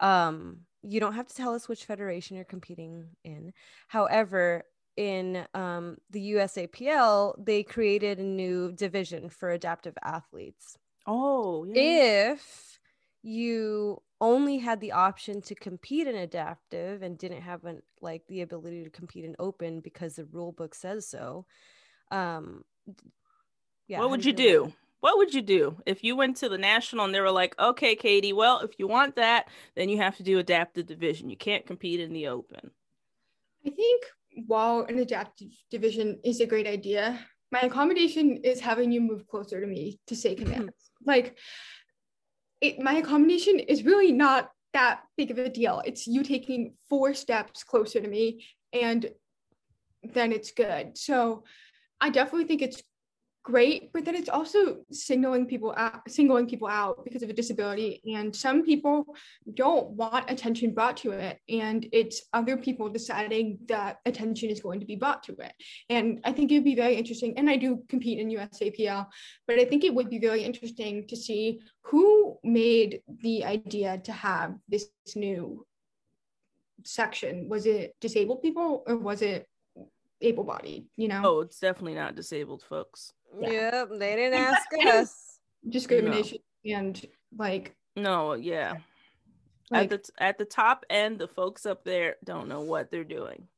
um, 0.00 0.60
you 0.82 1.00
don't 1.00 1.14
have 1.14 1.26
to 1.28 1.34
tell 1.34 1.54
us 1.54 1.68
which 1.68 1.84
federation 1.84 2.36
you're 2.36 2.44
competing 2.44 3.08
in. 3.24 3.52
However, 3.88 4.64
in 4.96 5.46
um, 5.54 5.96
the 6.10 6.32
USAPL, 6.32 7.34
they 7.44 7.62
created 7.62 8.18
a 8.18 8.24
new 8.24 8.72
division 8.72 9.28
for 9.28 9.50
adaptive 9.50 9.94
athletes. 10.02 10.76
Oh, 11.06 11.64
yeah. 11.64 12.32
if 12.32 12.78
you 13.22 14.02
only 14.20 14.58
had 14.58 14.80
the 14.80 14.92
option 14.92 15.40
to 15.42 15.54
compete 15.54 16.06
in 16.06 16.16
adaptive 16.16 17.02
and 17.02 17.18
didn't 17.18 17.42
have 17.42 17.64
an, 17.64 17.82
like 18.00 18.22
the 18.28 18.42
ability 18.42 18.84
to 18.84 18.90
compete 18.90 19.24
in 19.24 19.36
open 19.38 19.80
because 19.80 20.16
the 20.16 20.24
rule 20.26 20.52
book 20.52 20.74
says 20.74 21.08
so 21.08 21.46
um 22.10 22.64
yeah 23.86 23.98
what 23.98 24.10
would 24.10 24.24
you, 24.24 24.32
do? 24.32 24.72
what 25.00 25.18
would 25.18 25.32
you 25.32 25.42
do? 25.42 25.76
If 25.86 26.02
you 26.02 26.16
went 26.16 26.38
to 26.38 26.48
the 26.48 26.58
national 26.58 27.04
and 27.04 27.14
they 27.14 27.20
were 27.20 27.30
like 27.30 27.54
okay 27.58 27.94
katie 27.94 28.32
well 28.32 28.60
if 28.60 28.78
you 28.78 28.88
want 28.88 29.16
that 29.16 29.48
then 29.76 29.88
you 29.88 29.98
have 29.98 30.16
to 30.16 30.22
do 30.22 30.38
adaptive 30.38 30.86
division. 30.86 31.30
You 31.30 31.36
can't 31.36 31.66
compete 31.66 32.00
in 32.00 32.12
the 32.12 32.28
open. 32.28 32.70
I 33.66 33.70
think 33.70 34.04
while 34.46 34.82
an 34.88 34.98
adaptive 34.98 35.50
division 35.70 36.18
is 36.24 36.40
a 36.40 36.46
great 36.46 36.66
idea 36.66 37.18
my 37.50 37.60
accommodation 37.60 38.36
is 38.38 38.60
having 38.60 38.92
you 38.92 39.00
move 39.00 39.26
closer 39.26 39.60
to 39.60 39.66
me 39.66 39.98
to 40.06 40.16
say 40.16 40.34
commands. 40.34 40.90
Like 41.04 41.38
it, 42.60 42.80
my 42.80 42.94
accommodation 42.94 43.58
is 43.58 43.84
really 43.84 44.12
not 44.12 44.50
that 44.74 45.00
big 45.16 45.30
of 45.30 45.38
a 45.38 45.48
deal. 45.48 45.82
It's 45.84 46.06
you 46.06 46.22
taking 46.22 46.74
four 46.88 47.14
steps 47.14 47.64
closer 47.64 48.00
to 48.00 48.08
me, 48.08 48.44
and 48.72 49.10
then 50.02 50.32
it's 50.32 50.52
good. 50.52 50.96
So 50.96 51.44
I 52.00 52.10
definitely 52.10 52.46
think 52.46 52.62
it's 52.62 52.82
great, 53.48 53.90
but 53.94 54.04
then 54.04 54.14
it's 54.14 54.28
also 54.28 54.76
signaling 54.92 55.46
people 55.46 55.72
out, 55.74 56.02
singling 56.06 56.46
people 56.46 56.68
out 56.68 57.02
because 57.02 57.22
of 57.22 57.30
a 57.30 57.32
disability. 57.32 58.02
And 58.14 58.36
some 58.36 58.62
people 58.62 59.06
don't 59.54 59.88
want 59.92 60.30
attention 60.30 60.74
brought 60.74 60.98
to 60.98 61.12
it. 61.12 61.38
And 61.48 61.88
it's 61.90 62.20
other 62.34 62.58
people 62.58 62.90
deciding 62.90 63.58
that 63.68 64.00
attention 64.04 64.50
is 64.50 64.60
going 64.60 64.80
to 64.80 64.86
be 64.86 64.96
brought 64.96 65.22
to 65.24 65.32
it. 65.32 65.54
And 65.88 66.20
I 66.24 66.32
think 66.32 66.52
it'd 66.52 66.62
be 66.62 66.74
very 66.74 66.96
interesting. 66.96 67.38
And 67.38 67.48
I 67.48 67.56
do 67.56 67.82
compete 67.88 68.18
in 68.18 68.28
USAPL, 68.28 69.06
but 69.46 69.58
I 69.58 69.64
think 69.64 69.82
it 69.82 69.94
would 69.94 70.10
be 70.10 70.18
very 70.18 70.42
interesting 70.44 71.08
to 71.08 71.16
see 71.16 71.60
who 71.84 72.36
made 72.44 73.00
the 73.22 73.46
idea 73.46 73.96
to 74.04 74.12
have 74.12 74.56
this 74.68 74.90
new 75.16 75.66
section. 76.84 77.48
Was 77.48 77.64
it 77.64 77.96
disabled 77.98 78.42
people 78.42 78.84
or 78.86 78.96
was 78.96 79.22
it 79.22 79.48
able 80.20 80.44
bodied, 80.44 80.84
you 80.96 81.08
know? 81.08 81.22
Oh, 81.24 81.40
it's 81.40 81.60
definitely 81.60 81.94
not 81.94 82.14
disabled 82.14 82.62
folks. 82.68 83.14
Yeah, 83.40 83.50
yep, 83.50 83.88
they 83.98 84.16
didn't 84.16 84.38
ask 84.38 84.66
us. 84.86 85.38
Discrimination 85.68 86.38
no. 86.64 86.76
and 86.76 87.06
like 87.36 87.74
no, 87.96 88.34
yeah. 88.34 88.74
Like, 89.70 89.92
at 89.92 90.04
the 90.04 90.12
at 90.18 90.38
the 90.38 90.44
top 90.44 90.84
end, 90.88 91.18
the 91.18 91.28
folks 91.28 91.66
up 91.66 91.84
there 91.84 92.16
don't 92.24 92.48
know 92.48 92.60
what 92.62 92.90
they're 92.90 93.04
doing. 93.04 93.48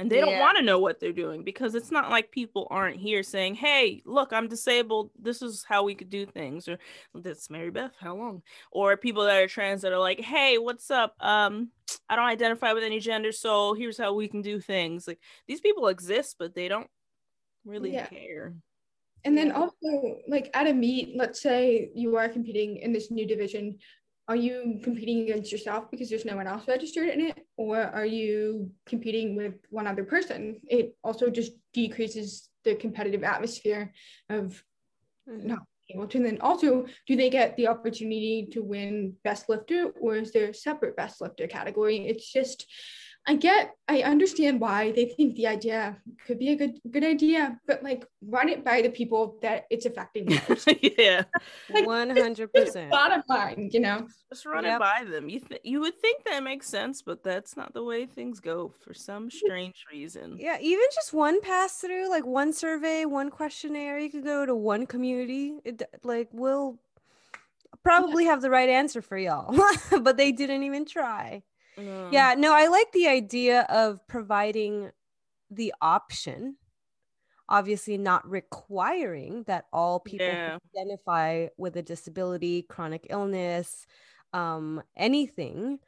And 0.00 0.10
they 0.10 0.18
yeah. 0.18 0.24
don't 0.24 0.38
want 0.38 0.56
to 0.56 0.62
know 0.62 0.78
what 0.78 0.98
they're 0.98 1.12
doing 1.12 1.44
because 1.44 1.74
it's 1.74 1.90
not 1.90 2.08
like 2.08 2.30
people 2.30 2.66
aren't 2.70 2.96
here 2.96 3.22
saying, 3.22 3.56
Hey, 3.56 4.00
look, 4.06 4.32
I'm 4.32 4.48
disabled. 4.48 5.10
This 5.20 5.42
is 5.42 5.62
how 5.68 5.84
we 5.84 5.94
could 5.94 6.08
do 6.08 6.24
things. 6.24 6.68
Or 6.68 6.78
that's 7.14 7.48
Marybeth, 7.48 7.90
how 8.00 8.16
long? 8.16 8.40
Or 8.72 8.96
people 8.96 9.24
that 9.24 9.42
are 9.42 9.46
trans 9.46 9.82
that 9.82 9.92
are 9.92 9.98
like, 9.98 10.18
Hey, 10.18 10.56
what's 10.56 10.90
up? 10.90 11.14
Um, 11.20 11.68
I 12.08 12.16
don't 12.16 12.24
identify 12.24 12.72
with 12.72 12.82
any 12.82 12.98
gender, 12.98 13.30
so 13.30 13.74
here's 13.74 13.98
how 13.98 14.14
we 14.14 14.26
can 14.26 14.40
do 14.40 14.58
things. 14.58 15.06
Like 15.06 15.18
these 15.46 15.60
people 15.60 15.88
exist, 15.88 16.36
but 16.38 16.54
they 16.54 16.68
don't 16.68 16.88
really 17.66 17.92
yeah. 17.92 18.06
care. 18.06 18.54
And 19.24 19.36
then 19.36 19.52
also, 19.52 20.18
like 20.28 20.50
at 20.54 20.66
a 20.66 20.72
meet, 20.72 21.16
let's 21.16 21.40
say 21.40 21.90
you 21.94 22.16
are 22.16 22.28
competing 22.28 22.78
in 22.78 22.92
this 22.92 23.10
new 23.10 23.26
division, 23.26 23.78
are 24.28 24.36
you 24.36 24.78
competing 24.82 25.22
against 25.22 25.50
yourself 25.50 25.90
because 25.90 26.08
there's 26.08 26.24
no 26.24 26.36
one 26.36 26.46
else 26.46 26.68
registered 26.68 27.08
in 27.08 27.20
it, 27.20 27.46
or 27.56 27.82
are 27.82 28.06
you 28.06 28.70
competing 28.86 29.36
with 29.36 29.54
one 29.70 29.86
other 29.86 30.04
person? 30.04 30.60
It 30.68 30.96
also 31.02 31.30
just 31.30 31.52
decreases 31.72 32.48
the 32.64 32.76
competitive 32.76 33.24
atmosphere 33.24 33.92
of 34.28 34.62
mm-hmm. 35.28 35.48
not 35.48 35.58
able 35.90 36.06
to. 36.06 36.18
And 36.18 36.26
then 36.26 36.38
also, 36.40 36.86
do 37.06 37.16
they 37.16 37.28
get 37.28 37.56
the 37.56 37.66
opportunity 37.66 38.48
to 38.52 38.62
win 38.62 39.14
best 39.24 39.48
lifter, 39.48 39.90
or 40.00 40.16
is 40.16 40.32
there 40.32 40.50
a 40.50 40.54
separate 40.54 40.96
best 40.96 41.20
lifter 41.20 41.46
category? 41.46 42.06
It's 42.06 42.32
just 42.32 42.66
I 43.26 43.36
get, 43.36 43.74
I 43.86 44.02
understand 44.02 44.60
why 44.60 44.92
they 44.92 45.04
think 45.04 45.36
the 45.36 45.46
idea 45.46 45.96
could 46.26 46.38
be 46.38 46.50
a 46.50 46.56
good 46.56 46.80
good 46.90 47.04
idea, 47.04 47.60
but 47.66 47.82
like 47.82 48.06
run 48.22 48.48
it 48.48 48.64
by 48.64 48.80
the 48.82 48.88
people 48.88 49.38
that 49.42 49.66
it's 49.70 49.84
affecting 49.84 50.26
yeah, 50.98 51.24
one 51.84 52.10
hundred 52.10 52.52
percent. 52.52 52.90
Bottom 52.90 53.22
line, 53.28 53.68
you 53.72 53.80
know, 53.80 54.08
just 54.32 54.46
run 54.46 54.64
Yep. 54.64 54.76
it 54.76 54.78
by 54.78 55.04
them. 55.04 55.28
You 55.28 55.40
th- 55.40 55.60
you 55.64 55.80
would 55.80 55.98
think 56.00 56.24
that 56.24 56.42
makes 56.42 56.66
sense, 56.66 57.02
but 57.02 57.22
that's 57.22 57.56
not 57.56 57.74
the 57.74 57.84
way 57.84 58.06
things 58.06 58.40
go 58.40 58.72
for 58.80 58.94
some 58.94 59.30
strange 59.30 59.84
reason. 59.92 60.36
Yeah, 60.38 60.56
even 60.60 60.86
just 60.94 61.12
one 61.12 61.40
pass 61.42 61.76
through, 61.76 62.08
like 62.08 62.24
one 62.24 62.52
survey, 62.52 63.04
one 63.04 63.30
questionnaire, 63.30 63.98
you 63.98 64.10
could 64.10 64.24
go 64.24 64.46
to 64.46 64.54
one 64.54 64.86
community. 64.86 65.58
It 65.64 65.82
like 66.02 66.28
will 66.32 66.78
probably 67.82 68.24
have 68.24 68.40
the 68.40 68.50
right 68.50 68.68
answer 68.68 69.02
for 69.02 69.18
y'all, 69.18 69.54
but 70.00 70.16
they 70.16 70.32
didn't 70.32 70.62
even 70.62 70.86
try. 70.86 71.42
Um, 71.80 72.06
Yeah, 72.10 72.34
no, 72.36 72.54
I 72.54 72.66
like 72.68 72.92
the 72.92 73.08
idea 73.08 73.62
of 73.62 74.06
providing 74.08 74.90
the 75.50 75.74
option. 75.80 76.56
Obviously, 77.48 77.98
not 77.98 78.28
requiring 78.28 79.44
that 79.44 79.66
all 79.72 80.00
people 80.00 80.34
Yeah. 80.34 80.58
identify 80.76 81.48
with 81.56 81.76
a 81.76 81.82
disability, 81.82 82.62
chronic 82.62 83.06
illness, 83.10 83.86
um, 84.32 84.82
anything 84.96 85.80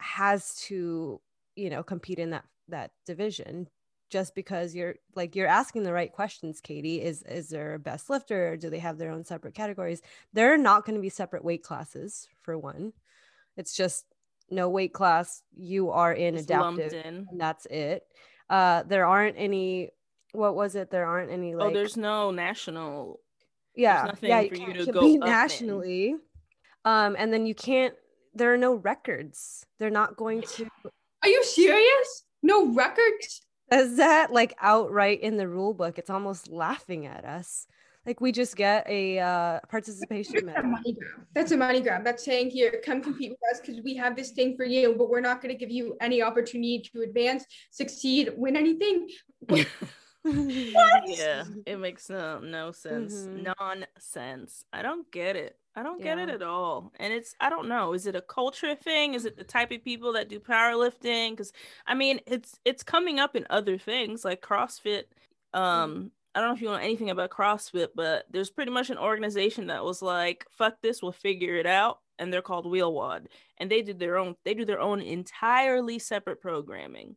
has 0.00 0.56
to, 0.66 1.20
you 1.56 1.70
know, 1.70 1.82
compete 1.82 2.18
in 2.18 2.30
that 2.30 2.46
that 2.68 2.92
division. 3.06 3.68
Just 4.10 4.34
because 4.34 4.74
you're 4.74 4.96
like 5.16 5.34
you're 5.36 5.46
asking 5.48 5.82
the 5.84 5.92
right 5.92 6.12
questions, 6.12 6.60
Katie. 6.60 7.02
Is 7.02 7.22
is 7.24 7.48
there 7.48 7.74
a 7.74 7.78
best 7.78 8.10
lifter? 8.10 8.52
Or 8.52 8.56
do 8.56 8.70
they 8.70 8.78
have 8.80 8.98
their 8.98 9.10
own 9.12 9.24
separate 9.24 9.54
categories? 9.54 10.02
There 10.32 10.52
are 10.54 10.58
not 10.58 10.84
going 10.84 10.96
to 10.96 11.02
be 11.02 11.10
separate 11.10 11.44
weight 11.44 11.62
classes 11.64 12.28
for 12.42 12.58
one. 12.58 12.92
It's 13.56 13.74
just 13.76 14.06
no 14.50 14.68
weight 14.68 14.92
class. 14.92 15.42
You 15.56 15.90
are 15.90 16.12
in 16.12 16.34
just 16.34 16.50
adaptive 16.50 16.92
in. 16.92 17.26
and 17.30 17.40
that's 17.40 17.66
it. 17.66 18.02
Uh, 18.48 18.82
there 18.84 19.06
aren't 19.06 19.36
any. 19.38 19.90
What 20.32 20.54
was 20.54 20.74
it? 20.74 20.90
There 20.90 21.06
aren't 21.06 21.30
any 21.30 21.54
like. 21.54 21.70
oh, 21.70 21.74
there's 21.74 21.96
no 21.96 22.30
national. 22.30 23.20
yeah, 23.74 24.04
nothing 24.06 24.30
yeah. 24.30 24.40
for 24.40 24.54
you 24.54 24.66
can't 24.66 24.78
to 24.78 24.92
go 24.92 25.00
compete 25.00 25.14
in. 25.14 25.20
nationally. 25.20 26.16
Um, 26.84 27.16
and 27.18 27.32
then 27.32 27.46
you 27.46 27.54
can't. 27.54 27.94
There 28.34 28.52
are 28.52 28.58
no 28.58 28.74
records. 28.74 29.64
They're 29.78 29.90
not 29.90 30.16
going 30.16 30.42
to. 30.42 30.68
are 31.22 31.28
you 31.28 31.44
serious? 31.44 32.24
No 32.42 32.66
records? 32.72 33.42
Is 33.72 33.96
that 33.96 34.32
like 34.32 34.54
outright 34.60 35.20
in 35.22 35.36
the 35.36 35.48
rule 35.48 35.72
book? 35.72 35.98
It's 35.98 36.10
almost 36.10 36.50
laughing 36.50 37.06
at 37.06 37.24
us. 37.24 37.66
Like 38.06 38.20
we 38.20 38.32
just 38.32 38.56
get 38.56 38.88
a 38.88 39.18
uh, 39.18 39.60
participation 39.68 40.34
That's 40.34 40.58
a 40.58 40.62
medal. 40.62 40.70
money 40.70 40.92
grab. 40.92 41.26
That's 41.34 41.52
a 41.52 41.56
money 41.56 41.80
grab. 41.80 42.04
That's 42.04 42.24
saying 42.24 42.50
here, 42.50 42.82
come 42.84 43.02
compete 43.02 43.30
with 43.30 43.40
us 43.52 43.60
because 43.60 43.82
we 43.82 43.96
have 43.96 44.14
this 44.14 44.32
thing 44.32 44.56
for 44.56 44.64
you, 44.64 44.94
but 44.96 45.08
we're 45.08 45.20
not 45.20 45.40
going 45.40 45.54
to 45.54 45.58
give 45.58 45.70
you 45.70 45.96
any 46.00 46.22
opportunity 46.22 46.80
to 46.92 47.02
advance, 47.02 47.44
succeed, 47.70 48.30
win 48.36 48.56
anything. 48.56 49.08
what? 49.40 49.66
yeah, 50.24 51.44
it 51.66 51.78
makes 51.78 52.08
no 52.08 52.40
no 52.40 52.72
sense. 52.72 53.14
Mhm. 53.14 53.54
Nonsense. 53.58 54.64
I 54.72 54.82
don't 54.82 55.10
get 55.10 55.36
it. 55.36 55.58
I 55.76 55.82
don't 55.82 56.00
get 56.00 56.18
it 56.18 56.28
at 56.28 56.42
all. 56.42 56.92
And 57.00 57.12
it's 57.12 57.34
I 57.40 57.50
don't 57.50 57.68
know. 57.68 57.94
Is 57.94 58.06
it 58.06 58.14
a 58.14 58.20
culture 58.20 58.74
thing? 58.76 59.14
Is 59.14 59.24
it 59.24 59.36
the 59.36 59.44
type 59.44 59.72
of 59.72 59.82
people 59.82 60.12
that 60.12 60.28
do 60.28 60.38
powerlifting? 60.38 61.30
Because 61.30 61.52
I 61.86 61.94
mean, 61.94 62.20
it's 62.26 62.58
it's 62.64 62.82
coming 62.82 63.18
up 63.18 63.34
in 63.34 63.44
other 63.50 63.76
things 63.76 64.24
like 64.24 64.40
CrossFit. 64.40 65.04
Um, 65.52 66.10
I 66.34 66.40
don't 66.40 66.48
know 66.48 66.54
if 66.54 66.60
you 66.62 66.68
know 66.68 66.74
anything 66.74 67.10
about 67.10 67.30
CrossFit, 67.30 67.88
but 67.94 68.24
there's 68.30 68.50
pretty 68.50 68.70
much 68.72 68.90
an 68.90 68.98
organization 68.98 69.68
that 69.68 69.84
was 69.84 70.02
like, 70.02 70.46
"Fuck 70.50 70.80
this, 70.82 71.02
we'll 71.02 71.12
figure 71.12 71.54
it 71.56 71.66
out," 71.66 72.00
and 72.18 72.32
they're 72.32 72.42
called 72.42 72.66
WheelWOD, 72.66 73.26
and 73.58 73.70
they 73.70 73.82
did 73.82 73.98
their 73.98 74.16
own. 74.18 74.34
They 74.44 74.54
do 74.54 74.64
their 74.64 74.80
own 74.80 75.00
entirely 75.00 75.98
separate 75.98 76.40
programming 76.40 77.16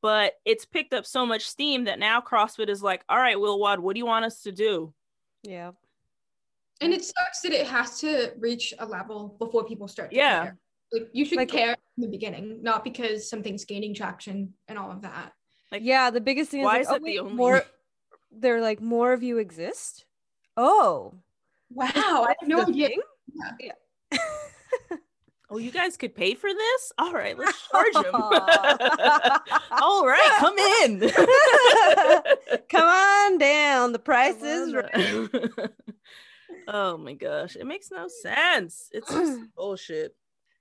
but 0.00 0.34
it's 0.44 0.64
picked 0.64 0.94
up 0.94 1.04
so 1.04 1.26
much 1.26 1.42
steam 1.44 1.86
that 1.86 1.98
now 1.98 2.20
CrossFit 2.20 2.68
is 2.68 2.84
like, 2.84 3.02
all 3.08 3.18
right, 3.18 3.36
WheelWOD, 3.36 3.80
what 3.80 3.94
do 3.94 3.98
you 3.98 4.06
want 4.06 4.24
us 4.24 4.42
to 4.42 4.52
do? 4.52 4.94
yeah. 5.42 5.72
And 6.80 6.92
it 6.92 7.04
sucks 7.04 7.40
that 7.40 7.50
it 7.52 7.66
has 7.66 7.98
to 8.02 8.32
reach 8.38 8.72
a 8.78 8.86
level 8.86 9.34
before 9.40 9.64
people 9.64 9.88
start 9.88 10.10
to 10.12 10.16
Yeah. 10.16 10.42
care. 10.44 10.58
Like 10.92 11.08
you 11.12 11.24
should 11.24 11.38
Like- 11.38 11.48
care 11.48 11.72
in 11.96 12.02
the 12.02 12.06
beginning, 12.06 12.62
not 12.62 12.84
because 12.84 13.28
something's 13.28 13.64
gaining 13.64 13.92
traction 13.92 14.54
and 14.68 14.78
all 14.78 14.92
of 14.92 15.02
that. 15.02 15.32
Like, 15.72 15.82
yeah, 15.82 16.10
the 16.10 16.20
biggest 16.20 16.52
thing 16.52 16.62
why 16.62 16.78
is, 16.78 16.86
oh, 16.86 16.90
is 16.90 16.92
like, 16.92 17.00
that 17.02 17.06
the 17.06 17.18
oh, 17.18 17.22
wait, 17.24 17.30
only- 17.30 17.34
more. 17.36 17.62
They're 18.30 18.60
like 18.60 18.80
more 18.80 19.12
of 19.12 19.22
you 19.22 19.38
exist. 19.38 20.04
Oh, 20.56 21.14
Wow, 21.70 21.90
I 21.94 22.34
have 22.40 22.48
no 22.48 22.64
the 22.64 22.70
idea. 22.70 22.88
Yeah. 23.60 23.72
Yeah. 24.12 24.18
Oh, 25.50 25.56
you 25.56 25.70
guys 25.70 25.96
could 25.96 26.14
pay 26.14 26.34
for 26.34 26.52
this? 26.52 26.92
All 26.98 27.14
right, 27.14 27.36
let's 27.38 27.66
charge 27.70 27.94
them. 27.94 28.14
All 29.80 30.06
right, 30.06 30.30
come 30.38 30.58
in. 30.58 31.10
Come 32.68 32.86
on 32.86 33.38
down. 33.38 33.92
The 33.92 33.98
price 33.98 34.42
is 34.42 34.74
right. 34.74 35.50
oh 36.68 36.98
my 36.98 37.14
gosh, 37.14 37.56
it 37.56 37.66
makes 37.66 37.90
no 37.90 38.08
sense. 38.08 38.90
It's 38.92 39.10
just 39.10 39.40
bullshit. 39.56 40.14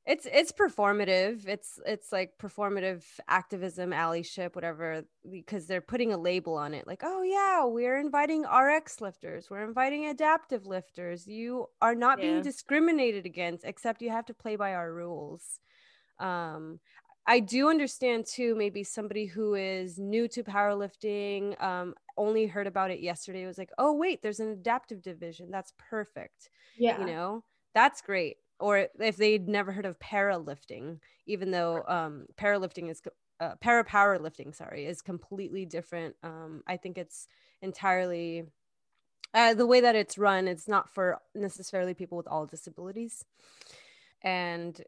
It's 0.07 0.25
it's 0.25 0.53
performative. 0.53 1.47
It's 1.47 1.79
it's 1.85 2.13
like 2.13 2.37
performative 2.39 3.03
activism, 3.27 3.91
allyship, 3.91 4.55
whatever, 4.55 5.03
because 5.29 5.67
they're 5.67 5.81
putting 5.81 6.13
a 6.13 6.17
label 6.17 6.55
on 6.55 6.73
it. 6.73 6.87
Like, 6.87 7.01
oh 7.03 7.23
yeah, 7.23 7.65
we're 7.65 7.99
inviting 7.99 8.45
RX 8.45 9.01
lifters, 9.01 9.49
we're 9.49 9.65
inviting 9.67 10.05
adaptive 10.07 10.65
lifters. 10.65 11.27
You 11.27 11.67
are 11.81 11.93
not 11.95 12.19
Yeah. 12.19 12.21
being 12.21 12.41
discriminated 12.41 13.25
against, 13.25 13.65
except 13.65 14.01
you 14.01 14.09
have 14.09 14.25
to 14.27 14.33
play 14.33 14.55
by 14.55 14.75
our 14.75 14.93
rules. 14.93 15.59
Um, 16.19 16.79
I 17.27 17.41
do 17.41 17.69
understand 17.69 18.25
too, 18.25 18.55
maybe 18.55 18.83
somebody 18.85 19.25
who 19.25 19.55
is 19.55 19.99
new 19.99 20.27
to 20.29 20.43
powerlifting, 20.43 21.61
um, 21.61 21.95
only 22.17 22.47
heard 22.47 22.67
about 22.67 22.91
it 22.91 23.01
yesterday, 23.01 23.45
was 23.45 23.57
like, 23.57 23.71
oh 23.77 23.93
wait, 23.93 24.21
there's 24.21 24.39
an 24.39 24.49
adaptive 24.49 25.01
division. 25.01 25.51
That's 25.51 25.73
perfect 25.77 26.49
Yeah. 26.75 26.97
you 26.97 27.05
know 27.05 27.43
that's 27.75 28.01
great 28.01 28.37
or 28.59 28.87
if 28.99 29.17
they'd 29.17 29.47
never 29.47 29.71
heard 29.71 29.85
of 29.85 29.99
paralifting 29.99 30.99
even 31.25 31.51
though 31.51 31.83
um 31.87 32.25
paralifting 32.37 32.89
is 32.89 33.01
uh, 33.39 33.55
para 33.61 33.83
powerlifting 33.83 34.53
sorry 34.53 34.85
is 34.85 35.01
completely 35.01 35.65
different 35.65 36.15
um 36.23 36.63
i 36.67 36.75
think 36.77 36.97
it's 36.97 37.27
entirely 37.61 38.45
uh, 39.33 39.53
the 39.53 39.67
way 39.67 39.81
that 39.81 39.95
it's 39.95 40.17
run 40.17 40.47
it's 40.47 40.67
not 40.67 40.89
for 40.89 41.19
necessarily 41.35 41.93
people 41.93 42.17
with 42.17 42.27
all 42.27 42.45
disabilities. 42.45 43.25
And 44.23 44.81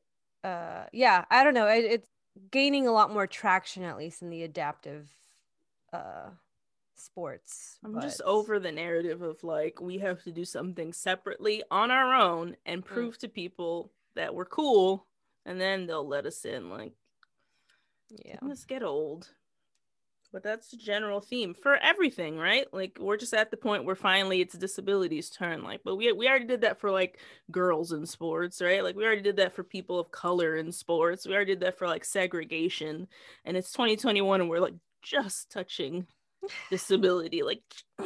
uh 0.44 0.86
yeah 0.94 1.26
i 1.30 1.44
don't 1.44 1.54
know 1.54 1.68
it, 1.68 1.84
it's 1.84 2.08
gaining 2.50 2.88
a 2.88 2.94
lot 2.94 3.12
more 3.12 3.28
traction 3.28 3.84
at 3.84 3.98
least 3.98 4.22
in 4.22 4.30
the 4.30 4.44
adaptive 4.44 5.10
uh 5.92 6.30
sports 7.00 7.78
I'm 7.84 8.02
just 8.02 8.22
over 8.22 8.60
the 8.60 8.72
narrative 8.72 9.22
of 9.22 9.44
like 9.44 9.80
we 9.82 9.98
have 10.00 10.24
to 10.24 10.32
do 10.32 10.46
something 10.46 10.94
separately 10.94 11.64
on 11.72 11.92
our 11.92 12.14
own 12.14 12.56
and 12.66 12.84
mm. 12.84 12.86
prove 12.86 13.18
to 13.20 13.28
people 13.28 13.92
that 14.16 14.34
we're 14.34 14.46
cool, 14.46 15.08
and 15.46 15.60
then 15.60 15.88
they'll 15.88 16.08
let 16.08 16.26
us 16.26 16.46
in. 16.46 16.70
Like, 16.70 16.94
yeah 18.26 18.38
Let's 18.42 18.66
get 18.66 18.84
old? 18.84 19.30
But 20.32 20.44
that's 20.44 20.70
the 20.70 20.78
general 20.78 21.22
theme 21.22 21.56
for 21.56 21.78
everything, 21.78 22.38
right? 22.38 22.72
Like 22.72 22.98
we're 23.00 23.18
just 23.18 23.34
at 23.34 23.50
the 23.50 23.58
point 23.58 23.84
where 23.84 23.96
finally 23.96 24.42
it's 24.42 24.56
disabilities 24.56 25.30
turn. 25.32 25.64
Like, 25.64 25.82
but 25.84 25.96
we 25.96 26.12
we 26.14 26.28
already 26.28 26.46
did 26.46 26.62
that 26.62 26.80
for 26.80 26.92
like 26.92 27.20
girls 27.50 27.94
in 27.94 28.06
sports, 28.06 28.62
right? 28.62 28.84
Like 28.84 28.96
we 28.96 29.06
already 29.06 29.24
did 29.24 29.38
that 29.38 29.56
for 29.56 29.64
people 29.64 30.00
of 30.00 30.12
color 30.12 30.58
in 30.58 30.72
sports. 30.72 31.26
We 31.26 31.34
already 31.34 31.54
did 31.54 31.62
that 31.62 31.80
for 31.80 31.88
like 31.88 32.06
segregation. 32.06 33.08
And 33.44 33.58
it's 33.58 33.72
2021 33.72 34.42
and 34.42 34.50
we're 34.50 34.60
like 34.60 34.76
just 35.02 35.50
touching 35.52 36.06
disability. 36.70 37.44
Like 37.44 37.62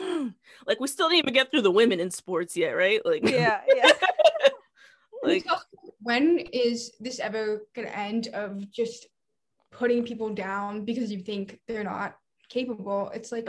like 0.68 0.80
we 0.80 0.88
still 0.88 1.10
didn't 1.10 1.20
even 1.20 1.34
get 1.34 1.52
through 1.52 1.62
the 1.62 1.72
women 1.72 2.00
in 2.00 2.12
sports 2.12 2.56
yet, 2.58 2.72
right? 2.72 3.06
Like 3.06 3.30
yeah 3.30 3.62
yeah 3.76 3.92
like 5.24 5.46
It's 5.46 5.66
when 6.02 6.40
is 6.52 6.92
this 7.00 7.20
ever 7.20 7.66
going 7.76 7.88
to 7.88 7.98
end 7.98 8.28
of 8.34 8.70
just 8.72 9.08
putting 9.72 10.04
people 10.04 10.34
down 10.34 10.86
because 10.86 11.12
you 11.12 11.20
think 11.20 11.60
they're 11.68 11.84
not 11.84 12.18
capable? 12.50 13.10
It's 13.14 13.32
like 13.32 13.48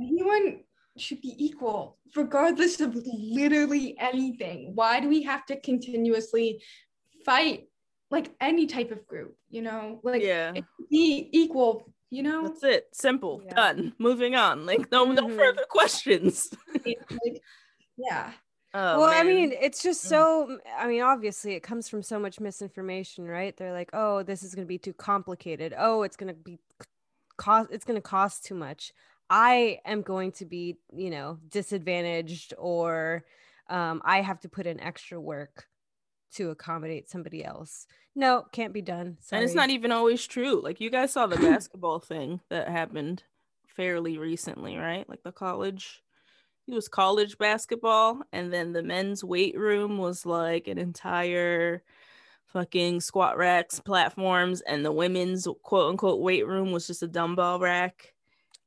anyone 0.00 0.60
should 0.96 1.20
be 1.20 1.34
equal, 1.38 1.98
regardless 2.16 2.80
of 2.80 2.96
literally 3.04 3.96
anything. 3.98 4.72
Why 4.74 5.00
do 5.00 5.08
we 5.08 5.22
have 5.22 5.44
to 5.46 5.60
continuously 5.60 6.62
fight 7.24 7.68
like 8.10 8.32
any 8.40 8.66
type 8.66 8.90
of 8.90 9.06
group? 9.06 9.36
You 9.50 9.62
know, 9.62 10.00
like 10.02 10.22
yeah. 10.22 10.52
be 10.90 11.28
equal. 11.32 11.92
You 12.14 12.22
know, 12.22 12.48
That's 12.48 12.62
it. 12.62 12.86
Simple. 12.92 13.42
Yeah. 13.44 13.54
Done. 13.54 13.92
Moving 13.98 14.34
on. 14.36 14.66
Like 14.66 14.90
no 14.92 15.04
no 15.10 15.26
Mhm. 15.26 15.36
further 15.36 15.64
questions. 15.68 16.48
like, 16.86 17.42
yeah. 17.96 18.32
Oh, 18.76 19.00
well, 19.00 19.10
I 19.12 19.22
mean, 19.22 19.52
it's 19.52 19.82
just 19.82 20.04
Mm. 20.04 20.08
so. 20.08 20.58
I 20.76 20.86
mean, 20.86 21.02
obviously, 21.02 21.54
it 21.54 21.62
comes 21.62 21.88
from 21.88 22.02
so 22.02 22.18
much 22.18 22.40
misinformation, 22.40 23.24
right? 23.26 23.56
They're 23.56 23.72
like, 23.72 23.90
"Oh, 23.92 24.22
this 24.22 24.42
is 24.42 24.54
going 24.54 24.66
to 24.66 24.68
be 24.68 24.78
too 24.78 24.92
complicated. 24.92 25.74
Oh, 25.76 26.02
it's 26.02 26.16
going 26.16 26.32
to 26.32 26.40
be 26.40 26.58
cost. 27.36 27.70
It's 27.72 27.84
going 27.84 27.96
to 27.96 28.02
cost 28.02 28.44
too 28.44 28.54
much. 28.54 28.92
I 29.30 29.80
am 29.84 30.02
going 30.02 30.32
to 30.32 30.44
be, 30.44 30.78
you 30.92 31.10
know, 31.10 31.38
disadvantaged, 31.48 32.54
or 32.58 33.24
um, 33.68 34.02
I 34.04 34.20
have 34.20 34.40
to 34.40 34.48
put 34.48 34.66
in 34.66 34.78
extra 34.80 35.20
work 35.20 35.66
to 36.34 36.50
accommodate 36.50 37.08
somebody 37.08 37.44
else. 37.44 37.86
No, 38.14 38.44
can't 38.52 38.72
be 38.72 38.82
done. 38.82 39.18
Sorry. 39.20 39.40
And 39.40 39.44
it's 39.44 39.56
not 39.56 39.70
even 39.70 39.92
always 39.92 40.26
true. 40.26 40.60
Like 40.62 40.80
you 40.80 40.90
guys 40.90 41.12
saw 41.12 41.26
the 41.26 41.36
basketball 41.50 41.98
thing 41.98 42.40
that 42.48 42.68
happened 42.68 43.24
fairly 43.66 44.18
recently, 44.18 44.76
right? 44.76 45.08
Like 45.08 45.22
the 45.22 45.32
college 45.32 46.02
it 46.66 46.74
was 46.74 46.88
college 46.88 47.36
basketball 47.36 48.22
and 48.32 48.52
then 48.52 48.72
the 48.72 48.82
men's 48.82 49.22
weight 49.22 49.56
room 49.58 49.98
was 49.98 50.24
like 50.24 50.66
an 50.66 50.78
entire 50.78 51.82
fucking 52.46 53.00
squat 53.00 53.36
racks 53.36 53.80
platforms 53.80 54.62
and 54.62 54.84
the 54.84 54.92
women's 54.92 55.46
quote 55.62 55.90
unquote 55.90 56.20
weight 56.20 56.46
room 56.46 56.72
was 56.72 56.86
just 56.86 57.02
a 57.02 57.06
dumbbell 57.06 57.58
rack. 57.58 58.14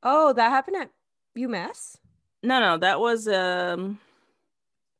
Oh, 0.02 0.32
that 0.34 0.50
happened 0.50 0.76
at 0.76 0.90
UMass? 1.36 1.96
No, 2.42 2.60
no, 2.60 2.78
that 2.78 3.00
was 3.00 3.26
um 3.26 3.98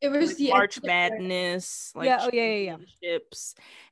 It 0.00 0.10
was 0.10 0.28
like 0.30 0.36
the 0.36 0.50
March 0.50 0.80
Madness, 0.82 1.92
like 1.96 2.06
Yeah, 2.06 2.18
oh, 2.22 2.30
yeah, 2.32 2.54
yeah, 2.54 2.76
yeah. 3.02 3.18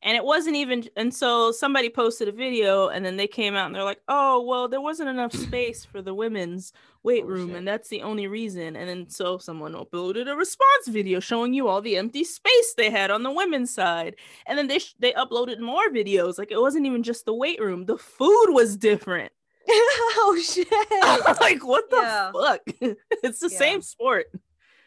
And 0.02 0.16
it 0.16 0.24
wasn't 0.24 0.54
even 0.56 0.84
and 0.96 1.12
so 1.12 1.50
somebody 1.50 1.90
posted 1.90 2.28
a 2.28 2.32
video 2.32 2.88
and 2.88 3.04
then 3.04 3.16
they 3.16 3.26
came 3.26 3.56
out 3.56 3.66
and 3.66 3.74
they're 3.74 3.82
like, 3.82 4.00
Oh, 4.06 4.42
well, 4.42 4.68
there 4.68 4.80
wasn't 4.80 5.08
enough 5.08 5.32
space 5.32 5.84
for 5.84 6.00
the 6.02 6.14
women's 6.14 6.72
weight 7.02 7.24
Oh, 7.24 7.28
room, 7.28 7.48
shit. 7.48 7.56
and 7.58 7.66
that's 7.68 7.88
the 7.88 8.02
only 8.02 8.28
reason. 8.28 8.76
And 8.76 8.88
then 8.88 9.08
so 9.10 9.38
someone 9.38 9.72
uploaded 9.72 10.28
a 10.30 10.36
response 10.36 10.86
video 10.86 11.18
showing 11.18 11.52
you 11.54 11.66
all 11.66 11.80
the 11.82 11.96
empty 11.96 12.22
space 12.22 12.74
they 12.76 12.90
had 12.90 13.10
on 13.10 13.24
the 13.24 13.32
women's 13.32 13.74
side. 13.74 14.14
And 14.46 14.56
then 14.56 14.68
they 14.68 14.78
sh- 14.78 14.94
they 15.00 15.12
uploaded 15.12 15.58
more 15.58 15.88
videos. 15.88 16.38
Like 16.38 16.52
it 16.52 16.60
wasn't 16.60 16.86
even 16.86 17.02
just 17.02 17.24
the 17.24 17.34
weight 17.34 17.60
room, 17.60 17.84
the 17.86 17.98
food 17.98 18.50
was 18.50 18.76
different. 18.76 19.32
oh 19.68 20.40
shit. 20.40 20.68
like 21.40 21.64
what 21.66 21.90
the 21.90 21.96
Yeah. 21.96 22.30
fuck? 22.32 22.60
it's 23.24 23.40
the 23.40 23.48
Yeah. 23.50 23.58
same 23.58 23.82
sport. 23.82 24.26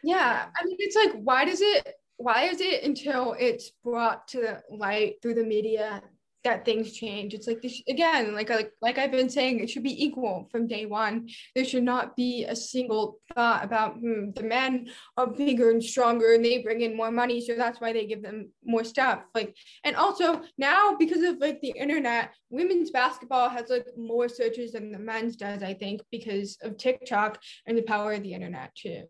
Yeah, 0.02 0.46
I 0.56 0.64
mean, 0.64 0.76
it's 0.78 0.96
like, 0.96 1.12
why 1.22 1.44
does 1.44 1.60
it? 1.60 1.94
Why 2.16 2.44
is 2.44 2.60
it 2.60 2.82
until 2.84 3.34
it's 3.38 3.70
brought 3.82 4.28
to 4.28 4.60
light 4.70 5.14
through 5.22 5.34
the 5.34 5.44
media 5.44 6.02
that 6.44 6.64
things 6.66 6.92
change? 6.92 7.32
It's 7.32 7.46
like 7.46 7.62
this 7.62 7.82
again, 7.88 8.34
like 8.34 8.50
like 8.50 8.72
like 8.82 8.98
I've 8.98 9.10
been 9.10 9.30
saying, 9.30 9.60
it 9.60 9.70
should 9.70 9.82
be 9.82 10.04
equal 10.04 10.46
from 10.50 10.66
day 10.66 10.84
one. 10.84 11.28
There 11.54 11.64
should 11.64 11.82
not 11.82 12.16
be 12.16 12.44
a 12.44 12.54
single 12.54 13.20
thought 13.34 13.64
about 13.64 13.94
hmm, 13.98 14.32
the 14.34 14.42
men 14.42 14.90
are 15.16 15.26
bigger 15.26 15.70
and 15.70 15.82
stronger 15.82 16.34
and 16.34 16.44
they 16.44 16.58
bring 16.62 16.82
in 16.82 16.96
more 16.96 17.10
money, 17.10 17.40
so 17.40 17.54
that's 17.56 17.80
why 17.80 17.92
they 17.94 18.06
give 18.06 18.22
them 18.22 18.50
more 18.64 18.84
stuff. 18.84 19.22
Like, 19.34 19.56
and 19.84 19.96
also 19.96 20.42
now 20.58 20.96
because 20.98 21.22
of 21.22 21.38
like 21.38 21.60
the 21.62 21.72
internet, 21.76 22.34
women's 22.50 22.90
basketball 22.90 23.48
has 23.48 23.70
like 23.70 23.86
more 23.96 24.28
searches 24.28 24.72
than 24.72 24.92
the 24.92 24.98
men's 24.98 25.36
does. 25.36 25.62
I 25.62 25.72
think 25.74 26.02
because 26.10 26.58
of 26.62 26.76
TikTok 26.76 27.40
and 27.66 27.78
the 27.78 27.82
power 27.82 28.12
of 28.12 28.22
the 28.22 28.34
internet 28.34 28.74
too. 28.74 29.04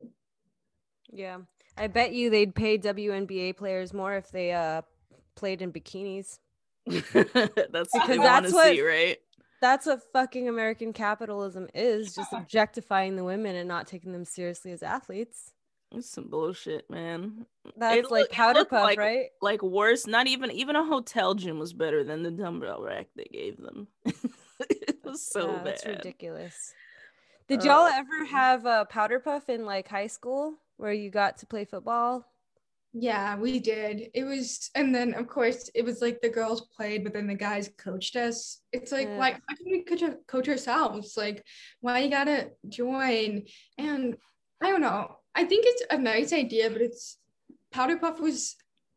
Yeah. 1.13 1.39
I 1.77 1.87
bet 1.87 2.13
you 2.13 2.31
they'd 2.31 2.55
pay 2.55 2.79
WNBA 2.79 3.57
players 3.57 3.93
more 3.95 4.15
if 4.15 4.31
they 4.31 4.53
uh 4.53 4.83
played 5.35 5.63
in 5.63 5.73
bikinis. 5.73 6.39
that's 6.87 7.05
what 7.15 7.33
Because 7.73 8.19
want 8.19 8.23
that's 8.23 8.51
to 8.51 8.55
what- 8.55 8.67
see, 8.75 8.83
right? 8.83 9.19
That's 9.63 9.85
what 9.85 10.01
fucking 10.15 10.49
American 10.49 10.95
capitalism 10.95 11.69
is, 11.75 12.15
just 12.15 12.33
objectifying 12.33 13.17
the 13.17 13.25
women 13.25 13.57
and 13.57 13.69
not 13.69 13.87
taking 13.87 14.13
them 14.13 14.25
seriously 14.25 14.73
as 14.73 14.83
athletes. 14.83 15.53
It's 15.93 16.09
some 16.09 16.29
bullshit, 16.29 16.89
man. 16.89 17.45
That's 17.77 18.03
look- 18.03 18.11
like 18.11 18.25
it 18.27 18.31
powder 18.33 18.65
puff, 18.65 18.83
like- 18.85 18.99
right? 18.99 19.27
Like 19.43 19.63
worse, 19.63 20.07
not 20.07 20.27
even 20.29 20.51
even 20.51 20.77
a 20.77 20.85
hotel 20.85 21.35
gym 21.35 21.59
was 21.59 21.73
better 21.75 22.03
than 22.05 22.23
the 22.23 22.31
dumbbell 22.31 22.83
rack 22.83 23.09
they 23.17 23.29
gave 23.31 23.59
them. 23.59 23.89
it 24.61 24.99
was 25.05 25.23
so 25.27 25.51
Yeah, 25.51 25.57
bad. 25.57 25.67
That's 25.67 25.87
ridiculous. 25.87 26.73
Did 27.49 27.65
y'all 27.65 27.87
Uh, 27.87 27.93
ever 27.95 28.25
have 28.27 28.65
a 28.65 28.87
powder 28.89 29.19
puff 29.19 29.49
in 29.51 29.67
like 29.67 29.89
high 29.89 30.07
school 30.07 30.55
where 30.81 30.93
you 30.93 31.11
got 31.11 31.37
to 31.39 31.47
play 31.47 31.64
football? 31.64 32.26
Yeah, 32.93 33.37
we 33.37 33.61
did. 33.61 34.09
It 34.14 34.24
was, 34.24 34.70
and 34.74 34.93
then 34.93 35.14
of 35.14 35.28
course 35.28 35.70
it 35.74 35.85
was 35.85 36.01
like 36.03 36.20
the 36.20 36.28
girls 36.28 36.66
played, 36.76 37.05
but 37.05 37.12
then 37.12 37.28
the 37.28 37.35
guys 37.35 37.70
coached 37.78 38.16
us. 38.16 38.62
It's 38.72 38.91
like, 38.91 39.07
Yeah. 39.09 39.18
why, 39.18 39.31
why 39.33 39.55
can 39.57 39.66
we 39.70 39.83
coach, 39.85 40.03
coach 40.26 40.49
ourselves? 40.49 41.16
Like, 41.16 41.45
why 41.81 42.01
you 42.01 42.11
gotta 42.11 42.51
join? 42.68 43.45
And 43.78 44.16
I 44.61 44.70
don't 44.70 44.81
know. 44.81 45.16
I 45.35 45.45
think 45.45 45.64
it's 45.68 45.85
a 45.91 45.99
nice 45.99 46.33
idea, 46.33 46.68
but 46.70 46.81
it's 46.81 47.18
Powder 47.70 47.97
Puff 47.99 48.18
was, 48.18 48.57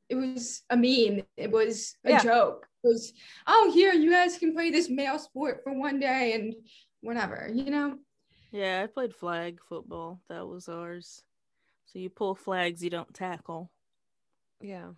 it 0.10 0.16
was 0.16 0.64
a 0.72 0.76
meme. 0.76 1.24
It 1.38 1.52
was 1.52 1.96
a 2.06 2.12
Yeah. 2.12 2.24
joke. 2.24 2.66
It 2.84 2.88
was, 2.88 3.14
oh, 3.46 3.72
here 3.74 3.94
you 3.94 4.10
guys 4.10 4.40
can 4.40 4.54
play 4.56 4.72
this 4.72 4.90
male 4.90 5.20
sport 5.20 5.62
for 5.64 5.74
one 5.78 6.00
day 6.00 6.34
and 6.34 6.56
whatever, 7.02 7.50
you 7.54 7.70
know. 7.70 8.00
Yeah, 8.52 8.82
I 8.84 8.88
played 8.88 9.14
flag 9.14 9.60
football. 9.70 10.20
That 10.30 10.48
was 10.48 10.68
ours. 10.68 11.22
So 11.94 12.00
you 12.00 12.10
pull 12.10 12.34
flags, 12.34 12.84
you 12.84 12.90
don't 12.90 13.14
tackle. 13.14 13.70
Yeah. 14.60 14.90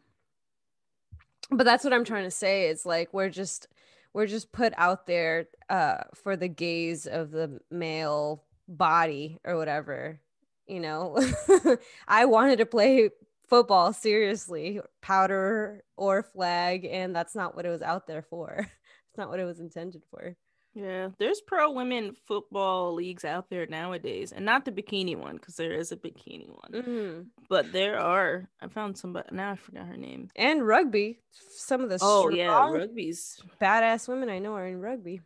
But 1.50 1.66
that's 1.66 1.84
what 1.84 1.94
I'm 1.94 2.06
trying 2.06 2.24
to 2.24 2.32
say. 2.32 2.70
Is 2.70 2.86
like 2.86 3.14
we're 3.14 3.30
just 3.30 3.68
we're 4.14 4.28
just 4.28 4.52
put 4.54 4.74
out 4.78 5.06
there 5.06 5.48
uh 5.70 6.04
for 6.14 6.38
the 6.38 6.48
gaze 6.48 7.06
of 7.06 7.32
the 7.32 7.60
male 7.70 8.44
body 8.68 9.40
or 9.44 9.58
whatever. 9.58 10.22
You 10.68 10.80
know. 10.80 11.20
I 12.08 12.26
wanted 12.26 12.58
to 12.60 12.66
play 12.66 13.10
football 13.48 13.94
seriously, 13.94 14.80
powder 15.02 15.84
or 15.98 16.24
flag, 16.24 16.86
and 16.86 17.16
that's 17.16 17.36
not 17.36 17.56
what 17.56 17.66
it 17.66 17.70
was 17.70 17.82
out 17.82 18.08
there 18.08 18.24
for. 18.24 18.68
It's 19.12 19.18
not 19.20 19.30
what 19.30 19.40
it 19.40 19.46
was 19.46 19.62
intended 19.62 20.04
for. 20.12 20.36
Yeah, 20.78 21.08
there's 21.20 21.40
pro 21.40 21.72
women 21.72 22.14
football 22.28 22.94
leagues 22.94 23.24
out 23.24 23.50
there 23.50 23.66
nowadays, 23.66 24.34
and 24.34 24.44
not 24.44 24.66
the 24.66 24.72
bikini 24.74 25.16
one 25.16 25.38
because 25.38 25.56
there 25.56 25.72
is 25.72 25.94
a 25.94 25.96
bikini 25.96 26.50
one, 26.50 26.84
Mhm. 26.84 27.26
but 27.48 27.72
there 27.72 27.98
are. 27.98 28.50
I 28.62 28.68
found 28.68 28.98
somebody 28.98 29.30
now. 29.32 29.52
I 29.52 29.56
forgot 29.56 29.86
her 29.88 29.96
name. 29.96 30.30
And 30.36 30.68
rugby. 30.68 31.22
Some 31.32 31.82
of 31.82 31.90
the 31.90 31.98
Oh 32.02 32.28
yeah, 32.30 32.48
strong, 32.52 32.74
rugby's 32.74 33.42
badass 33.62 34.10
women 34.10 34.28
I 34.30 34.40
know 34.40 34.54
are 34.56 34.68
in 34.68 34.82
rugby. 34.82 35.22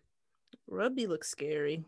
rugby 0.67 1.07
looks 1.07 1.29
scary 1.29 1.83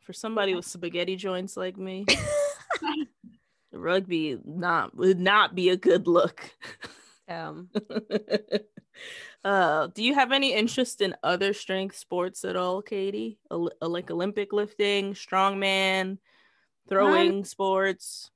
for 0.00 0.12
somebody 0.12 0.56
with 0.56 0.64
spaghetti 0.64 1.14
joints 1.14 1.56
like 1.56 1.76
me. 1.76 2.06
rugby 3.72 4.36
not 4.44 4.96
would 4.96 5.20
not 5.20 5.54
be 5.54 5.68
a 5.70 5.76
good 5.76 6.08
look. 6.08 6.50
Um, 7.28 7.70
uh, 9.44 9.88
do 9.88 10.02
you 10.02 10.14
have 10.14 10.32
any 10.32 10.52
interest 10.52 11.00
in 11.00 11.14
other 11.22 11.52
strength 11.52 11.96
sports 11.96 12.44
at 12.44 12.56
all, 12.56 12.82
Katie? 12.82 13.38
Ol- 13.50 13.72
uh, 13.80 13.88
like 13.88 14.10
Olympic 14.10 14.52
lifting, 14.52 15.14
strongman, 15.14 16.18
throwing 16.88 17.44
sports? 17.44 18.30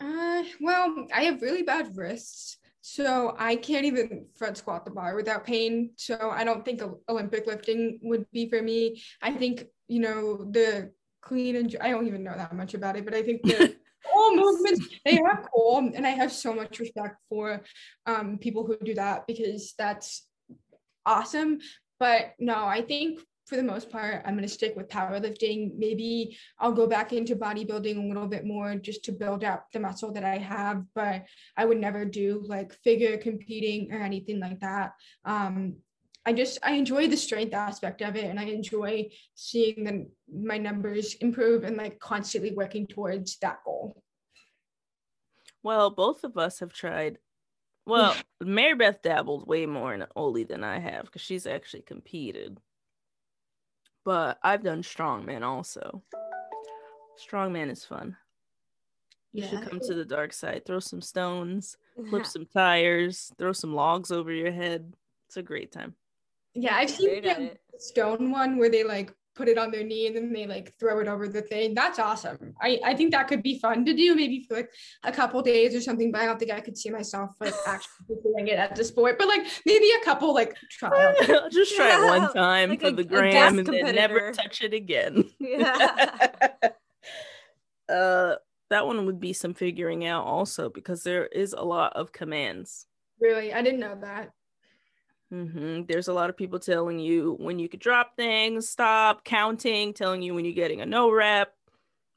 Uh, 0.00 0.42
well, 0.60 1.06
I 1.14 1.22
have 1.24 1.42
really 1.42 1.62
bad 1.62 1.96
wrists, 1.96 2.58
so 2.80 3.36
I 3.38 3.56
can't 3.56 3.84
even 3.84 4.26
front 4.34 4.56
squat 4.56 4.84
the 4.84 4.90
bar 4.90 5.14
without 5.14 5.44
pain. 5.44 5.90
So 5.96 6.30
I 6.32 6.42
don't 6.44 6.64
think 6.64 6.82
Olympic 7.08 7.46
lifting 7.46 8.00
would 8.02 8.26
be 8.32 8.48
for 8.48 8.60
me. 8.60 9.02
I 9.20 9.30
think 9.32 9.66
you 9.86 10.00
know 10.00 10.44
the 10.50 10.90
clean 11.20 11.54
and 11.56 11.76
I 11.80 11.90
don't 11.90 12.08
even 12.08 12.24
know 12.24 12.34
that 12.36 12.52
much 12.54 12.74
about 12.74 12.96
it, 12.96 13.04
but 13.04 13.14
I 13.14 13.22
think 13.22 13.42
the 13.42 13.76
all 14.14 14.36
movements 14.36 14.88
they 15.04 15.18
are 15.18 15.48
cool, 15.54 15.78
and 15.94 16.06
I 16.06 16.10
have 16.10 16.32
so 16.32 16.54
much 16.54 16.78
respect 16.78 17.16
for 17.28 17.62
um 18.06 18.38
people 18.38 18.66
who 18.66 18.76
do 18.84 18.94
that 18.94 19.26
because 19.26 19.74
that's 19.78 20.26
awesome. 21.06 21.58
But 21.98 22.34
no, 22.38 22.64
I 22.64 22.82
think 22.82 23.20
for 23.46 23.56
the 23.56 23.62
most 23.62 23.90
part, 23.90 24.22
I'm 24.24 24.34
going 24.34 24.48
to 24.48 24.52
stick 24.52 24.74
with 24.76 24.88
powerlifting. 24.88 25.76
Maybe 25.76 26.38
I'll 26.58 26.72
go 26.72 26.86
back 26.86 27.12
into 27.12 27.36
bodybuilding 27.36 27.96
a 27.96 28.08
little 28.08 28.26
bit 28.26 28.46
more 28.46 28.76
just 28.76 29.04
to 29.04 29.12
build 29.12 29.44
up 29.44 29.66
the 29.72 29.80
muscle 29.80 30.12
that 30.12 30.24
I 30.24 30.38
have, 30.38 30.84
but 30.94 31.24
I 31.56 31.64
would 31.64 31.78
never 31.78 32.04
do 32.04 32.42
like 32.46 32.72
figure 32.82 33.18
competing 33.18 33.92
or 33.92 34.00
anything 34.00 34.40
like 34.40 34.60
that. 34.60 34.92
Um, 35.24 35.76
I 36.24 36.32
just 36.32 36.58
I 36.62 36.72
enjoy 36.72 37.08
the 37.08 37.16
strength 37.16 37.52
aspect 37.52 38.00
of 38.00 38.14
it, 38.16 38.24
and 38.24 38.38
I 38.38 38.44
enjoy 38.44 39.10
seeing 39.34 39.84
the, 39.84 40.06
my 40.32 40.56
numbers 40.56 41.14
improve 41.14 41.64
and 41.64 41.76
like 41.76 41.98
constantly 41.98 42.52
working 42.52 42.86
towards 42.86 43.36
that 43.38 43.58
goal. 43.64 44.02
Well, 45.62 45.90
both 45.90 46.24
of 46.24 46.36
us 46.36 46.60
have 46.60 46.72
tried. 46.72 47.18
Well, 47.86 48.14
Marybeth 48.42 49.02
dabbled 49.02 49.48
way 49.48 49.66
more 49.66 49.94
in 49.94 50.06
Oly 50.14 50.44
than 50.44 50.62
I 50.62 50.78
have 50.78 51.06
because 51.06 51.22
she's 51.22 51.46
actually 51.46 51.82
competed. 51.82 52.58
But 54.04 54.38
I've 54.42 54.64
done 54.64 54.82
strongman 54.82 55.42
also. 55.42 56.02
Strongman 57.18 57.70
is 57.70 57.84
fun. 57.84 58.16
You 59.32 59.46
should 59.46 59.62
come 59.62 59.80
to 59.80 59.94
the 59.94 60.04
dark 60.04 60.32
side. 60.32 60.66
Throw 60.66 60.78
some 60.78 61.00
stones, 61.00 61.76
flip 62.10 62.26
some 62.26 62.46
tires, 62.46 63.32
throw 63.38 63.52
some 63.52 63.74
logs 63.74 64.10
over 64.10 64.30
your 64.32 64.52
head. 64.52 64.92
It's 65.28 65.36
a 65.36 65.42
great 65.42 65.72
time. 65.72 65.94
Yeah, 66.54 66.76
I've 66.76 66.90
seen 66.90 67.22
Great 67.22 67.24
the 67.24 67.78
stone 67.78 68.30
one 68.30 68.58
where 68.58 68.70
they 68.70 68.84
like 68.84 69.12
put 69.34 69.48
it 69.48 69.56
on 69.56 69.70
their 69.70 69.82
knee 69.82 70.06
and 70.06 70.14
then 70.14 70.32
they 70.32 70.46
like 70.46 70.74
throw 70.78 71.00
it 71.00 71.08
over 71.08 71.26
the 71.26 71.40
thing. 71.40 71.74
That's 71.74 71.98
awesome. 71.98 72.54
I, 72.60 72.78
I 72.84 72.94
think 72.94 73.12
that 73.12 73.28
could 73.28 73.42
be 73.42 73.58
fun 73.58 73.84
to 73.86 73.94
do 73.94 74.14
maybe 74.14 74.44
for 74.46 74.56
like 74.58 74.70
a 75.04 75.12
couple 75.12 75.40
days 75.42 75.74
or 75.74 75.80
something, 75.80 76.12
but 76.12 76.20
I 76.20 76.26
don't 76.26 76.38
think 76.38 76.50
I 76.50 76.60
could 76.60 76.76
see 76.76 76.90
myself 76.90 77.30
like 77.40 77.54
actually 77.66 78.16
doing 78.22 78.48
it 78.48 78.58
at 78.58 78.78
a 78.78 78.84
sport. 78.84 79.18
But 79.18 79.28
like 79.28 79.46
maybe 79.64 79.90
a 80.00 80.04
couple 80.04 80.34
like 80.34 80.54
trials. 80.70 81.16
Just 81.52 81.74
try 81.76 81.98
it 81.98 82.06
one 82.06 82.32
time 82.32 82.70
like 82.70 82.80
for 82.80 82.88
a- 82.88 82.92
the 82.92 83.02
a 83.02 83.06
gram 83.06 83.30
gas 83.30 83.50
and 83.52 83.66
then 83.66 83.94
never 83.94 84.32
touch 84.32 84.60
it 84.62 84.74
again. 84.74 85.24
Yeah. 85.40 86.48
uh 87.88 88.36
that 88.70 88.86
one 88.86 89.04
would 89.04 89.20
be 89.20 89.32
some 89.34 89.52
figuring 89.52 90.06
out 90.06 90.24
also 90.24 90.70
because 90.70 91.02
there 91.02 91.26
is 91.26 91.52
a 91.52 91.62
lot 91.62 91.92
of 91.94 92.12
commands. 92.12 92.86
Really? 93.20 93.52
I 93.52 93.60
didn't 93.60 93.80
know 93.80 93.98
that. 94.00 94.30
Mm-hmm. 95.32 95.84
There's 95.88 96.08
a 96.08 96.12
lot 96.12 96.28
of 96.28 96.36
people 96.36 96.58
telling 96.58 96.98
you 96.98 97.36
when 97.40 97.58
you 97.58 97.68
could 97.68 97.80
drop 97.80 98.16
things, 98.16 98.68
stop 98.68 99.24
counting, 99.24 99.94
telling 99.94 100.22
you 100.22 100.34
when 100.34 100.44
you're 100.44 100.54
getting 100.54 100.80
a 100.80 100.86
no 100.86 101.10
rep. 101.10 101.54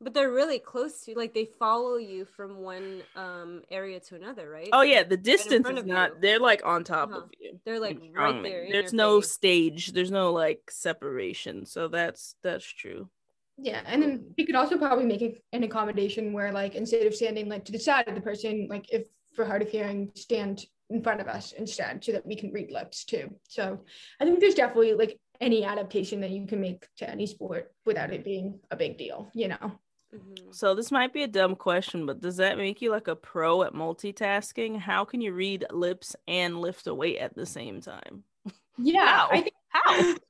But 0.02 0.14
they're 0.14 0.32
really 0.32 0.60
close 0.60 1.02
to 1.06 1.14
like 1.16 1.34
they 1.34 1.46
follow 1.46 1.96
you 1.96 2.26
from 2.26 2.58
one 2.58 3.02
um 3.16 3.62
area 3.72 4.02
to 4.02 4.16
another, 4.16 4.50
right? 4.50 4.68
Oh 4.74 4.82
yeah, 4.82 5.04
the 5.04 5.16
distance 5.16 5.68
is 5.70 5.86
not. 5.86 6.16
You. 6.16 6.22
They're 6.22 6.40
like 6.40 6.66
on 6.66 6.84
top 6.84 7.10
uh-huh. 7.10 7.20
of 7.20 7.30
you. 7.40 7.60
They're 7.66 7.80
like 7.80 8.00
right 8.14 8.44
there. 8.44 8.68
There's 8.70 8.92
no 8.92 9.22
face. 9.22 9.32
stage. 9.32 9.94
There's 9.94 10.12
no 10.12 10.34
like 10.34 10.70
separation. 10.70 11.66
So 11.66 11.88
that's 11.88 12.36
that's 12.44 12.66
true. 12.66 13.10
Yeah, 13.58 13.82
and 13.86 14.04
then 14.04 14.34
we 14.38 14.46
could 14.46 14.56
also 14.56 14.78
probably 14.78 15.06
make 15.06 15.22
a, 15.22 15.34
an 15.54 15.64
accommodation 15.64 16.34
where 16.34 16.52
like 16.52 16.76
instead 16.76 17.08
of 17.08 17.16
standing 17.16 17.48
like 17.48 17.64
to 17.66 17.72
the 17.72 17.80
side 17.80 18.10
of 18.10 18.16
the 18.16 18.22
person, 18.22 18.68
like 18.70 18.92
if 18.92 19.06
for 19.34 19.46
hard 19.46 19.62
of 19.62 19.70
hearing, 19.70 20.12
stand 20.16 20.66
in 20.90 21.02
front 21.02 21.22
of 21.22 21.28
us 21.28 21.52
instead 21.54 22.04
so 22.04 22.12
that 22.12 22.26
we 22.26 22.36
can 22.36 22.52
read 22.52 22.72
lips 22.72 23.06
too. 23.06 23.34
So 23.48 23.82
I 24.20 24.26
think 24.26 24.40
there's 24.40 24.56
definitely 24.56 24.94
like 24.94 25.20
any 25.42 25.66
adaptation 25.66 26.22
that 26.22 26.32
you 26.32 26.46
can 26.46 26.62
make 26.62 26.88
to 26.98 27.10
any 27.10 27.26
sport 27.26 27.72
without 27.86 28.14
it 28.14 28.24
being 28.24 28.60
a 28.72 28.76
big 28.76 28.98
deal, 28.98 29.30
you 29.34 29.48
know. 29.50 29.80
Mm-hmm. 30.14 30.52
So 30.52 30.76
this 30.76 30.92
might 30.92 31.14
be 31.14 31.24
a 31.24 31.28
dumb 31.28 31.56
question, 31.56 32.06
but 32.06 32.22
does 32.22 32.38
that 32.38 32.58
make 32.58 32.82
you 32.82 32.92
like 32.92 33.08
a 33.08 33.16
pro 33.16 33.64
at 33.64 33.74
multitasking? 33.74 34.80
How 34.80 35.04
can 35.04 35.22
you 35.22 35.34
read 35.34 35.66
lips 35.72 36.16
and 36.28 36.62
lift 36.62 36.88
a 36.88 36.94
weight 36.94 37.18
at 37.18 37.36
the 37.36 37.46
same 37.46 37.82
time? 37.82 38.24
Yeah, 38.78 39.06
how? 39.06 39.30
I 39.32 39.42
think 39.42 39.54
how. 39.70 40.16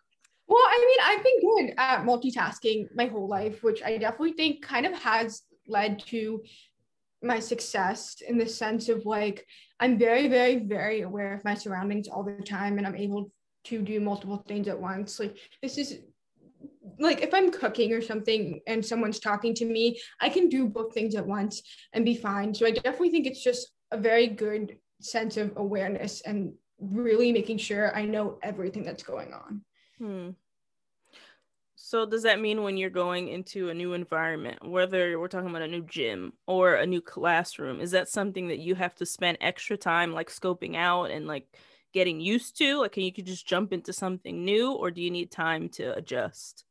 Well, 0.47 0.61
I 0.63 0.85
mean, 0.87 0.99
I've 1.03 1.23
been 1.23 1.41
good 1.41 1.73
at 1.79 2.03
multitasking 2.03 2.89
my 2.95 3.07
whole 3.07 3.27
life, 3.27 3.63
which 3.63 3.81
I 3.81 3.97
definitely 3.97 4.33
think 4.33 4.61
kind 4.61 4.85
of 4.85 4.93
has 4.93 5.41
led 5.67 5.99
to 6.07 6.43
my 7.21 7.39
success 7.39 8.17
in 8.27 8.37
the 8.37 8.47
sense 8.47 8.89
of 8.89 9.05
like 9.05 9.45
I'm 9.79 9.97
very, 9.97 10.27
very, 10.27 10.57
very 10.57 11.01
aware 11.01 11.33
of 11.33 11.43
my 11.43 11.55
surroundings 11.55 12.07
all 12.07 12.23
the 12.23 12.43
time 12.43 12.77
and 12.77 12.87
I'm 12.87 12.95
able 12.95 13.31
to 13.65 13.81
do 13.81 13.99
multiple 13.99 14.43
things 14.47 14.67
at 14.67 14.79
once. 14.79 15.19
Like 15.19 15.37
this 15.61 15.77
is 15.77 15.99
like 16.99 17.21
if 17.21 17.33
I'm 17.33 17.51
cooking 17.51 17.93
or 17.93 18.01
something 18.01 18.61
and 18.67 18.85
someone's 18.85 19.19
talking 19.19 19.53
to 19.55 19.65
me, 19.65 19.99
I 20.21 20.29
can 20.29 20.49
do 20.49 20.67
both 20.67 20.93
things 20.93 21.15
at 21.15 21.25
once 21.25 21.61
and 21.93 22.05
be 22.05 22.15
fine. 22.15 22.53
So 22.53 22.65
I 22.65 22.71
definitely 22.71 23.11
think 23.11 23.27
it's 23.27 23.43
just 23.43 23.71
a 23.91 23.97
very 23.97 24.27
good 24.27 24.77
sense 25.01 25.37
of 25.37 25.53
awareness 25.57 26.21
and 26.21 26.53
really 26.79 27.31
making 27.31 27.57
sure 27.57 27.95
I 27.95 28.05
know 28.05 28.37
everything 28.43 28.83
that's 28.83 29.03
going 29.03 29.33
on. 29.33 29.61
Hmm. 29.97 30.29
So 31.87 32.03
does 32.03 32.23
that 32.23 32.41
mean 32.41 32.63
when 32.63 32.77
you're 32.77 32.89
going 32.89 33.27
into 33.27 33.69
a 33.69 33.73
new 33.75 33.93
environment, 33.93 34.67
whether 34.67 35.19
we're 35.19 35.27
talking 35.27 35.51
about 35.51 35.61
a 35.61 35.67
new 35.67 35.83
gym 35.83 36.33
or 36.47 36.73
a 36.73 36.87
new 36.87 36.99
classroom, 36.99 37.79
is 37.79 37.91
that 37.91 38.09
something 38.09 38.47
that 38.47 38.57
you 38.57 38.73
have 38.73 38.95
to 38.95 39.05
spend 39.05 39.37
extra 39.39 39.77
time 39.77 40.11
like 40.11 40.31
scoping 40.31 40.75
out 40.75 41.11
and 41.11 41.27
like 41.27 41.45
getting 41.93 42.19
used 42.19 42.57
to? 42.57 42.79
Like 42.79 42.93
can 42.93 43.03
you 43.03 43.13
could 43.13 43.27
just 43.27 43.45
jump 43.47 43.71
into 43.71 43.93
something 43.93 44.43
new 44.43 44.71
or 44.71 44.89
do 44.89 44.99
you 44.99 45.11
need 45.11 45.29
time 45.29 45.69
to 45.77 45.95
adjust? 45.95 46.65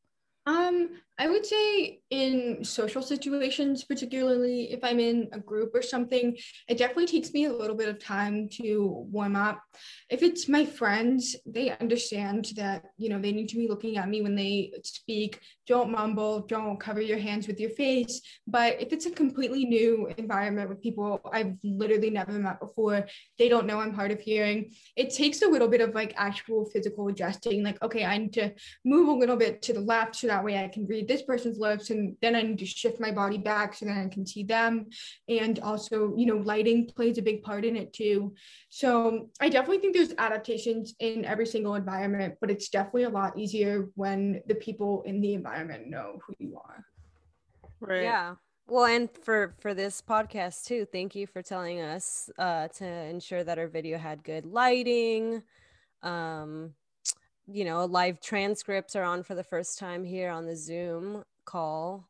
Um, 0.47 0.91
I 1.17 1.29
would 1.29 1.47
say 1.47 2.01
in 2.11 2.65
social 2.65 3.01
situations, 3.01 3.85
particularly 3.85 4.73
if 4.73 4.83
I'm 4.83 4.99
in 4.99 5.29
a 5.33 5.39
group 5.39 5.73
or 5.73 5.81
something, 5.81 6.37
it 6.69 6.77
definitely 6.77 7.07
takes 7.07 7.33
me 7.33 7.45
a 7.45 7.53
little 7.53 7.77
bit 7.77 7.89
of 7.89 8.03
time 8.03 8.49
to 8.55 9.07
warm 9.11 9.37
up. 9.37 9.63
If 10.11 10.25
it's 10.25 10.49
my 10.49 10.65
friends, 10.65 11.37
they 11.47 11.71
understand 11.71 12.51
that, 12.57 12.87
you 12.99 13.09
know, 13.09 13.21
they 13.21 13.31
need 13.31 13.49
to 13.51 13.57
be 13.57 13.69
looking 13.69 13.97
at 13.97 14.09
me 14.09 14.23
when 14.23 14.35
they 14.35 14.73
speak. 14.83 15.41
Don't 15.69 15.93
mumble, 15.93 16.41
don't 16.41 16.81
cover 16.81 17.01
your 17.01 17.19
hands 17.19 17.47
with 17.47 17.61
your 17.61 17.71
face. 17.71 18.21
But 18.49 18.83
if 18.83 18.93
it's 18.93 19.07
a 19.07 19.11
completely 19.13 19.65
new 19.67 20.13
environment 20.19 20.69
with 20.69 20.83
people 20.83 21.21
I've 21.33 21.55
literally 21.63 22.11
never 22.11 22.33
met 22.33 22.59
before, 22.59 23.07
they 23.39 23.49
don't 23.49 23.67
know 23.67 23.79
I'm 23.79 23.95
hard 23.95 24.11
of 24.11 24.21
hearing. 24.21 24.73
It 24.97 25.15
takes 25.15 25.43
a 25.43 25.49
little 25.49 25.69
bit 25.69 25.81
of 25.81 25.95
like 25.95 26.13
actual 26.17 26.65
physical 26.67 27.07
adjusting, 27.07 27.63
like, 27.63 27.81
okay, 27.83 28.05
I 28.05 28.19
need 28.19 28.33
to 28.33 28.53
move 28.85 29.09
a 29.09 29.13
little 29.13 29.37
bit 29.37 29.63
to 29.63 29.73
the 29.73 29.81
left 29.81 30.17
so 30.17 30.27
that 30.35 30.45
way 30.45 30.59
I 30.59 30.69
can 30.69 30.87
read 30.87 31.05
read 31.05 31.09
this 31.09 31.23
person's 31.23 31.59
lips 31.59 31.91
and 31.91 32.17
then 32.23 32.35
I 32.35 32.43
need 32.43 32.59
to 32.59 32.67
shift 32.67 33.01
my 33.01 33.11
body 33.11 33.39
back 33.39 33.75
so 33.75 33.87
then 33.87 33.99
I 33.99 34.09
can 34.09 34.27
see 34.27 34.43
them. 34.43 34.87
And 35.29 35.59
also, 35.61 36.15
you 36.17 36.27
know, 36.27 36.37
lighting 36.37 36.91
plays 36.97 37.19
a 37.19 37.23
big 37.23 37.43
part 37.43 37.65
in 37.65 37.77
it 37.77 37.93
too. 37.93 38.35
So 38.71 39.31
I 39.41 39.49
definitely 39.49 39.79
think 39.79 39.95
there's 39.95 40.15
adaptations 40.19 40.95
in 41.01 41.25
every 41.25 41.47
single 41.47 41.75
environment, 41.75 42.37
but 42.41 42.51
it's 42.51 42.69
definitely 42.69 43.05
a 43.05 43.11
lot 43.11 43.39
easier 43.39 43.89
when 43.95 44.43
the 44.47 44.55
people 44.55 45.03
in 45.03 45.21
the 45.21 45.35
environment 45.35 45.89
know 45.89 46.21
who 46.27 46.35
you 46.39 46.57
are. 46.57 46.85
Right. 47.81 48.03
Yeah. 48.03 48.35
Well, 48.67 48.87
and 48.87 49.11
for 49.11 49.55
for 49.59 49.75
this 49.75 50.01
podcast 50.01 50.65
too, 50.65 50.87
thank 50.91 51.15
you 51.15 51.27
for 51.27 51.43
telling 51.43 51.83
us 51.83 52.31
uh, 52.39 52.69
to 52.69 52.87
ensure 52.87 53.45
that 53.45 53.59
our 53.59 53.69
video 53.69 53.99
had 53.99 54.25
good 54.25 54.47
lighting, 54.47 55.43
um, 56.03 56.73
you 57.47 57.65
know, 57.65 57.85
live 57.85 58.21
transcripts 58.21 58.97
are 58.97 59.03
on 59.03 59.23
for 59.23 59.35
the 59.35 59.45
first 59.45 59.79
time 59.79 60.05
here 60.05 60.31
on 60.31 60.47
the 60.47 60.57
Zoom 60.57 61.25
call. 61.45 62.09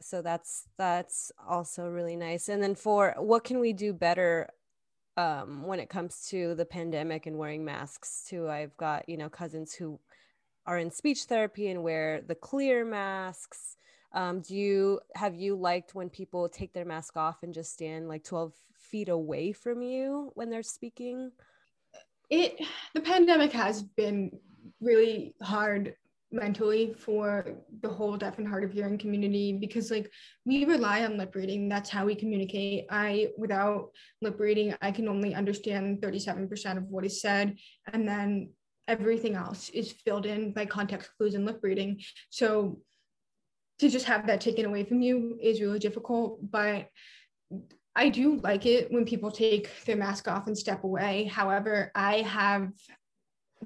So 0.00 0.22
that's 0.22 0.68
that's 0.76 1.32
also 1.46 1.88
really 1.88 2.16
nice. 2.16 2.48
And 2.48 2.62
then 2.62 2.74
for 2.74 3.14
what 3.18 3.44
can 3.44 3.60
we 3.60 3.72
do 3.72 3.92
better 3.92 4.48
um, 5.16 5.62
when 5.66 5.80
it 5.80 5.88
comes 5.88 6.26
to 6.30 6.54
the 6.54 6.66
pandemic 6.66 7.26
and 7.26 7.38
wearing 7.38 7.64
masks 7.64 8.24
too? 8.28 8.48
I've 8.48 8.76
got 8.76 9.08
you 9.08 9.16
know 9.16 9.28
cousins 9.28 9.74
who 9.74 9.98
are 10.66 10.78
in 10.78 10.90
speech 10.90 11.24
therapy 11.24 11.68
and 11.68 11.82
wear 11.82 12.22
the 12.26 12.34
clear 12.34 12.84
masks. 12.84 13.76
Um, 14.12 14.40
do 14.40 14.54
you 14.56 15.00
have 15.14 15.34
you 15.34 15.56
liked 15.56 15.94
when 15.94 16.08
people 16.10 16.48
take 16.48 16.72
their 16.72 16.84
mask 16.84 17.16
off 17.16 17.42
and 17.42 17.54
just 17.54 17.72
stand 17.72 18.08
like 18.08 18.24
12 18.24 18.52
feet 18.74 19.08
away 19.08 19.52
from 19.52 19.82
you 19.82 20.32
when 20.34 20.50
they're 20.50 20.62
speaking? 20.62 21.32
It 22.30 22.60
the 22.94 23.00
pandemic 23.00 23.52
has 23.52 23.82
been 23.82 24.30
really 24.80 25.34
hard 25.42 25.94
mentally 26.32 26.92
for 26.92 27.54
the 27.82 27.88
whole 27.88 28.16
deaf 28.16 28.38
and 28.38 28.48
hard 28.48 28.64
of 28.64 28.72
hearing 28.72 28.98
community 28.98 29.52
because 29.52 29.90
like 29.90 30.10
we 30.44 30.64
rely 30.64 31.04
on 31.04 31.16
lip 31.16 31.34
reading. 31.34 31.68
That's 31.68 31.88
how 31.88 32.04
we 32.04 32.14
communicate. 32.14 32.86
I 32.90 33.28
without 33.38 33.90
lip 34.22 34.38
reading 34.40 34.74
i 34.80 34.90
can 34.90 35.08
only 35.08 35.34
understand 35.34 36.00
37% 36.00 36.76
of 36.76 36.84
what 36.84 37.04
is 37.04 37.20
said 37.20 37.56
and 37.92 38.08
then 38.08 38.50
everything 38.88 39.34
else 39.34 39.68
is 39.70 39.92
filled 39.92 40.26
in 40.26 40.52
by 40.52 40.64
context 40.66 41.10
clues 41.16 41.34
and 41.34 41.44
lip 41.44 41.60
reading. 41.62 42.00
So 42.30 42.80
to 43.78 43.88
just 43.88 44.06
have 44.06 44.26
that 44.26 44.40
taken 44.40 44.64
away 44.64 44.84
from 44.84 45.02
you 45.02 45.38
is 45.40 45.60
really 45.60 45.78
difficult 45.78 46.38
but 46.50 46.88
I 47.96 48.10
do 48.10 48.36
like 48.36 48.66
it 48.66 48.92
when 48.92 49.06
people 49.06 49.30
take 49.30 49.70
their 49.86 49.96
mask 49.96 50.28
off 50.28 50.46
and 50.46 50.56
step 50.56 50.84
away. 50.84 51.24
However, 51.24 51.90
I 51.94 52.20
have, 52.20 52.70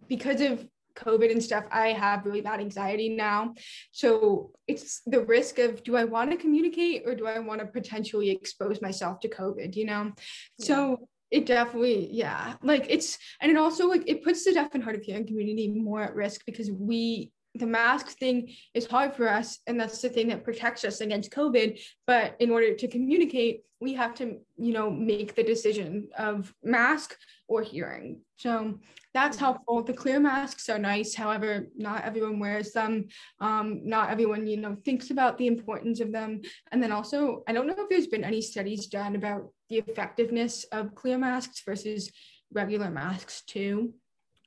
because 0.08 0.40
of 0.40 0.64
COVID 0.96 1.30
and 1.32 1.42
stuff, 1.42 1.64
I 1.70 1.88
have 1.88 2.24
really 2.24 2.40
bad 2.40 2.60
anxiety 2.60 3.08
now. 3.08 3.54
So 3.90 4.52
it's 4.68 5.02
the 5.04 5.20
risk 5.20 5.58
of 5.58 5.82
do 5.82 5.96
I 5.96 6.04
want 6.04 6.30
to 6.30 6.36
communicate 6.36 7.02
or 7.06 7.14
do 7.14 7.26
I 7.26 7.40
want 7.40 7.60
to 7.60 7.66
potentially 7.66 8.30
expose 8.30 8.80
myself 8.80 9.20
to 9.20 9.28
COVID, 9.28 9.74
you 9.74 9.86
know? 9.86 10.12
Yeah. 10.58 10.66
So 10.66 11.08
it 11.30 11.46
definitely, 11.46 12.08
yeah. 12.12 12.54
Like 12.62 12.86
it's, 12.88 13.18
and 13.40 13.50
it 13.50 13.56
also 13.56 13.88
like 13.88 14.04
it 14.06 14.22
puts 14.22 14.44
the 14.44 14.52
deaf 14.52 14.74
and 14.74 14.82
hard 14.82 14.96
of 14.96 15.02
hearing 15.02 15.26
community 15.26 15.68
more 15.68 16.02
at 16.02 16.14
risk 16.14 16.42
because 16.46 16.70
we 16.70 17.32
the 17.54 17.66
mask 17.66 18.18
thing 18.18 18.54
is 18.74 18.86
hard 18.86 19.14
for 19.14 19.28
us 19.28 19.58
and 19.66 19.78
that's 19.78 20.00
the 20.00 20.08
thing 20.08 20.28
that 20.28 20.44
protects 20.44 20.84
us 20.84 21.00
against 21.00 21.32
covid. 21.32 21.80
But 22.06 22.36
in 22.40 22.50
order 22.50 22.74
to 22.74 22.88
communicate 22.88 23.62
we 23.80 23.94
have 23.94 24.14
to 24.14 24.36
you 24.58 24.72
know 24.72 24.90
make 24.90 25.34
the 25.34 25.42
decision 25.42 26.08
of 26.16 26.54
mask 26.62 27.16
or 27.48 27.62
hearing. 27.62 28.20
So 28.36 28.78
that's 29.12 29.36
mm-hmm. 29.36 29.44
helpful. 29.46 29.82
The 29.82 29.92
clear 29.92 30.20
masks 30.20 30.68
are 30.68 30.78
nice. 30.78 31.14
However 31.14 31.66
not 31.76 32.04
everyone 32.04 32.38
wears 32.38 32.72
them. 32.72 33.08
Um, 33.40 33.80
not 33.84 34.10
everyone 34.10 34.46
you 34.46 34.58
know 34.58 34.76
thinks 34.84 35.10
about 35.10 35.38
the 35.38 35.46
importance 35.46 36.00
of 36.00 36.12
them. 36.12 36.42
And 36.70 36.82
then 36.82 36.92
also 36.92 37.42
i 37.48 37.52
don't 37.52 37.66
know 37.66 37.74
if 37.76 37.88
there's 37.88 38.06
been 38.06 38.24
any 38.24 38.42
studies 38.42 38.86
done 38.86 39.16
about 39.16 39.50
the 39.68 39.78
effectiveness 39.78 40.64
of 40.72 40.94
clear 40.94 41.18
masks 41.18 41.62
versus 41.64 42.10
regular 42.52 42.90
masks 42.90 43.42
too 43.46 43.94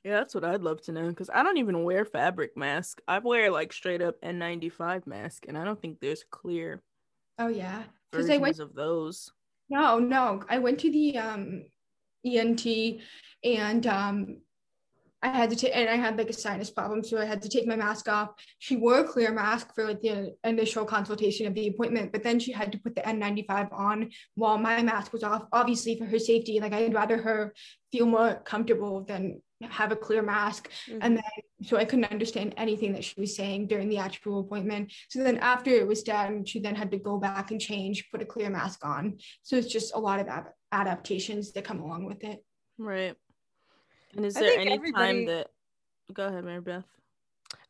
yeah, 0.04 0.18
that's 0.18 0.34
what 0.34 0.44
I'd 0.44 0.60
love 0.60 0.82
to 0.82 0.92
know 0.92 1.08
because 1.08 1.30
I 1.32 1.42
don't 1.42 1.56
even 1.56 1.82
wear 1.82 2.04
fabric 2.04 2.56
mask. 2.56 3.00
I 3.08 3.18
wear 3.20 3.50
like 3.50 3.72
straight 3.72 4.02
up 4.02 4.20
N95 4.20 5.06
mask, 5.06 5.46
and 5.48 5.56
I 5.56 5.64
don't 5.64 5.80
think 5.80 5.98
there's 5.98 6.24
clear. 6.30 6.82
Oh 7.38 7.48
yeah, 7.48 7.84
because 8.12 8.28
I 8.28 8.36
went 8.36 8.58
of 8.58 8.74
those. 8.74 9.32
No, 9.70 9.98
no, 9.98 10.42
I 10.48 10.58
went 10.58 10.80
to 10.80 10.90
the 10.90 11.16
um, 11.16 11.64
ENT, 12.22 12.66
and 13.42 13.86
um, 13.86 14.36
I 15.22 15.28
had 15.28 15.48
to 15.48 15.56
take, 15.56 15.74
and 15.74 15.88
I 15.88 15.96
had 15.96 16.18
like 16.18 16.28
a 16.28 16.34
sinus 16.34 16.70
problem, 16.70 17.02
so 17.02 17.18
I 17.18 17.24
had 17.24 17.40
to 17.40 17.48
take 17.48 17.66
my 17.66 17.74
mask 17.74 18.06
off. 18.06 18.32
She 18.58 18.76
wore 18.76 18.98
a 18.98 19.04
clear 19.04 19.32
mask 19.32 19.74
for 19.74 19.86
like 19.86 20.02
the 20.02 20.34
initial 20.44 20.84
consultation 20.84 21.46
of 21.46 21.54
the 21.54 21.68
appointment, 21.68 22.12
but 22.12 22.22
then 22.22 22.38
she 22.38 22.52
had 22.52 22.72
to 22.72 22.78
put 22.78 22.94
the 22.94 23.00
N95 23.00 23.72
on 23.72 24.10
while 24.34 24.58
my 24.58 24.82
mask 24.82 25.14
was 25.14 25.22
off, 25.22 25.46
obviously 25.50 25.96
for 25.96 26.04
her 26.04 26.18
safety. 26.18 26.60
Like 26.60 26.74
I'd 26.74 26.92
rather 26.92 27.16
her 27.16 27.54
feel 27.90 28.04
more 28.04 28.34
comfortable 28.44 29.02
than 29.02 29.40
have 29.70 29.92
a 29.92 29.96
clear 29.96 30.22
mask 30.22 30.70
mm-hmm. 30.88 30.98
and 31.02 31.16
then 31.16 31.24
so 31.62 31.76
i 31.76 31.84
couldn't 31.84 32.10
understand 32.10 32.54
anything 32.56 32.92
that 32.92 33.04
she 33.04 33.20
was 33.20 33.34
saying 33.36 33.66
during 33.66 33.88
the 33.88 33.98
actual 33.98 34.40
appointment 34.40 34.92
so 35.08 35.22
then 35.22 35.38
after 35.38 35.70
it 35.70 35.86
was 35.86 36.02
done 36.02 36.44
she 36.44 36.60
then 36.60 36.74
had 36.74 36.90
to 36.90 36.98
go 36.98 37.18
back 37.18 37.50
and 37.50 37.60
change 37.60 38.10
put 38.10 38.22
a 38.22 38.26
clear 38.26 38.50
mask 38.50 38.84
on 38.84 39.16
so 39.42 39.56
it's 39.56 39.72
just 39.72 39.94
a 39.94 39.98
lot 39.98 40.20
of 40.20 40.28
ab- 40.28 40.52
adaptations 40.72 41.52
that 41.52 41.64
come 41.64 41.80
along 41.80 42.04
with 42.04 42.22
it 42.24 42.44
Right. 42.78 43.14
And 44.16 44.24
is 44.24 44.34
there 44.34 44.58
any 44.58 44.72
everybody... 44.72 45.04
time 45.04 45.26
that 45.26 45.48
go 46.12 46.26
ahead, 46.26 46.44
Marybeth? 46.44 46.84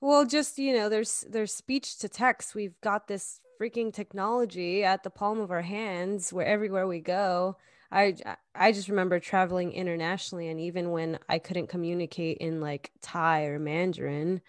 Well, 0.00 0.24
just 0.24 0.58
you 0.58 0.74
know, 0.74 0.88
there's 0.88 1.24
there's 1.28 1.52
speech 1.52 1.98
to 1.98 2.08
text. 2.08 2.54
We've 2.54 2.78
got 2.82 3.08
this 3.08 3.40
freaking 3.60 3.92
technology 3.92 4.84
at 4.84 5.02
the 5.02 5.10
palm 5.10 5.40
of 5.40 5.50
our 5.50 5.62
hands 5.62 6.32
where 6.32 6.46
everywhere 6.46 6.86
we 6.86 7.00
go. 7.00 7.56
I 7.94 8.16
I 8.54 8.72
just 8.72 8.88
remember 8.88 9.20
traveling 9.20 9.72
internationally 9.72 10.48
and 10.48 10.60
even 10.60 10.90
when 10.90 11.18
I 11.28 11.38
couldn't 11.38 11.68
communicate 11.68 12.38
in 12.38 12.60
like 12.60 12.90
Thai 13.02 13.44
or 13.46 13.58
Mandarin, 13.60 14.42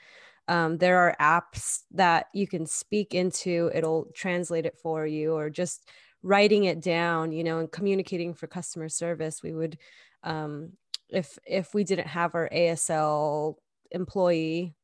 um, 0.48 0.78
there 0.80 1.00
are 1.00 1.16
apps 1.22 1.84
that 1.92 2.28
you 2.34 2.48
can 2.48 2.66
speak 2.68 3.14
into, 3.16 3.72
it'll 3.76 4.08
translate 4.16 4.66
it 4.66 4.78
for 4.82 5.06
you, 5.08 5.34
or 5.36 5.50
just 5.52 5.90
writing 6.24 6.66
it 6.66 6.82
down, 6.82 7.32
you 7.34 7.44
know, 7.44 7.60
and 7.60 7.72
communicating 7.72 8.34
for 8.34 8.48
customer 8.48 8.90
service. 8.90 9.44
We 9.44 9.54
would, 9.54 9.78
um, 10.24 10.74
if 11.10 11.40
if 11.48 11.74
we 11.76 11.84
didn't 11.86 12.08
have 12.08 12.36
our 12.36 12.50
ASL 12.52 13.58
employee, 13.92 14.76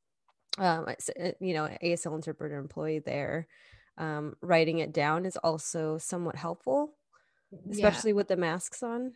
um, 0.57 0.85
uh, 0.87 1.31
you 1.39 1.53
know, 1.53 1.69
ASL 1.81 2.15
interpreter 2.15 2.57
employee 2.57 2.99
there, 2.99 3.47
um, 3.97 4.35
writing 4.41 4.79
it 4.79 4.93
down 4.93 5.25
is 5.25 5.37
also 5.37 5.97
somewhat 5.97 6.35
helpful, 6.35 6.95
especially 7.69 8.11
yeah. 8.11 8.15
with 8.15 8.27
the 8.27 8.37
masks 8.37 8.83
on. 8.83 9.13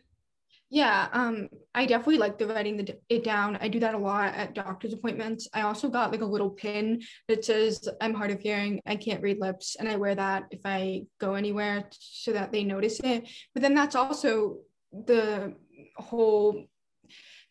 Yeah, 0.68 1.08
um, 1.12 1.48
I 1.76 1.86
definitely 1.86 2.18
like 2.18 2.38
the 2.38 2.48
writing 2.48 2.76
the, 2.76 2.98
it 3.08 3.22
down. 3.22 3.56
I 3.60 3.68
do 3.68 3.78
that 3.80 3.94
a 3.94 3.98
lot 3.98 4.34
at 4.34 4.54
doctor's 4.54 4.92
appointments. 4.92 5.46
I 5.54 5.62
also 5.62 5.88
got 5.88 6.10
like 6.10 6.22
a 6.22 6.26
little 6.26 6.50
pin 6.50 7.02
that 7.28 7.44
says 7.44 7.88
I'm 8.00 8.14
hard 8.14 8.32
of 8.32 8.40
hearing. 8.40 8.80
I 8.84 8.96
can't 8.96 9.22
read 9.22 9.38
lips, 9.38 9.76
and 9.78 9.88
I 9.88 9.94
wear 9.94 10.16
that 10.16 10.44
if 10.50 10.60
I 10.64 11.02
go 11.20 11.34
anywhere 11.34 11.84
so 11.92 12.32
that 12.32 12.50
they 12.50 12.64
notice 12.64 12.98
it. 13.00 13.28
But 13.54 13.62
then 13.62 13.74
that's 13.74 13.94
also 13.94 14.58
the 14.92 15.54
whole 15.96 16.64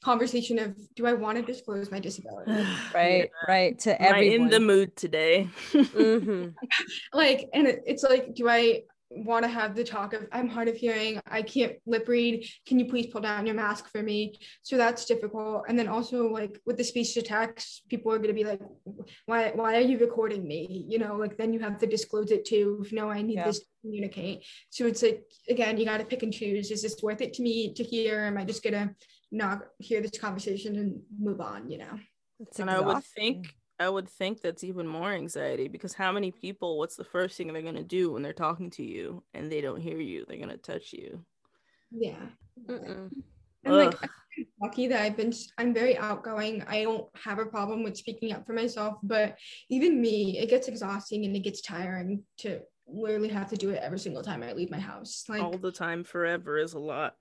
conversation 0.03 0.59
of 0.59 0.75
do 0.95 1.07
I 1.07 1.13
want 1.13 1.37
to 1.37 1.41
disclose 1.41 1.89
my 1.89 1.99
disability? 1.99 2.51
right, 2.93 3.29
yeah. 3.31 3.47
right. 3.47 3.79
To 3.79 4.01
everyone 4.01 4.35
I'm 4.35 4.41
in 4.41 4.49
the 4.49 4.59
mood 4.59 4.95
today. 4.97 5.49
mm-hmm. 5.71 6.49
Like, 7.13 7.49
and 7.53 7.67
it, 7.67 7.81
it's 7.85 8.03
like, 8.03 8.35
do 8.35 8.49
I 8.49 8.81
want 9.15 9.43
to 9.43 9.49
have 9.49 9.75
the 9.75 9.83
talk 9.83 10.13
of 10.13 10.27
I'm 10.31 10.47
hard 10.47 10.67
of 10.67 10.75
hearing, 10.75 11.19
I 11.27 11.41
can't 11.41 11.73
lip 11.85 12.07
read. 12.07 12.47
Can 12.65 12.79
you 12.79 12.85
please 12.85 13.07
pull 13.07 13.21
down 13.21 13.45
your 13.45 13.55
mask 13.55 13.89
for 13.91 14.03
me? 14.03 14.37
So 14.63 14.77
that's 14.77 15.05
difficult. 15.05 15.63
And 15.67 15.77
then 15.77 15.87
also 15.87 16.27
like 16.27 16.59
with 16.65 16.77
the 16.77 16.83
speech 16.83 17.13
to 17.13 17.21
text, 17.21 17.83
people 17.89 18.11
are 18.11 18.19
gonna 18.19 18.33
be 18.33 18.43
like, 18.43 18.61
why 19.25 19.51
why 19.55 19.75
are 19.75 19.81
you 19.81 19.97
recording 19.97 20.47
me? 20.47 20.85
You 20.87 20.99
know, 20.99 21.15
like 21.15 21.37
then 21.37 21.53
you 21.53 21.59
have 21.59 21.79
to 21.79 21.87
disclose 21.87 22.31
it 22.31 22.45
too. 22.45 22.85
No, 22.91 23.09
I 23.09 23.21
need 23.21 23.35
yeah. 23.35 23.45
this 23.45 23.59
to 23.59 23.65
communicate. 23.81 24.43
So 24.69 24.85
it's 24.85 25.03
like 25.03 25.23
again, 25.49 25.77
you 25.77 25.85
gotta 25.85 26.05
pick 26.05 26.23
and 26.23 26.33
choose. 26.33 26.71
Is 26.71 26.81
this 26.81 27.01
worth 27.01 27.21
it 27.21 27.33
to 27.35 27.41
me 27.41 27.73
to 27.73 27.83
hear? 27.83 28.21
Am 28.25 28.37
I 28.37 28.43
just 28.43 28.63
gonna 28.63 28.95
not 29.31 29.67
hear 29.79 30.01
this 30.01 30.17
conversation 30.17 30.75
and 30.75 31.01
move 31.17 31.41
on, 31.41 31.69
you 31.69 31.77
know? 31.79 31.99
It's 32.39 32.59
and 32.59 32.69
I 32.69 32.79
would 32.79 33.03
think 33.03 33.53
I 33.79 33.89
would 33.89 34.07
think 34.07 34.41
that's 34.41 34.63
even 34.63 34.87
more 34.87 35.11
anxiety 35.11 35.67
because 35.67 35.93
how 35.93 36.11
many 36.11 36.31
people, 36.31 36.77
what's 36.77 36.95
the 36.95 37.03
first 37.03 37.35
thing 37.35 37.51
they're 37.51 37.61
going 37.61 37.75
to 37.75 37.83
do 37.83 38.11
when 38.11 38.23
they're 38.23 38.31
talking 38.31 38.69
to 38.71 38.83
you 38.83 39.23
and 39.33 39.51
they 39.51 39.59
don't 39.59 39.81
hear 39.81 39.99
you? 39.99 40.25
They're 40.27 40.37
going 40.37 40.49
to 40.49 40.57
touch 40.57 40.93
you. 40.93 41.25
Yeah. 41.91 42.25
Mm-mm. 42.69 43.11
And 43.65 43.75
like, 43.75 44.01
I'm 44.01 44.45
lucky 44.61 44.87
that 44.87 45.01
I've 45.01 45.17
been, 45.17 45.33
I'm 45.57 45.73
very 45.73 45.97
outgoing. 45.97 46.63
I 46.67 46.83
don't 46.83 47.07
have 47.21 47.39
a 47.39 47.45
problem 47.45 47.83
with 47.83 47.97
speaking 47.97 48.31
up 48.31 48.45
for 48.45 48.53
myself, 48.53 48.95
but 49.03 49.37
even 49.69 50.01
me, 50.01 50.37
it 50.37 50.49
gets 50.49 50.67
exhausting 50.67 51.25
and 51.25 51.35
it 51.35 51.39
gets 51.39 51.61
tiring 51.61 52.23
to 52.39 52.61
literally 52.87 53.29
have 53.29 53.49
to 53.49 53.57
do 53.57 53.71
it 53.71 53.81
every 53.81 53.99
single 53.99 54.23
time 54.23 54.43
I 54.43 54.53
leave 54.53 54.69
my 54.69 54.79
house. 54.79 55.25
Like, 55.27 55.41
all 55.41 55.57
the 55.57 55.71
time, 55.71 56.03
forever 56.03 56.57
is 56.57 56.73
a 56.73 56.79
lot. 56.79 57.15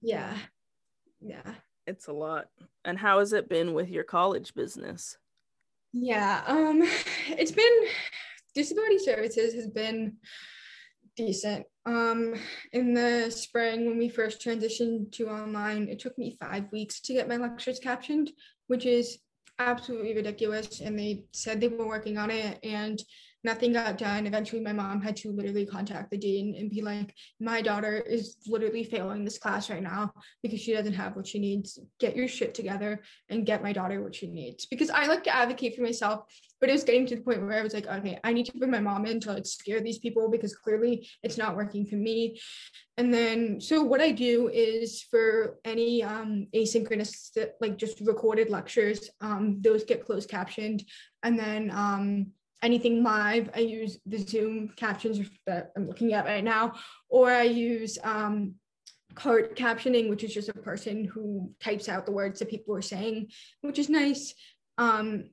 Yeah. 0.00 0.36
Yeah. 1.20 1.54
It's 1.86 2.08
a 2.08 2.12
lot. 2.12 2.46
And 2.84 2.98
how 2.98 3.18
has 3.18 3.32
it 3.32 3.48
been 3.48 3.74
with 3.74 3.88
your 3.88 4.04
college 4.04 4.54
business? 4.54 5.18
Yeah, 5.92 6.42
um, 6.46 6.82
it's 7.28 7.52
been 7.52 7.72
disability 8.54 8.98
services 8.98 9.54
has 9.54 9.68
been 9.68 10.16
decent. 11.16 11.66
Um, 11.84 12.34
in 12.72 12.94
the 12.94 13.30
spring, 13.30 13.86
when 13.86 13.98
we 13.98 14.08
first 14.08 14.40
transitioned 14.40 15.12
to 15.12 15.28
online, 15.28 15.88
it 15.88 15.98
took 15.98 16.16
me 16.16 16.36
five 16.40 16.64
weeks 16.72 17.00
to 17.00 17.12
get 17.12 17.28
my 17.28 17.36
lectures 17.36 17.78
captioned, 17.78 18.30
which 18.68 18.86
is 18.86 19.18
absolutely 19.58 20.14
ridiculous. 20.14 20.80
And 20.80 20.98
they 20.98 21.24
said 21.32 21.60
they 21.60 21.68
were 21.68 21.86
working 21.86 22.18
on 22.18 22.30
it, 22.30 22.58
and 22.62 23.02
nothing 23.44 23.72
got 23.72 23.98
done. 23.98 24.26
Eventually, 24.26 24.60
my 24.60 24.72
mom 24.72 25.00
had 25.00 25.16
to 25.16 25.32
literally 25.32 25.66
contact 25.66 26.10
the 26.10 26.16
dean 26.16 26.54
and 26.58 26.70
be 26.70 26.82
like, 26.82 27.14
My 27.40 27.60
daughter 27.60 27.96
is 27.96 28.36
literally 28.46 28.84
failing 28.84 29.24
this 29.24 29.38
class 29.38 29.70
right 29.70 29.82
now 29.82 30.12
because 30.42 30.60
she 30.60 30.72
doesn't 30.72 30.92
have 30.92 31.16
what 31.16 31.26
she 31.26 31.38
needs. 31.38 31.78
Get 31.98 32.16
your 32.16 32.28
shit 32.28 32.54
together 32.54 33.02
and 33.28 33.46
get 33.46 33.62
my 33.62 33.72
daughter 33.72 34.02
what 34.02 34.14
she 34.14 34.28
needs. 34.28 34.66
Because 34.66 34.90
I 34.90 35.06
like 35.06 35.24
to 35.24 35.34
advocate 35.34 35.74
for 35.74 35.82
myself, 35.82 36.24
but 36.60 36.68
it 36.68 36.72
was 36.72 36.84
getting 36.84 37.06
to 37.06 37.16
the 37.16 37.22
point 37.22 37.42
where 37.42 37.58
I 37.58 37.62
was 37.62 37.74
like, 37.74 37.86
Okay, 37.86 38.18
I 38.22 38.32
need 38.32 38.46
to 38.46 38.58
bring 38.58 38.70
my 38.70 38.80
mom 38.80 39.06
in 39.06 39.20
to 39.20 39.32
like 39.32 39.46
scare 39.46 39.80
these 39.80 39.98
people 39.98 40.30
because 40.30 40.54
clearly 40.54 41.08
it's 41.22 41.38
not 41.38 41.56
working 41.56 41.84
for 41.86 41.96
me. 41.96 42.38
And 42.98 43.12
then, 43.12 43.60
so 43.60 43.82
what 43.82 44.02
I 44.02 44.12
do 44.12 44.50
is 44.52 45.02
for 45.10 45.58
any 45.64 46.02
um, 46.02 46.46
asynchronous, 46.54 47.36
like 47.60 47.78
just 47.78 48.00
recorded 48.02 48.50
lectures, 48.50 49.08
um, 49.22 49.58
those 49.62 49.84
get 49.84 50.04
closed 50.04 50.28
captioned. 50.28 50.84
And 51.22 51.38
then, 51.38 51.70
um, 51.70 52.32
anything 52.62 53.02
live, 53.02 53.50
I 53.54 53.60
use 53.60 53.98
the 54.06 54.18
Zoom 54.18 54.68
captions 54.76 55.20
that 55.46 55.72
I'm 55.76 55.86
looking 55.86 56.12
at 56.12 56.24
right 56.24 56.44
now, 56.44 56.74
or 57.08 57.30
I 57.30 57.42
use 57.42 57.98
um, 58.02 58.54
CART 59.14 59.56
captioning, 59.56 60.08
which 60.08 60.24
is 60.24 60.32
just 60.32 60.48
a 60.48 60.54
person 60.54 61.04
who 61.04 61.50
types 61.60 61.88
out 61.88 62.06
the 62.06 62.12
words 62.12 62.38
that 62.38 62.50
people 62.50 62.74
are 62.74 62.82
saying, 62.82 63.28
which 63.60 63.78
is 63.78 63.88
nice. 63.88 64.34
Um, 64.78 65.30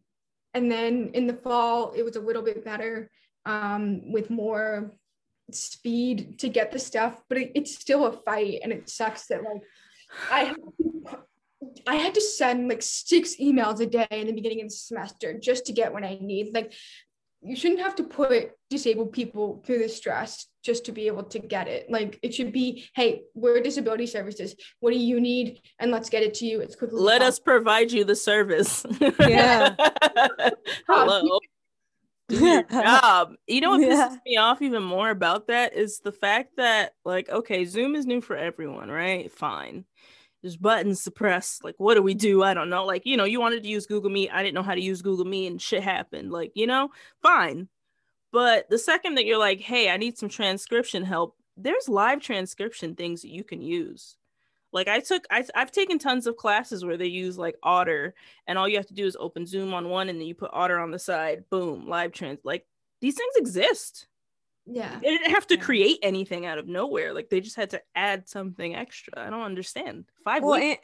and 0.54 0.72
then 0.72 1.12
in 1.14 1.28
the 1.28 1.34
fall, 1.34 1.94
it 1.96 2.04
was 2.04 2.16
a 2.16 2.22
little 2.22 2.42
bit 2.42 2.66
better 2.66 3.10
um, 3.46 4.12
with 4.12 4.30
more 4.30 4.92
speed 5.52 6.40
to 6.40 6.50
get 6.50 6.72
the 6.72 6.80
stuff, 6.80 7.22
but 7.30 7.38
it, 7.38 7.52
it's 7.56 7.76
still 7.76 8.06
a 8.06 8.12
fight, 8.12 8.60
and 8.64 8.72
it 8.72 8.90
sucks 8.90 9.28
that 9.28 9.44
like 9.44 9.62
I 10.32 10.56
I 11.88 11.96
had 11.96 12.14
to 12.16 12.22
send 12.22 12.70
like 12.70 12.82
six 12.82 13.36
emails 13.36 13.80
a 13.80 13.86
day 13.86 14.08
in 14.12 14.28
the 14.28 14.34
beginning 14.34 14.62
of 14.62 14.70
the 14.70 14.76
semester 14.76 15.38
just 15.38 15.66
to 15.66 15.74
get 15.74 15.94
what 15.94 16.04
I 16.04 16.18
need. 16.22 16.54
Like 16.54 16.74
you 17.42 17.56
shouldn't 17.56 17.80
have 17.80 17.96
to 17.96 18.04
put 18.04 18.52
disabled 18.70 19.14
people 19.14 19.64
through 19.66 19.80
the 19.80 19.90
stress 19.90 20.48
just 20.64 20.86
to 20.86 20.92
be 20.92 21.08
able 21.08 21.24
to 21.24 21.40
get 21.40 21.68
it. 21.68 21.90
Like 21.90 22.20
it 22.22 22.34
should 22.34 22.52
be, 22.52 22.86
hey, 22.96 23.22
we're 23.34 23.62
disability 23.62 24.08
services. 24.08 24.56
What 24.80 24.92
do 24.92 25.00
you 25.00 25.22
need? 25.22 25.62
And 25.80 25.92
let's 25.92 26.10
get 26.10 26.24
it 26.24 26.34
to 26.36 26.46
you 26.46 26.62
as 26.62 26.76
quickly. 26.76 27.00
Let 27.00 27.22
us 27.22 27.40
provide 27.40 27.92
you 27.92 28.04
the 28.04 28.16
service. 28.16 28.86
Yeah. 29.20 29.76
Hello. 30.88 31.40
your 32.30 32.64
job. 32.72 33.34
You 33.48 33.62
know 33.62 33.72
what 33.72 33.82
yeah. 33.82 34.10
pisses 34.10 34.18
me 34.26 34.38
off 34.38 34.62
even 34.62 34.84
more 34.84 35.10
about 35.10 35.48
that 35.48 35.74
is 35.74 36.00
the 36.00 36.12
fact 36.12 36.58
that 36.58 36.94
like, 37.06 37.30
okay, 37.30 37.66
Zoom 37.66 37.96
is 37.96 38.06
new 38.06 38.22
for 38.22 38.36
everyone, 38.36 38.90
right? 38.90 39.32
Fine 39.32 39.86
there's 40.42 40.58
buttons 40.58 41.04
to 41.04 41.12
press. 41.12 41.60
Like, 41.64 41.76
what 41.78 41.96
do 41.96 42.02
we 42.02 42.14
do? 42.14 42.44
I 42.44 42.54
don't 42.54 42.70
know. 42.70 42.86
Like, 42.86 43.06
you 43.06 43.18
know, 43.18 43.26
you 43.26 43.40
wanted 43.40 43.64
to 43.64 43.70
use 43.70 43.86
Google 43.86 44.10
Meet. 44.10 44.32
I 44.32 44.42
didn't 44.42 44.56
know 44.56 44.64
how 44.64 44.76
to 44.76 44.82
use 44.82 45.02
Google 45.02 45.26
Meet 45.26 45.48
and 45.48 45.62
shit 45.62 45.84
happened. 45.84 46.32
Like, 46.32 46.52
you 46.56 46.68
know, 46.68 46.90
fine. 47.22 47.68
But 48.32 48.70
the 48.70 48.78
second 48.78 49.16
that 49.16 49.26
you're 49.26 49.40
like, 49.40 49.60
hey, 49.60 49.90
I 49.90 49.98
need 49.98 50.18
some 50.18 50.30
transcription 50.30 51.04
help, 51.04 51.36
there's 51.58 51.90
live 51.90 52.22
transcription 52.22 52.96
things 52.96 53.22
that 53.22 53.32
you 53.32 53.44
can 53.44 53.62
use. 53.62 54.16
Like 54.72 54.88
I 54.88 55.00
took, 55.00 55.26
I, 55.32 55.44
I've 55.56 55.72
taken 55.72 55.98
tons 55.98 56.28
of 56.28 56.38
classes 56.38 56.86
where 56.86 56.98
they 56.98 57.08
use 57.08 57.38
like 57.38 57.56
Otter, 57.64 58.14
and 58.46 58.58
all 58.58 58.68
you 58.68 58.78
have 58.78 58.86
to 58.88 58.94
do 58.94 59.06
is 59.06 59.18
open 59.20 59.48
Zoom 59.48 59.74
on 59.74 59.90
one, 59.90 60.10
and 60.10 60.20
then 60.20 60.28
you 60.28 60.36
put 60.36 60.52
Otter 60.54 60.80
on 60.80 60.92
the 60.92 61.00
side. 61.00 61.46
Boom, 61.50 61.88
live 61.88 62.12
trans. 62.12 62.40
Like 62.44 62.68
these 63.02 63.16
things 63.16 63.34
exist 63.36 64.08
yeah. 64.70 65.00
They 65.02 65.10
didn't 65.10 65.32
have 65.32 65.48
to 65.48 65.56
yeah. 65.56 65.62
create 65.62 66.00
anything 66.04 66.46
out 66.46 66.58
of 66.58 66.68
nowhere 66.68 67.14
like 67.14 67.30
they 67.30 67.42
just 67.42 67.56
had 67.56 67.72
to 67.72 67.82
add 67.96 68.30
something 68.30 68.76
extra 68.76 69.14
i 69.18 69.30
don't 69.30 69.42
understand. 69.42 70.06
Five 70.24 70.44
well, 70.44 70.60
weeks? 70.60 70.82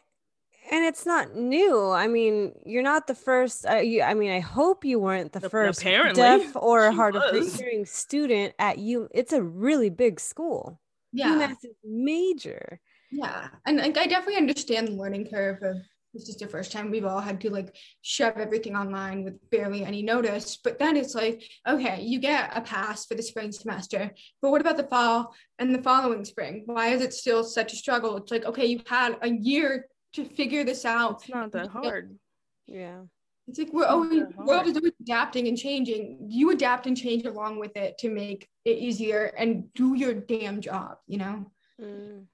and, 0.72 0.78
and 0.78 0.86
it's 0.86 1.06
not 1.06 1.36
new 1.36 1.92
i 1.92 2.08
mean 2.08 2.54
you're 2.66 2.84
not 2.84 3.08
the 3.08 3.16
first 3.16 3.66
uh, 3.68 3.76
you, 3.76 4.02
i 4.02 4.14
mean 4.14 4.32
i 4.32 4.40
hope 4.40 4.84
you 4.84 5.00
weren't 5.00 5.32
the 5.32 5.50
first 5.50 5.82
Apparently, 5.82 6.22
deaf 6.22 6.56
or 6.56 6.92
hard 7.00 7.16
of 7.16 7.56
hearing 7.56 7.86
student 7.86 8.54
at 8.60 8.80
you 8.80 9.08
it's 9.14 9.34
a 9.34 9.44
really 9.44 9.90
big 9.90 10.20
school. 10.20 10.80
Yeah. 11.14 11.30
UMass 11.30 11.64
is 11.64 11.76
major. 11.84 12.80
Yeah 13.12 13.50
and 13.66 13.78
like, 13.78 13.98
i 13.98 14.08
definitely 14.08 14.38
understand 14.38 14.88
the 14.88 14.94
learning 14.94 15.30
curve 15.30 15.62
of 15.62 15.78
this 16.16 16.30
is 16.30 16.38
the 16.38 16.48
first 16.48 16.72
time 16.72 16.90
we've 16.90 17.06
all 17.06 17.20
had 17.20 17.42
to 17.42 17.50
like 17.50 17.76
shove 18.02 18.38
everything 18.38 18.76
online 18.76 19.24
with 19.24 19.50
barely 19.50 19.84
any 19.84 20.02
notice. 20.02 20.58
But 20.64 20.80
then 20.80 20.96
it's 20.96 21.14
like, 21.14 21.44
okay, 21.68 22.02
you 22.02 22.20
get 22.20 22.56
a 22.56 22.62
pass 22.62 23.06
for 23.06 23.16
the 23.16 23.22
spring 23.22 23.52
semester, 23.52 24.12
but 24.42 24.52
what 24.52 24.62
about 24.62 24.78
the 24.78 24.88
fall 24.88 25.36
and 25.60 25.76
the 25.76 25.82
following 25.82 26.24
spring? 26.24 26.64
Why 26.66 26.88
is 26.88 27.02
it 27.02 27.14
still 27.14 27.44
such 27.44 27.74
a 27.74 27.76
struggle? 27.76 28.18
It's 28.18 28.32
like, 28.32 28.46
okay, 28.46 28.66
you've 28.66 28.88
had 28.88 29.18
a 29.22 29.30
year 29.30 29.88
to 30.14 30.24
figure 30.24 30.64
this 30.64 30.86
out. 30.86 31.22
It's 31.22 31.30
not 31.30 31.52
that 31.52 31.68
hard. 31.68 32.18
Yeah. 32.66 33.02
It's 33.48 33.60
like 33.60 33.74
we're 33.74 33.86
always 33.86 34.24
world 34.38 34.66
is 34.66 34.76
always 34.76 34.94
adapting 35.02 35.48
and 35.48 35.58
changing. 35.58 36.18
You 36.30 36.50
adapt 36.50 36.88
and 36.88 36.98
change 36.98 37.26
along 37.26 37.60
with 37.60 37.78
it 37.78 37.98
to 38.00 38.10
make 38.10 38.48
it 38.64 38.78
easier 38.80 39.26
and 39.38 39.72
do 39.74 39.96
your 39.96 40.14
damn 40.14 40.62
job, 40.62 40.98
you 41.08 41.18
know? 41.18 41.52
Mm. 41.80 42.26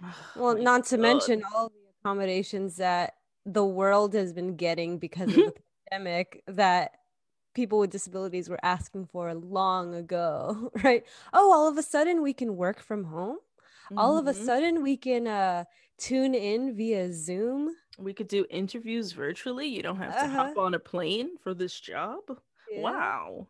Well, 0.36 0.56
not 0.56 0.86
to 0.86 0.96
mention 0.96 1.42
all 1.52 1.68
the 1.68 1.87
accommodations 2.02 2.76
that 2.76 3.14
the 3.44 3.64
world 3.64 4.14
has 4.14 4.32
been 4.32 4.56
getting 4.56 4.98
because 4.98 5.28
of 5.30 5.36
the 5.36 5.54
pandemic 5.90 6.42
that 6.46 6.92
people 7.54 7.78
with 7.78 7.90
disabilities 7.90 8.48
were 8.48 8.60
asking 8.62 9.06
for 9.06 9.34
long 9.34 9.94
ago, 9.94 10.70
right? 10.84 11.04
Oh, 11.32 11.52
all 11.52 11.68
of 11.68 11.78
a 11.78 11.82
sudden 11.82 12.22
we 12.22 12.32
can 12.32 12.56
work 12.56 12.80
from 12.80 13.04
home. 13.04 13.38
Mm-hmm. 13.86 13.98
All 13.98 14.18
of 14.18 14.26
a 14.26 14.32
mm-hmm. 14.32 14.44
sudden 14.44 14.82
we 14.82 14.96
can 14.96 15.26
uh, 15.26 15.64
tune 15.98 16.34
in 16.34 16.76
via 16.76 17.12
Zoom. 17.12 17.74
We 17.98 18.12
could 18.12 18.28
do 18.28 18.46
interviews 18.50 19.12
virtually. 19.12 19.66
You 19.66 19.82
don't 19.82 19.96
have 19.96 20.14
to 20.14 20.24
uh-huh. 20.24 20.46
hop 20.48 20.58
on 20.58 20.74
a 20.74 20.78
plane 20.78 21.36
for 21.42 21.54
this 21.54 21.78
job. 21.78 22.20
Yeah. 22.70 22.80
Wow. 22.82 23.48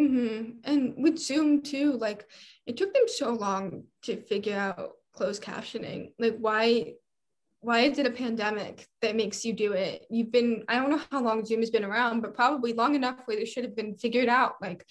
Mm-hmm. 0.00 0.50
And 0.64 0.94
with 0.96 1.18
Zoom 1.18 1.62
too, 1.62 1.92
like 1.92 2.26
it 2.66 2.76
took 2.76 2.92
them 2.92 3.04
so 3.06 3.34
long 3.34 3.84
to 4.02 4.16
figure 4.16 4.56
out 4.56 4.94
closed 5.12 5.42
captioning. 5.42 6.10
Like 6.18 6.36
why 6.38 6.94
why 7.64 7.80
is 7.80 7.98
it 7.98 8.06
a 8.06 8.10
pandemic 8.10 8.86
that 9.00 9.16
makes 9.16 9.42
you 9.42 9.54
do 9.54 9.72
it? 9.72 10.04
You've 10.10 10.30
been, 10.30 10.64
I 10.68 10.76
don't 10.76 10.90
know 10.90 11.00
how 11.10 11.22
long 11.22 11.46
Zoom 11.46 11.60
has 11.60 11.70
been 11.70 11.84
around, 11.84 12.20
but 12.20 12.34
probably 12.34 12.74
long 12.74 12.94
enough 12.94 13.20
where 13.24 13.38
it 13.38 13.48
should 13.48 13.64
have 13.64 13.74
been 13.74 13.96
figured 13.96 14.28
out 14.28 14.56
like 14.60 14.84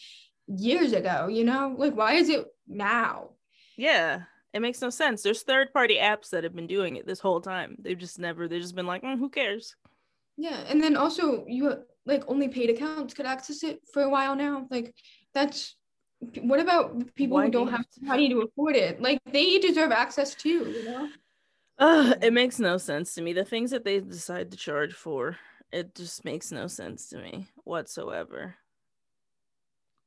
years 0.48 0.92
ago, 0.92 1.28
you 1.28 1.44
know? 1.44 1.76
Like, 1.78 1.96
why 1.96 2.14
is 2.14 2.30
it 2.30 2.48
now? 2.68 3.30
Yeah, 3.78 4.24
it 4.54 4.62
makes 4.62 4.82
no 4.82 4.90
sense. 4.90 5.22
There's 5.22 5.44
third 5.44 5.72
party 5.72 5.98
apps 5.98 6.32
that 6.32 6.44
have 6.44 6.56
been 6.56 6.66
doing 6.66 6.96
it 6.96 7.06
this 7.06 7.20
whole 7.20 7.42
time. 7.42 7.76
They've 7.80 7.98
just 7.98 8.18
never, 8.18 8.48
they've 8.48 8.62
just 8.62 8.76
been 8.76 8.88
like, 8.88 9.04
mm, 9.04 9.20
who 9.20 9.30
cares? 9.30 9.76
Yeah. 10.36 10.64
And 10.68 10.82
then 10.82 10.98
also, 10.98 11.46
you 11.48 11.76
like 12.08 12.24
only 12.28 12.48
paid 12.48 12.72
accounts 12.72 13.14
could 13.14 13.28
access 13.28 13.64
it 13.64 13.82
for 13.94 14.02
a 14.02 14.10
while 14.10 14.36
now. 14.36 14.66
Like, 14.72 14.96
that's 15.36 15.76
what 16.42 16.60
about 16.60 17.14
people 17.14 17.36
Why 17.36 17.46
who 17.46 17.52
don't 17.52 17.68
do 17.68 17.72
have 17.72 17.86
money 18.02 18.30
to 18.30 18.42
afford 18.42 18.76
it? 18.76 19.00
Like, 19.00 19.20
they 19.32 19.60
deserve 19.60 19.92
access 19.92 20.34
too, 20.34 20.72
you 20.72 20.86
know? 20.86 21.10
Uh, 21.78 22.14
it 22.22 22.34
makes 22.34 22.60
no 22.60 22.78
sense 22.78 23.16
to 23.16 23.22
me. 23.22 23.34
The 23.34 23.46
things 23.46 23.72
that 23.72 23.84
they 23.84 24.00
decide 24.00 24.52
to 24.52 24.58
charge 24.58 24.94
for, 24.94 25.38
it 25.72 25.96
just 25.96 26.24
makes 26.24 26.52
no 26.52 26.68
sense 26.68 27.10
to 27.10 27.18
me 27.18 27.48
whatsoever. 27.64 28.56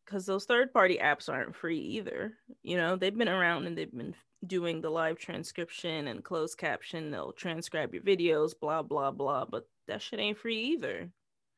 Because 0.05 0.27
those 0.27 0.45
third 0.45 0.73
party 0.73 0.99
apps 1.03 1.29
aren't 1.29 1.57
free 1.57 1.81
either. 1.81 2.35
You 2.63 2.77
know, 2.77 2.95
they've 2.95 3.17
been 3.17 3.29
around 3.29 3.67
and 3.67 3.77
they've 3.77 3.91
been 3.91 4.15
doing 4.47 4.81
the 4.81 4.91
live 4.91 5.19
transcription 5.19 6.07
and 6.07 6.23
closed 6.23 6.57
caption. 6.59 7.11
They'll 7.11 7.33
transcribe 7.33 7.93
your 7.93 8.05
videos, 8.05 8.53
blah, 8.59 8.83
blah, 8.83 9.11
blah. 9.11 9.47
But 9.47 9.67
that 9.89 10.03
shit 10.03 10.21
ain't 10.21 10.39
free 10.39 10.59
either. 10.75 11.11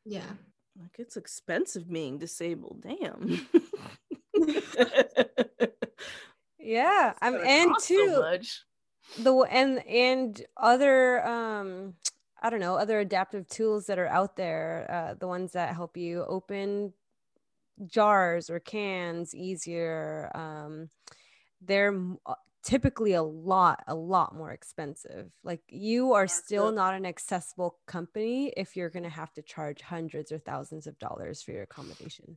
Yeah. 0.06 0.30
Like, 0.80 0.96
it's 0.98 1.18
expensive 1.18 1.90
being 1.90 2.16
disabled. 2.16 2.82
Damn. 2.82 3.46
yeah. 6.58 7.12
I'm 7.20 7.34
and 7.34 7.74
too. 7.82 8.12
So 8.14 8.20
much 8.20 8.62
the 9.16 9.34
and 9.50 9.86
and 9.86 10.44
other 10.56 11.26
um 11.26 11.94
I 12.40 12.50
don't 12.50 12.60
know 12.60 12.76
other 12.76 13.00
adaptive 13.00 13.48
tools 13.48 13.86
that 13.86 13.98
are 13.98 14.06
out 14.06 14.36
there, 14.36 14.86
uh, 14.88 15.14
the 15.14 15.26
ones 15.26 15.52
that 15.52 15.74
help 15.74 15.96
you 15.96 16.24
open 16.24 16.92
jars 17.86 18.48
or 18.48 18.60
cans 18.60 19.34
easier. 19.34 20.30
Um, 20.34 20.90
they're 21.60 21.98
uh, 22.26 22.34
typically 22.62 23.14
a 23.14 23.22
lot 23.22 23.82
a 23.86 23.94
lot 23.94 24.34
more 24.34 24.50
expensive 24.50 25.30
like 25.42 25.62
you 25.68 26.12
are 26.12 26.26
still 26.26 26.72
not 26.72 26.92
an 26.92 27.06
accessible 27.06 27.78
company 27.86 28.52
if 28.56 28.76
you're 28.76 28.90
going 28.90 29.04
to 29.04 29.08
have 29.08 29.32
to 29.32 29.40
charge 29.42 29.80
hundreds 29.80 30.32
or 30.32 30.38
thousands 30.38 30.86
of 30.86 30.98
dollars 30.98 31.40
for 31.40 31.52
your 31.52 31.62
accommodation 31.62 32.36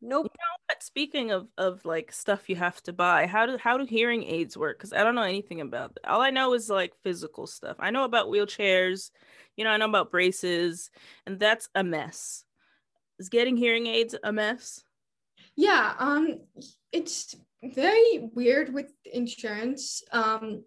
nope. 0.00 0.24
You 0.24 0.38
know 0.38 0.56
speaking 0.80 1.30
of 1.30 1.48
of 1.58 1.84
like 1.84 2.12
stuff 2.12 2.48
you 2.48 2.56
have 2.56 2.82
to 2.82 2.92
buy 2.92 3.26
how 3.26 3.46
do 3.46 3.56
how 3.56 3.76
do 3.76 3.84
hearing 3.84 4.24
aids 4.24 4.56
work? 4.56 4.78
Because 4.78 4.92
i 4.92 5.02
don't 5.02 5.14
know 5.14 5.22
anything 5.22 5.60
about 5.60 5.94
that 5.94 6.08
all 6.08 6.20
i 6.20 6.30
know 6.30 6.54
is 6.54 6.70
like 6.70 6.92
physical 7.02 7.46
stuff. 7.46 7.76
I 7.80 7.90
know 7.90 8.04
about 8.04 8.28
wheelchairs 8.28 9.10
you 9.56 9.64
know 9.64 9.70
i 9.70 9.76
know 9.76 9.88
about 9.88 10.10
braces 10.10 10.90
and 11.26 11.38
that's 11.38 11.68
a 11.74 11.84
mess. 11.84 12.44
Is 13.18 13.28
getting 13.28 13.56
hearing 13.56 13.86
aids 13.86 14.14
a 14.22 14.32
mess? 14.32 14.82
Yeah 15.56 15.94
um 15.98 16.40
it's 16.92 17.34
very 17.62 18.30
weird 18.34 18.72
with 18.72 18.92
insurance. 19.04 20.02
Um 20.12 20.64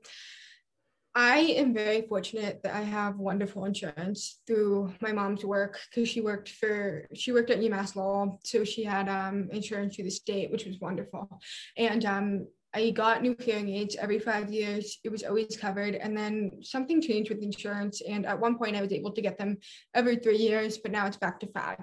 I 1.21 1.39
am 1.39 1.73
very 1.73 2.03
fortunate 2.03 2.63
that 2.63 2.73
I 2.73 2.79
have 2.79 3.17
wonderful 3.17 3.65
insurance 3.65 4.39
through 4.47 4.93
my 5.01 5.11
mom's 5.11 5.43
work 5.43 5.77
because 5.89 6.07
she 6.07 6.21
worked 6.21 6.47
for 6.47 7.09
she 7.13 7.33
worked 7.33 7.49
at 7.49 7.59
UMass 7.59 7.97
Lowell, 7.97 8.39
so 8.45 8.63
she 8.63 8.85
had 8.85 9.09
um, 9.09 9.49
insurance 9.51 9.97
through 9.97 10.05
the 10.05 10.11
state, 10.11 10.49
which 10.49 10.65
was 10.65 10.79
wonderful. 10.79 11.27
And 11.75 12.05
um, 12.05 12.47
I 12.73 12.91
got 12.91 13.21
new 13.21 13.35
hearing 13.37 13.67
aids 13.67 13.97
every 13.97 14.19
five 14.19 14.49
years. 14.49 14.99
It 15.03 15.11
was 15.11 15.23
always 15.23 15.57
covered, 15.57 15.95
and 15.95 16.17
then 16.17 16.51
something 16.61 17.01
changed 17.01 17.29
with 17.29 17.43
insurance. 17.43 17.99
And 17.99 18.25
at 18.25 18.39
one 18.39 18.57
point, 18.57 18.77
I 18.77 18.81
was 18.81 18.93
able 18.93 19.11
to 19.11 19.21
get 19.21 19.37
them 19.37 19.57
every 19.93 20.15
three 20.15 20.37
years, 20.37 20.77
but 20.77 20.93
now 20.93 21.05
it's 21.05 21.17
back 21.17 21.41
to 21.41 21.47
five 21.47 21.79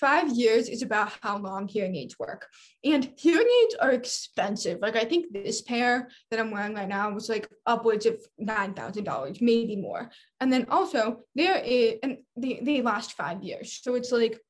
five 0.00 0.30
years 0.30 0.68
is 0.68 0.82
about 0.82 1.12
how 1.22 1.38
long 1.38 1.68
hearing 1.68 1.96
aids 1.96 2.18
work. 2.18 2.46
And 2.84 3.12
hearing 3.16 3.46
aids 3.62 3.74
are 3.80 3.92
expensive. 3.92 4.80
Like 4.80 4.96
I 4.96 5.04
think 5.04 5.32
this 5.32 5.62
pair 5.62 6.08
that 6.30 6.40
I'm 6.40 6.50
wearing 6.50 6.74
right 6.74 6.88
now 6.88 7.10
was 7.10 7.28
like 7.28 7.48
upwards 7.66 8.06
of 8.06 8.20
nine 8.38 8.74
thousand 8.74 9.04
dollars, 9.04 9.40
maybe 9.40 9.76
more. 9.76 10.10
And 10.40 10.52
then 10.52 10.66
also 10.70 11.20
there 11.34 11.58
is 11.58 11.94
and 12.02 12.18
they, 12.36 12.60
they 12.62 12.82
last 12.82 13.12
five 13.12 13.42
years. 13.42 13.80
So 13.82 13.94
it's 13.94 14.12
like 14.12 14.40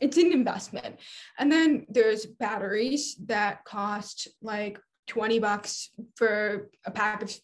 it's 0.00 0.18
an 0.18 0.32
investment. 0.32 1.00
And 1.38 1.50
then 1.50 1.86
there's 1.88 2.26
batteries 2.26 3.16
that 3.26 3.64
cost 3.64 4.28
like 4.42 4.78
20 5.06 5.38
bucks 5.38 5.90
for 6.16 6.70
a 6.84 6.90
pack 6.90 7.22
of 7.22 7.34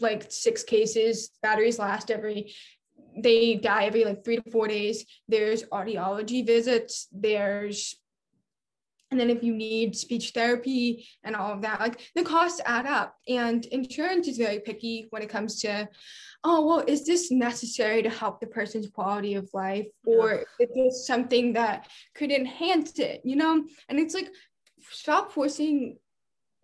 like 0.00 0.26
six 0.30 0.62
cases. 0.62 1.30
Batteries 1.42 1.78
last 1.78 2.10
every 2.10 2.54
they 3.16 3.56
die 3.56 3.84
every 3.84 4.04
like 4.04 4.24
three 4.24 4.36
to 4.36 4.50
four 4.50 4.68
days. 4.68 5.04
There's 5.28 5.64
audiology 5.64 6.46
visits. 6.46 7.08
There's 7.12 7.96
and 9.10 9.20
then 9.20 9.30
if 9.30 9.42
you 9.42 9.54
need 9.54 9.96
speech 9.96 10.32
therapy 10.32 11.06
and 11.22 11.36
all 11.36 11.52
of 11.52 11.62
that, 11.62 11.80
like 11.80 12.10
the 12.16 12.24
costs 12.24 12.60
add 12.66 12.86
up. 12.86 13.14
And 13.28 13.64
insurance 13.66 14.26
is 14.26 14.36
very 14.36 14.58
picky 14.58 15.06
when 15.10 15.22
it 15.22 15.28
comes 15.28 15.60
to, 15.60 15.88
oh, 16.42 16.66
well, 16.66 16.84
is 16.86 17.06
this 17.06 17.30
necessary 17.30 18.02
to 18.02 18.10
help 18.10 18.40
the 18.40 18.48
person's 18.48 18.88
quality 18.88 19.34
of 19.34 19.48
life? 19.54 19.86
Or 20.04 20.44
is 20.58 20.68
this 20.74 21.06
something 21.06 21.52
that 21.52 21.88
could 22.16 22.32
enhance 22.32 22.98
it, 22.98 23.20
you 23.24 23.36
know? 23.36 23.64
And 23.88 24.00
it's 24.00 24.14
like, 24.14 24.30
stop 24.90 25.30
forcing, 25.30 25.98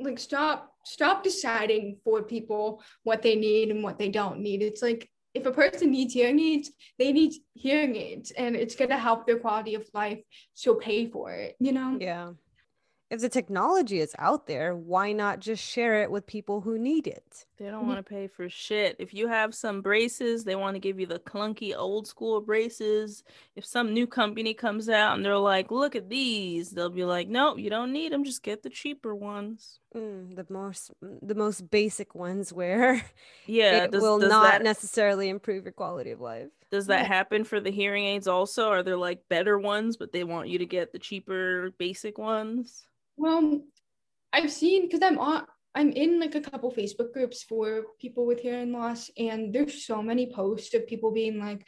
like, 0.01 0.19
stop, 0.19 0.75
stop 0.85 1.23
deciding 1.23 1.99
for 2.03 2.23
people 2.23 2.83
what 3.05 3.23
they 3.23 3.37
need 3.37 3.71
and 3.71 3.85
what 3.85 3.99
they 4.01 4.09
don't 4.09 4.41
need. 4.41 4.63
It's 4.63 4.83
like, 4.83 5.09
if 5.35 5.47
a 5.47 5.53
person 5.53 5.91
needs 5.91 6.14
hearing 6.14 6.39
aids, 6.39 6.70
they 6.99 7.12
need 7.12 7.33
hearing 7.55 7.97
aids 7.97 8.30
and 8.33 8.55
it's 8.57 8.74
going 8.74 8.91
to 8.91 8.99
help 8.99 9.26
their 9.26 9.39
quality 9.39 9.74
of 9.74 9.89
life. 9.95 10.20
So 10.55 10.74
pay 10.74 11.07
for 11.07 11.33
it, 11.33 11.57
you 11.59 11.72
know? 11.72 11.97
Yeah 12.01 12.33
if 13.13 13.21
the 13.21 13.29
technology 13.29 14.01
is 14.01 14.15
out 14.19 14.47
there, 14.47 14.75
why 14.75 15.13
not 15.13 15.39
just 15.39 15.63
share 15.63 16.01
it 16.03 16.11
with 16.11 16.27
people 16.27 16.63
who 16.63 16.79
need 16.79 17.07
it? 17.07 17.45
They 17.59 17.67
don't 17.67 17.87
want 17.87 17.99
to 17.99 18.03
pay 18.03 18.27
for 18.27 18.49
shit. 18.49 18.97
If 18.99 19.13
you 19.13 19.29
have 19.29 19.55
some 19.55 19.83
braces, 19.83 20.45
they 20.45 20.57
want 20.57 20.77
to 20.77 20.81
give 20.81 20.99
you 20.99 21.05
the 21.05 21.19
clunky 21.19 21.77
old 21.77 22.07
school 22.07 22.41
braces. 22.41 23.23
If 23.55 23.67
some 23.67 23.93
new 23.93 24.07
company 24.07 24.55
comes 24.55 24.89
out 24.89 25.15
and 25.15 25.23
they're 25.23 25.37
like, 25.37 25.71
look 25.71 25.95
at 25.95 26.09
these, 26.09 26.71
they'll 26.71 26.89
be 26.89 27.05
like, 27.05 27.29
nope, 27.29 27.59
you 27.59 27.69
don't 27.69 27.93
need 27.93 28.13
them. 28.13 28.25
Just 28.25 28.43
get 28.43 28.63
the 28.63 28.71
cheaper 28.71 29.15
ones. 29.15 29.79
Mm, 29.95 30.35
the 30.35 30.47
most 30.49 30.91
the 31.21 31.35
most 31.35 31.71
basic 31.71 32.15
ones 32.15 32.51
where 32.51 33.05
yeah 33.47 33.85
it 33.85 33.91
does, 33.91 34.01
will 34.01 34.21
does 34.21 34.31
not 34.31 34.45
that, 34.45 34.63
necessarily 34.63 35.29
improve 35.29 35.65
your 35.65 35.73
quality 35.73 36.13
of 36.13 36.21
life. 36.23 36.49
Does 36.71 36.87
that 36.87 37.03
yeah. 37.03 37.09
happen 37.09 37.45
for 37.45 37.61
the 37.61 37.71
hearing 37.71 38.07
aids 38.07 38.27
also? 38.27 38.71
Are 38.71 38.83
there 38.83 38.97
like 38.97 39.29
better 39.29 39.59
ones, 39.59 39.99
but 39.99 40.13
they 40.13 40.25
want 40.25 40.49
you 40.49 40.57
to 40.61 40.67
get 40.67 40.93
the 40.93 40.99
cheaper 40.99 41.73
basic 41.77 42.17
ones? 42.17 42.87
Well, 43.23 43.62
I've 44.33 44.51
seen 44.51 44.83
because 44.83 45.01
I'm 45.01 45.20
on 45.20 45.47
I'm 45.77 45.91
in 45.93 46.18
like 46.18 46.35
a 46.35 46.41
couple 46.41 46.73
Facebook 46.73 47.12
groups 47.12 47.45
for 47.45 47.85
people 48.01 48.27
with 48.27 48.41
hearing 48.41 48.73
loss, 48.73 49.11
and 49.16 49.55
there's 49.55 49.87
so 49.87 50.03
many 50.03 50.33
posts 50.35 50.75
of 50.75 50.89
people 50.89 51.12
being 51.12 51.39
like, 51.39 51.64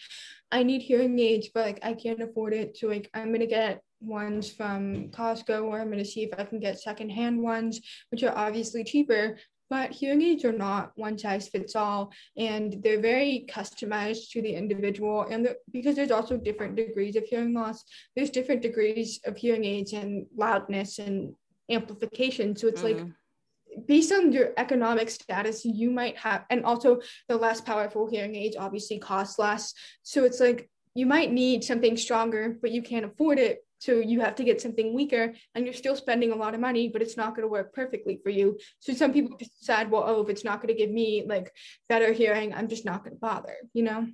I 0.50 0.64
need 0.64 0.82
hearing 0.82 1.16
aids, 1.20 1.50
but 1.54 1.64
like 1.64 1.78
I 1.84 1.94
can't 1.94 2.20
afford 2.20 2.54
it. 2.54 2.76
So 2.76 2.88
like 2.88 3.08
I'm 3.14 3.32
gonna 3.32 3.46
get 3.46 3.82
ones 4.00 4.50
from 4.50 5.10
Costco 5.10 5.62
or 5.66 5.80
I'm 5.80 5.90
gonna 5.90 6.04
see 6.04 6.24
if 6.24 6.36
I 6.36 6.42
can 6.42 6.58
get 6.58 6.80
secondhand 6.80 7.40
ones, 7.40 7.80
which 8.10 8.24
are 8.24 8.36
obviously 8.36 8.82
cheaper. 8.82 9.38
But 9.70 9.92
hearing 9.92 10.22
aids 10.22 10.44
are 10.44 10.52
not 10.52 10.90
one 10.96 11.16
size 11.18 11.48
fits 11.48 11.76
all, 11.76 12.12
and 12.36 12.82
they're 12.82 13.00
very 13.00 13.46
customized 13.48 14.30
to 14.32 14.42
the 14.42 14.54
individual. 14.54 15.22
And 15.30 15.54
because 15.72 15.94
there's 15.94 16.10
also 16.10 16.36
different 16.36 16.76
degrees 16.76 17.14
of 17.16 17.24
hearing 17.24 17.54
loss, 17.54 17.84
there's 18.16 18.30
different 18.30 18.60
degrees 18.60 19.20
of 19.24 19.36
hearing 19.36 19.64
aids 19.64 19.92
and 19.92 20.26
loudness 20.36 20.98
and 20.98 21.34
amplification. 21.70 22.56
So 22.56 22.68
it's 22.68 22.82
mm. 22.82 22.84
like 22.84 23.86
based 23.86 24.12
on 24.12 24.32
your 24.32 24.50
economic 24.56 25.10
status, 25.10 25.64
you 25.64 25.90
might 25.90 26.16
have, 26.18 26.44
and 26.50 26.64
also 26.64 27.00
the 27.28 27.36
less 27.36 27.60
powerful 27.60 28.08
hearing 28.08 28.34
aids 28.34 28.56
obviously 28.56 28.98
cost 28.98 29.38
less. 29.38 29.74
So 30.02 30.24
it's 30.24 30.40
like 30.40 30.68
you 30.94 31.06
might 31.06 31.32
need 31.32 31.64
something 31.64 31.96
stronger, 31.96 32.56
but 32.60 32.70
you 32.70 32.82
can't 32.82 33.04
afford 33.04 33.38
it. 33.38 33.64
So 33.78 33.94
you 33.96 34.20
have 34.20 34.36
to 34.36 34.44
get 34.44 34.62
something 34.62 34.94
weaker 34.94 35.34
and 35.54 35.66
you're 35.66 35.74
still 35.74 35.96
spending 35.96 36.32
a 36.32 36.36
lot 36.36 36.54
of 36.54 36.60
money, 36.60 36.88
but 36.88 37.02
it's 37.02 37.18
not 37.18 37.34
going 37.34 37.42
to 37.42 37.52
work 37.52 37.74
perfectly 37.74 38.18
for 38.22 38.30
you. 38.30 38.58
So 38.80 38.94
some 38.94 39.12
people 39.12 39.36
just 39.36 39.58
decide, 39.58 39.90
well, 39.90 40.04
oh, 40.06 40.22
if 40.22 40.30
it's 40.30 40.44
not 40.44 40.62
going 40.62 40.74
to 40.74 40.80
give 40.80 40.90
me 40.90 41.24
like 41.26 41.52
better 41.88 42.12
hearing, 42.12 42.54
I'm 42.54 42.68
just 42.68 42.86
not 42.86 43.04
going 43.04 43.16
to 43.16 43.20
bother, 43.20 43.56
you 43.74 43.82
know? 43.82 44.06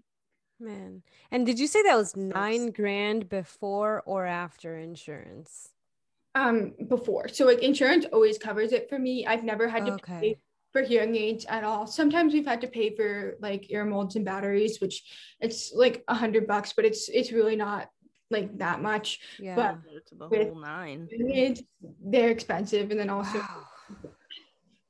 Man. 0.59 1.03
And 1.31 1.47
did 1.47 1.61
you 1.61 1.69
say 1.69 1.83
that 1.85 1.97
was 1.97 2.17
nine 2.17 2.71
grand 2.71 3.29
before 3.29 4.03
or 4.05 4.27
after 4.27 4.77
insurance? 4.77 5.69
Um, 6.35 6.75
before. 6.89 7.27
So 7.29 7.45
like 7.45 7.59
insurance 7.59 8.07
always 8.13 8.39
covers 8.39 8.73
it 8.73 8.89
for 8.89 8.99
me. 8.99 9.27
I've 9.27 9.43
never 9.43 9.67
had 9.69 9.85
to 9.87 9.93
Okay. 9.95 10.21
pay 10.21 10.41
for 10.73 10.83
hearing 10.83 11.17
aids 11.17 11.45
at 11.49 11.65
all. 11.65 11.89
Sometimes 11.89 12.33
we've 12.33 12.47
had 12.47 12.61
to 12.61 12.69
pay 12.69 12.95
for 12.95 13.37
like 13.41 13.69
ear 13.73 13.85
molds 13.85 14.15
and 14.15 14.25
batteries, 14.25 14.81
which 14.81 15.03
it's 15.41 15.73
like 15.75 16.05
a 16.07 16.15
hundred 16.15 16.47
bucks, 16.47 16.73
but 16.73 16.85
it's 16.85 17.09
it's 17.09 17.33
really 17.33 17.57
not 17.57 17.89
like 18.31 18.57
that 18.59 18.81
much. 18.81 19.19
Yeah. 19.41 19.57
But 19.57 20.07
to 20.07 20.15
the 20.15 20.29
with- 20.29 20.49
whole 20.53 20.61
nine. 20.61 21.09
aids, 21.33 21.63
they're 22.01 22.31
expensive, 22.31 22.93
and 22.93 23.01
then 23.01 23.11
also 23.11 23.39
Wow. 23.39 23.67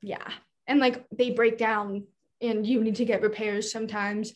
yeah, 0.03 0.31
and 0.67 0.79
like 0.79 1.05
they 1.09 1.31
break 1.31 1.57
down, 1.57 2.05
and 2.39 2.67
you 2.67 2.83
need 2.83 2.97
to 2.97 3.05
get 3.05 3.23
repairs 3.23 3.71
sometimes. 3.71 4.33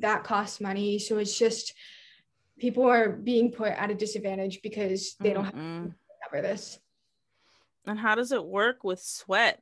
That 0.00 0.24
costs 0.24 0.60
money, 0.60 0.98
so 0.98 1.16
it's 1.16 1.38
just 1.38 1.72
people 2.58 2.84
are 2.84 3.08
being 3.08 3.50
put 3.50 3.72
at 3.72 3.90
a 3.90 3.94
disadvantage 3.94 4.60
because 4.62 5.16
they 5.20 5.32
don't 5.32 5.44
have 5.46 5.92
Cover 6.34 6.46
this. 6.46 6.78
And 7.86 7.98
how 7.98 8.14
does 8.14 8.32
it 8.32 8.44
work 8.44 8.82
with 8.82 9.00
sweat? 9.00 9.60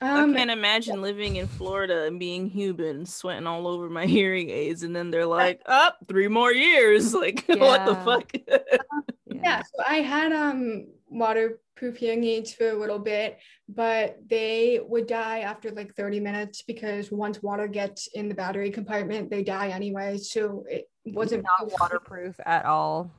Um, 0.00 0.34
I 0.34 0.38
can't 0.38 0.50
imagine 0.50 1.00
living 1.02 1.36
in 1.36 1.46
Florida 1.46 2.04
and 2.04 2.20
being 2.20 2.48
human, 2.48 3.06
sweating 3.06 3.46
all 3.46 3.66
over 3.66 3.88
my 3.88 4.06
hearing 4.18 4.50
aids, 4.50 4.82
and 4.82 4.94
then 4.94 5.10
they're 5.10 5.26
like, 5.26 5.62
"Up, 5.66 5.98
three 6.06 6.28
more 6.28 6.52
years." 6.52 7.14
Like, 7.24 7.44
what 7.48 7.86
the 7.86 7.92
Yeah. 7.92 8.04
fuck? 8.04 8.32
yeah 9.42 9.62
so 9.62 9.82
i 9.88 9.96
had 9.96 10.32
um 10.32 10.86
waterproof 11.08 11.96
hearing 11.96 12.22
aids 12.22 12.52
for 12.52 12.68
a 12.68 12.78
little 12.78 12.98
bit 12.98 13.38
but 13.68 14.16
they 14.28 14.80
would 14.86 15.06
die 15.06 15.40
after 15.40 15.70
like 15.72 15.92
30 15.94 16.20
minutes 16.20 16.62
because 16.62 17.10
once 17.10 17.42
water 17.42 17.66
gets 17.66 18.06
in 18.08 18.28
the 18.28 18.34
battery 18.34 18.70
compartment 18.70 19.30
they 19.30 19.42
die 19.42 19.68
anyway 19.68 20.16
so 20.18 20.64
it 20.68 20.88
wasn't 21.04 21.42
not 21.42 21.70
waterproof 21.80 22.38
at 22.46 22.64
all. 22.64 23.10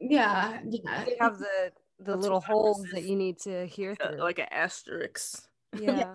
Yeah 0.00 0.60
yeah 0.68 1.04
They 1.04 1.16
have 1.20 1.38
the 1.38 1.72
the 1.98 2.12
That's 2.12 2.22
little 2.22 2.40
holes 2.40 2.78
viruses- 2.78 2.94
that 2.94 3.04
you 3.10 3.16
need 3.16 3.38
to 3.40 3.66
hear 3.66 3.94
through. 3.96 4.18
like 4.18 4.38
an 4.38 4.46
asterisk. 4.50 5.42
yeah. 5.78 6.14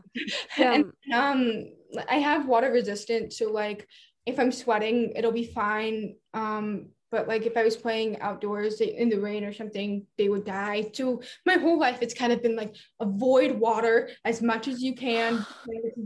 and 0.58 0.86
Um, 1.14 1.20
um 1.22 1.66
i 2.10 2.16
have 2.16 2.48
water 2.48 2.72
resistant 2.72 3.32
so 3.34 3.52
like 3.52 3.88
if 4.26 4.40
i'm 4.40 4.52
sweating 4.52 5.12
it'll 5.16 5.32
be 5.32 5.46
fine 5.46 6.16
um 6.34 6.88
but 7.12 7.28
like 7.28 7.46
if 7.46 7.56
i 7.56 7.64
was 7.64 7.78
playing 7.78 8.20
outdoors 8.20 8.82
in 8.82 9.10
the 9.10 9.20
rain 9.20 9.44
or 9.44 9.54
something 9.54 10.08
they 10.18 10.28
would 10.28 10.44
die 10.44 10.90
so 10.94 11.22
my 11.46 11.58
whole 11.58 11.78
life 11.78 12.00
it's 12.02 12.16
kind 12.16 12.34
of 12.34 12.42
been 12.42 12.56
like 12.56 12.74
avoid 13.00 13.52
water 13.52 14.10
as 14.26 14.42
much 14.42 14.68
as 14.68 14.82
you 14.82 14.96
can 14.96 15.46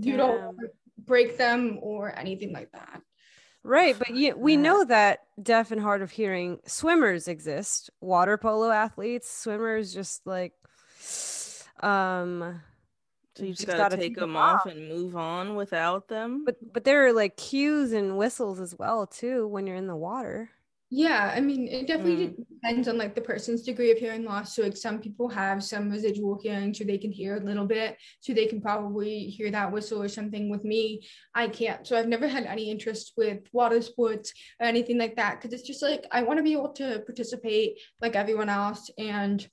you 0.01 0.17
don't 0.17 0.57
break 1.05 1.37
them 1.37 1.79
or 1.81 2.13
anything 2.19 2.51
like 2.51 2.69
that 2.73 3.01
Right, 3.67 3.99
but 3.99 4.11
you, 4.15 4.33
we 4.37 4.55
know 4.55 4.85
that 4.85 5.25
deaf 5.43 5.71
and 5.71 5.81
hard 5.81 6.01
of 6.01 6.09
hearing 6.09 6.59
swimmers 6.65 7.27
exist. 7.27 7.89
Water 7.99 8.37
polo 8.37 8.69
athletes, 8.71 9.29
swimmers, 9.29 9.93
just 9.93 10.25
like, 10.25 10.53
um, 11.81 12.61
So 13.35 13.43
you 13.43 13.49
just, 13.53 13.65
Just 13.65 13.67
gotta, 13.67 13.77
gotta 13.77 13.97
take 13.97 14.15
them 14.15 14.31
'em 14.31 14.35
off 14.37 14.61
off. 14.61 14.71
and 14.71 14.87
move 14.87 15.17
on 15.17 15.55
without 15.55 16.07
them. 16.07 16.45
but 16.45 16.55
but 16.73 16.85
there 16.85 17.05
are 17.07 17.11
like 17.13 17.35
cues 17.35 17.91
and 17.91 18.17
whistles 18.17 18.59
as 18.61 18.73
well 18.79 19.05
too 19.05 19.47
when 19.47 19.67
you're 19.67 19.75
in 19.75 19.87
the 19.87 19.95
water. 19.97 20.49
Yeah 20.89 21.33
i 21.35 21.41
mean 21.41 21.67
it 21.67 21.85
definitely 21.85 22.27
Mm. 22.29 22.45
depends 22.61 22.87
on 22.87 22.97
like 22.97 23.13
the 23.13 23.21
person's 23.21 23.61
degree 23.63 23.91
of 23.91 23.97
hearing 23.97 24.23
loss 24.23 24.55
so 24.55 24.61
like 24.63 24.77
some 24.77 24.99
people 24.99 25.27
have 25.27 25.61
some 25.63 25.89
residual 25.89 26.39
hearing 26.41 26.73
so 26.73 26.85
they 26.85 26.97
can 26.97 27.11
hear 27.11 27.35
a 27.35 27.43
little 27.43 27.65
bit 27.65 27.97
so 28.21 28.33
they 28.33 28.45
can 28.45 28.61
probably 28.61 29.25
hear 29.25 29.51
that 29.51 29.71
whistle 29.71 30.01
or 30.01 30.07
something 30.07 30.49
with 30.49 30.63
me 30.63 31.01
i 31.35 31.47
can't 31.47 31.85
so 31.85 31.97
i've 31.97 32.07
never 32.07 32.27
had 32.27 32.45
any 32.45 32.71
interest 32.71 33.13
with 33.17 33.39
water 33.51 33.81
sports 33.81 34.31
or 34.61 34.65
anything 34.65 34.97
like 34.97 35.15
that 35.17 35.35
because 35.41 35.51
it's 35.53 35.67
just 35.67 35.81
like 35.81 36.05
i 36.11 36.23
want 36.23 36.37
to 36.39 36.43
be 36.43 36.53
able 36.53 36.71
to 36.71 37.03
participate 37.05 37.77
like 38.01 38.15
everyone 38.15 38.47
else 38.49 38.89
and 38.97 39.45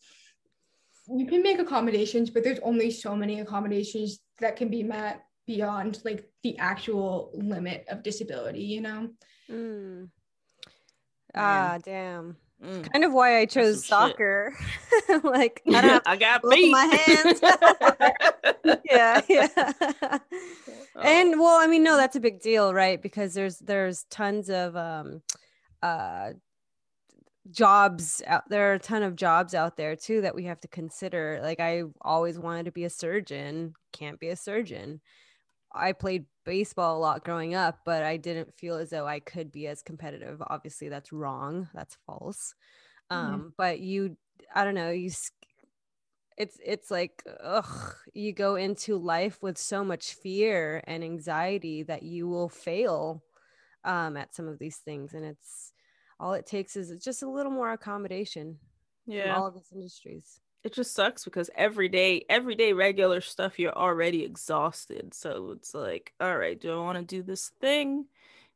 you 1.09 1.27
can 1.27 1.43
make 1.43 1.59
accommodations 1.59 2.31
but 2.31 2.45
there's 2.45 2.61
only 2.61 2.91
so 2.91 3.15
many 3.17 3.41
accommodations 3.41 4.21
that 4.41 4.55
can 4.57 4.69
be 4.69 4.83
met 4.83 5.25
beyond 5.47 6.01
like 6.05 6.31
the 6.45 6.57
actual 6.59 7.31
limit 7.35 7.85
of 7.89 8.03
disability 8.05 8.63
you 8.63 8.81
know 8.81 9.09
Mm. 9.51 10.09
Ah, 11.35 11.79
damn. 11.83 12.37
Mm. 12.63 12.91
Kind 12.93 13.05
of 13.05 13.13
why 13.13 13.39
I 13.39 13.47
chose 13.47 13.85
soccer. 13.85 14.57
like 15.23 15.61
I 15.73 15.81
don't 15.81 16.03
I 16.07 16.17
got 16.17 16.43
feet. 16.49 16.71
my 16.71 16.85
hands. 16.85 17.41
yeah, 18.85 19.21
yeah. 19.29 19.49
Oh. 20.97 21.01
And 21.03 21.39
well, 21.41 21.59
I 21.61 21.67
mean, 21.67 21.83
no, 21.83 21.97
that's 21.97 22.17
a 22.17 22.21
big 22.21 22.41
deal, 22.41 22.73
right? 22.73 23.03
Because 23.03 23.35
there's 23.35 23.59
there's 23.59 24.05
tons 24.05 24.49
of 24.49 24.77
um 24.77 25.23
uh 25.83 26.33
jobs 27.51 28.23
out 28.27 28.49
there 28.49 28.71
are 28.71 28.75
a 28.75 28.79
ton 28.79 29.03
of 29.03 29.17
jobs 29.17 29.55
out 29.55 29.77
there 29.77 29.97
too 29.97 30.23
that 30.23 30.35
we 30.35 30.45
have 30.45 30.61
to 30.61 30.69
consider. 30.69 31.41
Like 31.43 31.61
I 31.61 31.83
always 32.01 32.39
wanted 32.39 32.67
to 32.67 32.73
be 32.73 32.85
a 32.85 32.91
surgeon, 32.91 33.75
can't 33.93 34.19
be 34.19 34.29
a 34.29 34.37
surgeon. 34.37 35.01
I 35.75 35.93
played 35.93 36.27
baseball 36.45 36.97
a 36.97 37.01
lot 37.01 37.25
growing 37.25 37.55
up, 37.55 37.81
but 37.85 38.03
I 38.03 38.17
didn't 38.17 38.55
feel 38.55 38.77
as 38.77 38.91
though 38.91 39.07
I 39.07 39.21
could 39.21 39.51
be 39.53 39.67
as 39.67 39.83
competitive. 39.83 40.43
Obviously, 40.47 40.89
that's 40.89 41.13
wrong. 41.13 41.69
That's 41.75 41.97
false. 42.07 42.55
Mhm. 43.11 43.17
Um, 43.17 43.55
but 43.57 43.81
you, 43.81 44.17
I 44.55 44.65
don't 44.65 44.75
know, 44.75 44.91
you. 44.91 45.11
It's 46.37 46.59
it's 46.65 46.91
like 46.91 47.23
ugh, 47.43 47.95
you 48.13 48.33
go 48.33 48.57
into 48.57 48.97
life 48.97 49.43
with 49.43 49.57
so 49.57 49.85
much 49.85 50.15
fear 50.15 50.83
and 50.87 51.05
anxiety 51.05 51.85
that 51.85 52.03
you 52.03 52.29
will 52.29 52.49
fail 52.49 53.23
um, 53.85 54.17
at 54.17 54.35
some 54.35 54.49
of 54.49 54.59
these 54.59 54.79
things, 54.79 55.15
and 55.15 55.25
it's 55.25 55.73
all 56.19 56.33
it 56.35 56.47
takes 56.47 56.77
is 56.77 57.05
just 57.05 57.23
a 57.23 57.31
little 57.31 57.53
more 57.53 57.73
accommodation 57.73 58.59
yeah. 59.07 59.37
all 59.37 59.47
of 59.47 59.55
these 59.55 59.73
industries. 59.73 60.41
It 60.65 60.73
just 60.73 60.95
sucks 60.95 61.25
because 61.25 61.51
every 61.55 61.89
day 61.89 62.25
everyday 62.29 62.73
regular 62.73 63.21
stuff 63.21 63.59
you're 63.59 63.77
already 63.77 64.25
exhausted. 64.25 65.15
So 65.15 65.53
it's 65.53 65.75
like 65.75 66.15
all 66.21 66.37
right 66.37 66.61
do 66.61 66.73
i 66.73 66.77
want 66.83 66.99
to 66.99 67.05
do 67.05 67.23
this 67.23 67.51
thing 67.61 68.07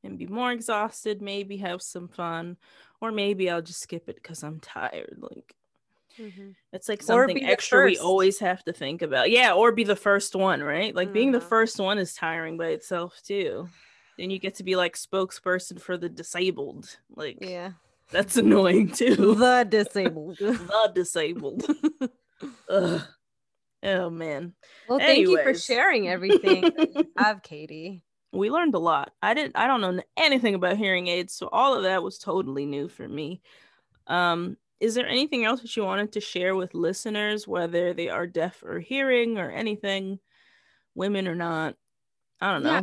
and 0.05 0.19
be 0.19 0.27
more 0.27 0.53
exhausted 0.53 1.21
maybe 1.23 1.57
have 1.59 1.83
some 1.83 2.09
fun 2.09 2.57
or 3.01 3.13
maybe 3.13 3.51
i'll 3.51 3.63
just 3.63 3.81
skip 3.81 4.09
it 4.09 4.15
because 4.17 4.43
i'm 4.45 4.61
tired 4.61 5.19
like 5.21 5.55
it's 6.73 6.89
like 6.89 7.03
something 7.03 7.45
extra 7.45 7.85
we 7.85 7.99
always 7.99 8.39
have 8.41 8.63
to 8.65 8.73
think 8.73 9.03
about. 9.03 9.31
Yeah 9.31 9.53
or 9.55 9.73
be 9.73 9.85
the 9.85 9.97
first 9.97 10.35
one 10.35 10.63
right? 10.63 10.95
Like 10.95 11.13
being 11.13 11.33
the 11.33 11.39
Mhm. 11.41 11.49
first 11.49 11.79
one 11.81 11.99
is 11.99 12.15
tiring 12.15 12.57
by 12.59 12.69
itself 12.69 13.21
too. 13.23 13.69
Then 14.19 14.31
you 14.31 14.39
get 14.39 14.57
to 14.57 14.65
be 14.65 14.77
like 14.77 14.95
spokesperson 14.97 15.81
for 15.81 15.97
the 15.97 16.09
disabled 16.09 16.99
like 17.15 17.39
Yeah, 17.41 17.73
that's 18.11 18.37
annoying 18.37 18.91
too 18.91 19.15
the 19.35 19.67
disabled. 19.69 20.39
the 20.39 20.93
disabled 20.95 21.65
Ugh. 22.71 23.03
Oh 23.83 24.11
man. 24.11 24.55
well, 24.89 24.99
thank 24.99 25.29
you 25.29 25.43
for 25.43 25.55
sharing 25.55 26.09
everything 26.09 26.63
that 26.63 26.95
you 26.95 27.09
have, 27.17 27.43
Katie. 27.43 28.03
We 28.33 28.51
learned 28.51 28.75
a 28.75 28.79
lot. 28.79 29.13
I 29.23 29.35
didn't 29.35 29.57
I 29.57 29.67
don't 29.67 29.81
know 29.81 30.01
anything 30.17 30.55
about 30.55 30.77
hearing 30.77 31.07
aids, 31.09 31.35
so 31.35 31.49
all 31.51 31.75
of 31.75 31.85
that 31.85 32.03
was 32.03 32.19
totally 32.19 32.67
new 32.67 32.89
for 32.89 33.09
me. 33.09 33.41
Um 34.07 34.57
is 34.81 34.95
there 34.95 35.09
anything 35.09 35.45
else 35.45 35.61
that 35.63 35.77
you 35.77 35.85
wanted 35.85 36.13
to 36.13 36.21
share 36.21 36.55
with 36.55 36.75
listeners 36.75 37.49
whether 37.49 37.93
they 37.93 38.09
are 38.09 38.27
deaf 38.29 38.63
or 38.63 38.79
hearing 38.79 39.39
or 39.39 39.51
anything 39.51 40.21
women 40.95 41.27
or 41.27 41.35
not? 41.35 41.75
I 42.41 42.53
don't 42.53 42.63
know. 42.63 42.71
Yeah. 42.71 42.83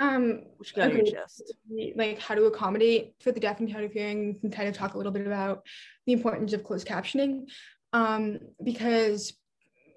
Um 0.00 0.42
What 0.56 0.68
you 0.68 0.74
got 0.82 0.92
your 0.92 1.02
Okay. 1.02 1.12
chest? 1.12 1.54
like 1.94 2.18
how 2.18 2.34
to 2.34 2.44
accommodate 2.44 3.14
for 3.20 3.32
the 3.32 3.40
deaf 3.40 3.60
and 3.60 3.70
hard 3.70 3.84
of 3.84 3.92
hearing 3.92 4.38
and 4.42 4.52
kind 4.52 4.68
of 4.68 4.74
talk 4.74 4.94
a 4.94 4.96
little 4.96 5.12
bit 5.12 5.26
about 5.26 5.64
the 6.06 6.12
importance 6.12 6.52
of 6.52 6.64
closed 6.64 6.86
captioning 6.86 7.44
um, 7.92 8.38
because 8.64 9.34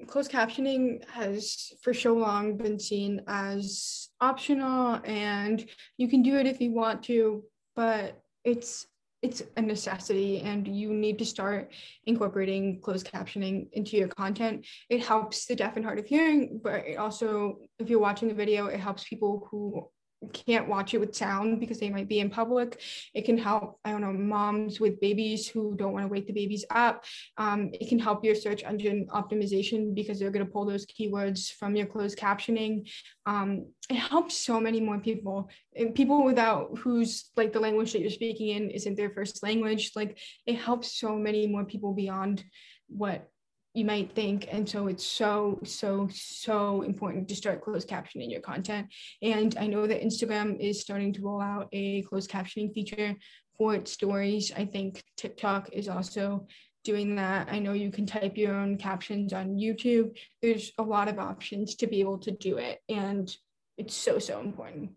closed 0.07 0.31
captioning 0.31 1.03
has 1.09 1.71
for 1.81 1.93
so 1.93 2.13
long 2.13 2.57
been 2.57 2.79
seen 2.79 3.21
as 3.27 4.09
optional 4.19 4.99
and 5.05 5.65
you 5.97 6.07
can 6.09 6.21
do 6.21 6.35
it 6.37 6.45
if 6.45 6.59
you 6.59 6.71
want 6.71 7.03
to 7.03 7.43
but 7.75 8.21
it's 8.43 8.85
it's 9.23 9.41
a 9.55 9.61
necessity 9.61 10.41
and 10.41 10.67
you 10.67 10.93
need 10.93 11.17
to 11.17 11.25
start 11.25 11.71
incorporating 12.05 12.81
closed 12.81 13.09
captioning 13.09 13.71
into 13.71 13.95
your 13.97 14.09
content. 14.09 14.65
It 14.89 15.03
helps 15.03 15.45
the 15.45 15.55
deaf 15.55 15.77
and 15.77 15.85
hard 15.85 15.97
of 15.97 16.05
hearing 16.05 16.59
but 16.61 16.85
it 16.85 16.97
also 16.97 17.57
if 17.79 17.89
you're 17.89 17.99
watching 17.99 18.27
the 18.27 18.33
video 18.33 18.67
it 18.67 18.79
helps 18.79 19.05
people 19.05 19.47
who 19.49 19.89
can't 20.31 20.67
watch 20.67 20.93
it 20.93 20.99
with 20.99 21.15
sound 21.15 21.59
because 21.59 21.79
they 21.79 21.89
might 21.89 22.07
be 22.07 22.19
in 22.19 22.29
public. 22.29 22.81
It 23.13 23.25
can 23.25 23.37
help, 23.37 23.79
I 23.83 23.91
don't 23.91 24.01
know, 24.01 24.13
moms 24.13 24.79
with 24.79 24.99
babies 24.99 25.47
who 25.47 25.75
don't 25.75 25.93
want 25.93 26.03
to 26.03 26.07
wake 26.07 26.27
the 26.27 26.33
babies 26.33 26.65
up. 26.69 27.03
Um, 27.37 27.71
it 27.73 27.89
can 27.89 27.99
help 27.99 28.23
your 28.23 28.35
search 28.35 28.63
engine 28.63 29.07
optimization 29.13 29.93
because 29.93 30.19
they're 30.19 30.31
going 30.31 30.45
to 30.45 30.51
pull 30.51 30.65
those 30.65 30.85
keywords 30.85 31.51
from 31.51 31.75
your 31.75 31.87
closed 31.87 32.17
captioning. 32.17 32.89
Um, 33.25 33.67
it 33.89 33.95
helps 33.95 34.37
so 34.37 34.59
many 34.59 34.79
more 34.79 34.99
people 34.99 35.49
and 35.75 35.95
people 35.95 36.23
without 36.23 36.77
whose 36.77 37.31
like 37.35 37.51
the 37.51 37.59
language 37.59 37.93
that 37.93 38.01
you're 38.01 38.09
speaking 38.09 38.49
in 38.49 38.69
isn't 38.69 38.95
their 38.95 39.09
first 39.09 39.43
language. 39.43 39.91
Like 39.95 40.19
it 40.45 40.55
helps 40.55 40.99
so 40.99 41.15
many 41.15 41.47
more 41.47 41.65
people 41.65 41.93
beyond 41.93 42.43
what 42.87 43.29
you 43.73 43.85
might 43.85 44.13
think. 44.13 44.47
And 44.51 44.67
so 44.67 44.87
it's 44.87 45.05
so, 45.05 45.59
so, 45.63 46.07
so 46.11 46.83
important 46.83 47.27
to 47.29 47.35
start 47.35 47.61
closed 47.61 47.89
captioning 47.89 48.31
your 48.31 48.41
content. 48.41 48.87
And 49.21 49.57
I 49.57 49.67
know 49.67 49.87
that 49.87 50.01
Instagram 50.01 50.59
is 50.59 50.81
starting 50.81 51.11
to 51.13 51.21
roll 51.21 51.41
out 51.41 51.69
a 51.71 52.03
closed 52.03 52.29
captioning 52.29 52.73
feature 52.73 53.15
for 53.57 53.73
its 53.75 53.91
stories. 53.91 54.51
I 54.55 54.65
think 54.65 55.03
TikTok 55.17 55.69
is 55.73 55.89
also 55.89 56.47
doing 56.83 57.15
that. 57.15 57.47
I 57.49 57.59
know 57.59 57.73
you 57.73 57.91
can 57.91 58.05
type 58.05 58.37
your 58.37 58.55
own 58.55 58.77
captions 58.77 59.33
on 59.33 59.57
YouTube. 59.57 60.17
There's 60.41 60.71
a 60.77 60.83
lot 60.83 61.07
of 61.07 61.17
options 61.17 61.75
to 61.75 61.87
be 61.87 61.99
able 61.99 62.19
to 62.19 62.31
do 62.31 62.57
it. 62.57 62.79
And 62.89 63.35
it's 63.77 63.95
so, 63.95 64.19
so 64.19 64.39
important. 64.39 64.91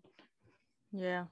Yeah. 0.91 1.25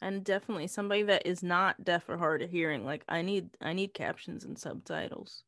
And 0.00 0.24
definitely 0.24 0.66
somebody 0.66 1.04
that 1.04 1.26
is 1.26 1.42
not 1.42 1.84
deaf 1.84 2.08
or 2.08 2.18
hard 2.18 2.42
of 2.42 2.50
hearing, 2.50 2.84
like 2.84 3.04
I 3.08 3.22
need 3.22 3.50
I 3.60 3.72
need 3.72 3.94
captions 3.94 4.44
and 4.44 4.58
subtitles. 4.58 5.44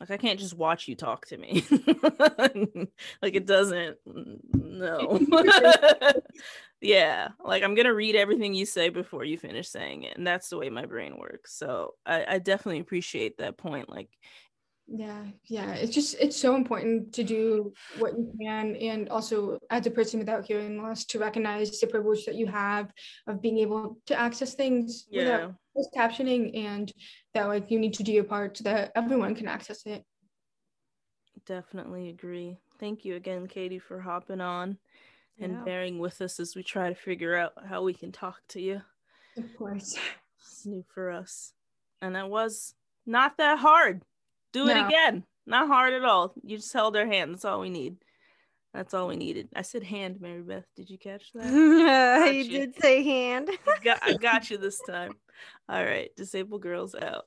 Like 0.00 0.10
I 0.10 0.16
can't 0.16 0.40
just 0.40 0.56
watch 0.56 0.88
you 0.88 0.96
talk 0.96 1.26
to 1.26 1.36
me. 1.36 1.62
like 3.22 3.34
it 3.34 3.46
doesn't 3.46 3.98
no. 4.06 5.20
yeah. 6.80 7.28
Like 7.44 7.62
I'm 7.62 7.74
gonna 7.74 7.94
read 7.94 8.16
everything 8.16 8.54
you 8.54 8.64
say 8.64 8.88
before 8.88 9.24
you 9.24 9.36
finish 9.36 9.68
saying 9.68 10.04
it. 10.04 10.16
And 10.16 10.26
that's 10.26 10.48
the 10.48 10.56
way 10.56 10.70
my 10.70 10.86
brain 10.86 11.18
works. 11.18 11.54
So 11.54 11.94
I, 12.06 12.24
I 12.26 12.38
definitely 12.38 12.80
appreciate 12.80 13.38
that 13.38 13.58
point. 13.58 13.90
Like 13.90 14.08
yeah 14.92 15.22
yeah 15.46 15.72
it's 15.74 15.94
just 15.94 16.16
it's 16.18 16.36
so 16.36 16.56
important 16.56 17.12
to 17.12 17.22
do 17.22 17.72
what 17.98 18.18
you 18.18 18.32
can 18.40 18.74
and 18.76 19.08
also 19.08 19.56
as 19.70 19.86
a 19.86 19.90
person 19.90 20.18
without 20.18 20.44
hearing 20.44 20.82
loss 20.82 21.04
to 21.04 21.18
recognize 21.18 21.78
the 21.78 21.86
privilege 21.86 22.24
that 22.24 22.34
you 22.34 22.46
have 22.46 22.90
of 23.28 23.40
being 23.40 23.58
able 23.58 23.98
to 24.06 24.18
access 24.18 24.54
things 24.54 25.06
yeah. 25.08 25.50
without 25.76 25.94
captioning 25.96 26.56
and 26.58 26.92
that 27.34 27.48
like 27.48 27.70
you 27.70 27.78
need 27.78 27.94
to 27.94 28.02
do 28.02 28.12
your 28.12 28.24
part 28.24 28.56
so 28.56 28.64
that 28.64 28.92
everyone 28.94 29.34
can 29.34 29.48
access 29.48 29.84
it 29.86 30.04
definitely 31.46 32.10
agree 32.10 32.56
thank 32.78 33.04
you 33.04 33.16
again 33.16 33.46
katie 33.46 33.78
for 33.78 34.00
hopping 34.00 34.40
on 34.40 34.76
and 35.40 35.54
yeah. 35.54 35.64
bearing 35.64 35.98
with 35.98 36.20
us 36.20 36.38
as 36.38 36.54
we 36.54 36.62
try 36.62 36.88
to 36.88 36.94
figure 36.94 37.34
out 37.34 37.52
how 37.66 37.82
we 37.82 37.94
can 37.94 38.12
talk 38.12 38.36
to 38.48 38.60
you 38.60 38.80
of 39.36 39.56
course 39.56 39.96
it's 40.38 40.66
new 40.66 40.84
for 40.92 41.10
us 41.10 41.52
and 42.02 42.14
that 42.14 42.28
was 42.28 42.74
not 43.06 43.38
that 43.38 43.58
hard 43.58 44.02
do 44.52 44.68
it 44.68 44.74
no. 44.74 44.86
again. 44.86 45.24
Not 45.46 45.68
hard 45.68 45.94
at 45.94 46.04
all. 46.04 46.34
You 46.42 46.56
just 46.56 46.72
held 46.72 46.94
her 46.96 47.06
hand. 47.06 47.34
That's 47.34 47.44
all 47.44 47.60
we 47.60 47.70
need. 47.70 47.96
That's 48.74 48.94
all 48.94 49.08
we 49.08 49.16
needed. 49.16 49.48
I 49.54 49.62
said 49.62 49.82
hand, 49.82 50.18
Marybeth. 50.20 50.64
Did 50.76 50.90
you 50.90 50.98
catch 50.98 51.32
that? 51.34 51.52
you, 52.32 52.42
you, 52.42 52.58
did 52.58 52.80
say 52.80 53.02
hand. 53.02 53.50
I, 53.66 53.78
got, 53.82 53.98
I 54.02 54.14
got 54.14 54.50
you 54.50 54.58
this 54.58 54.80
time. 54.86 55.14
All 55.68 55.84
right. 55.84 56.10
Disabled 56.16 56.62
girls 56.62 56.94
out. 56.94 57.26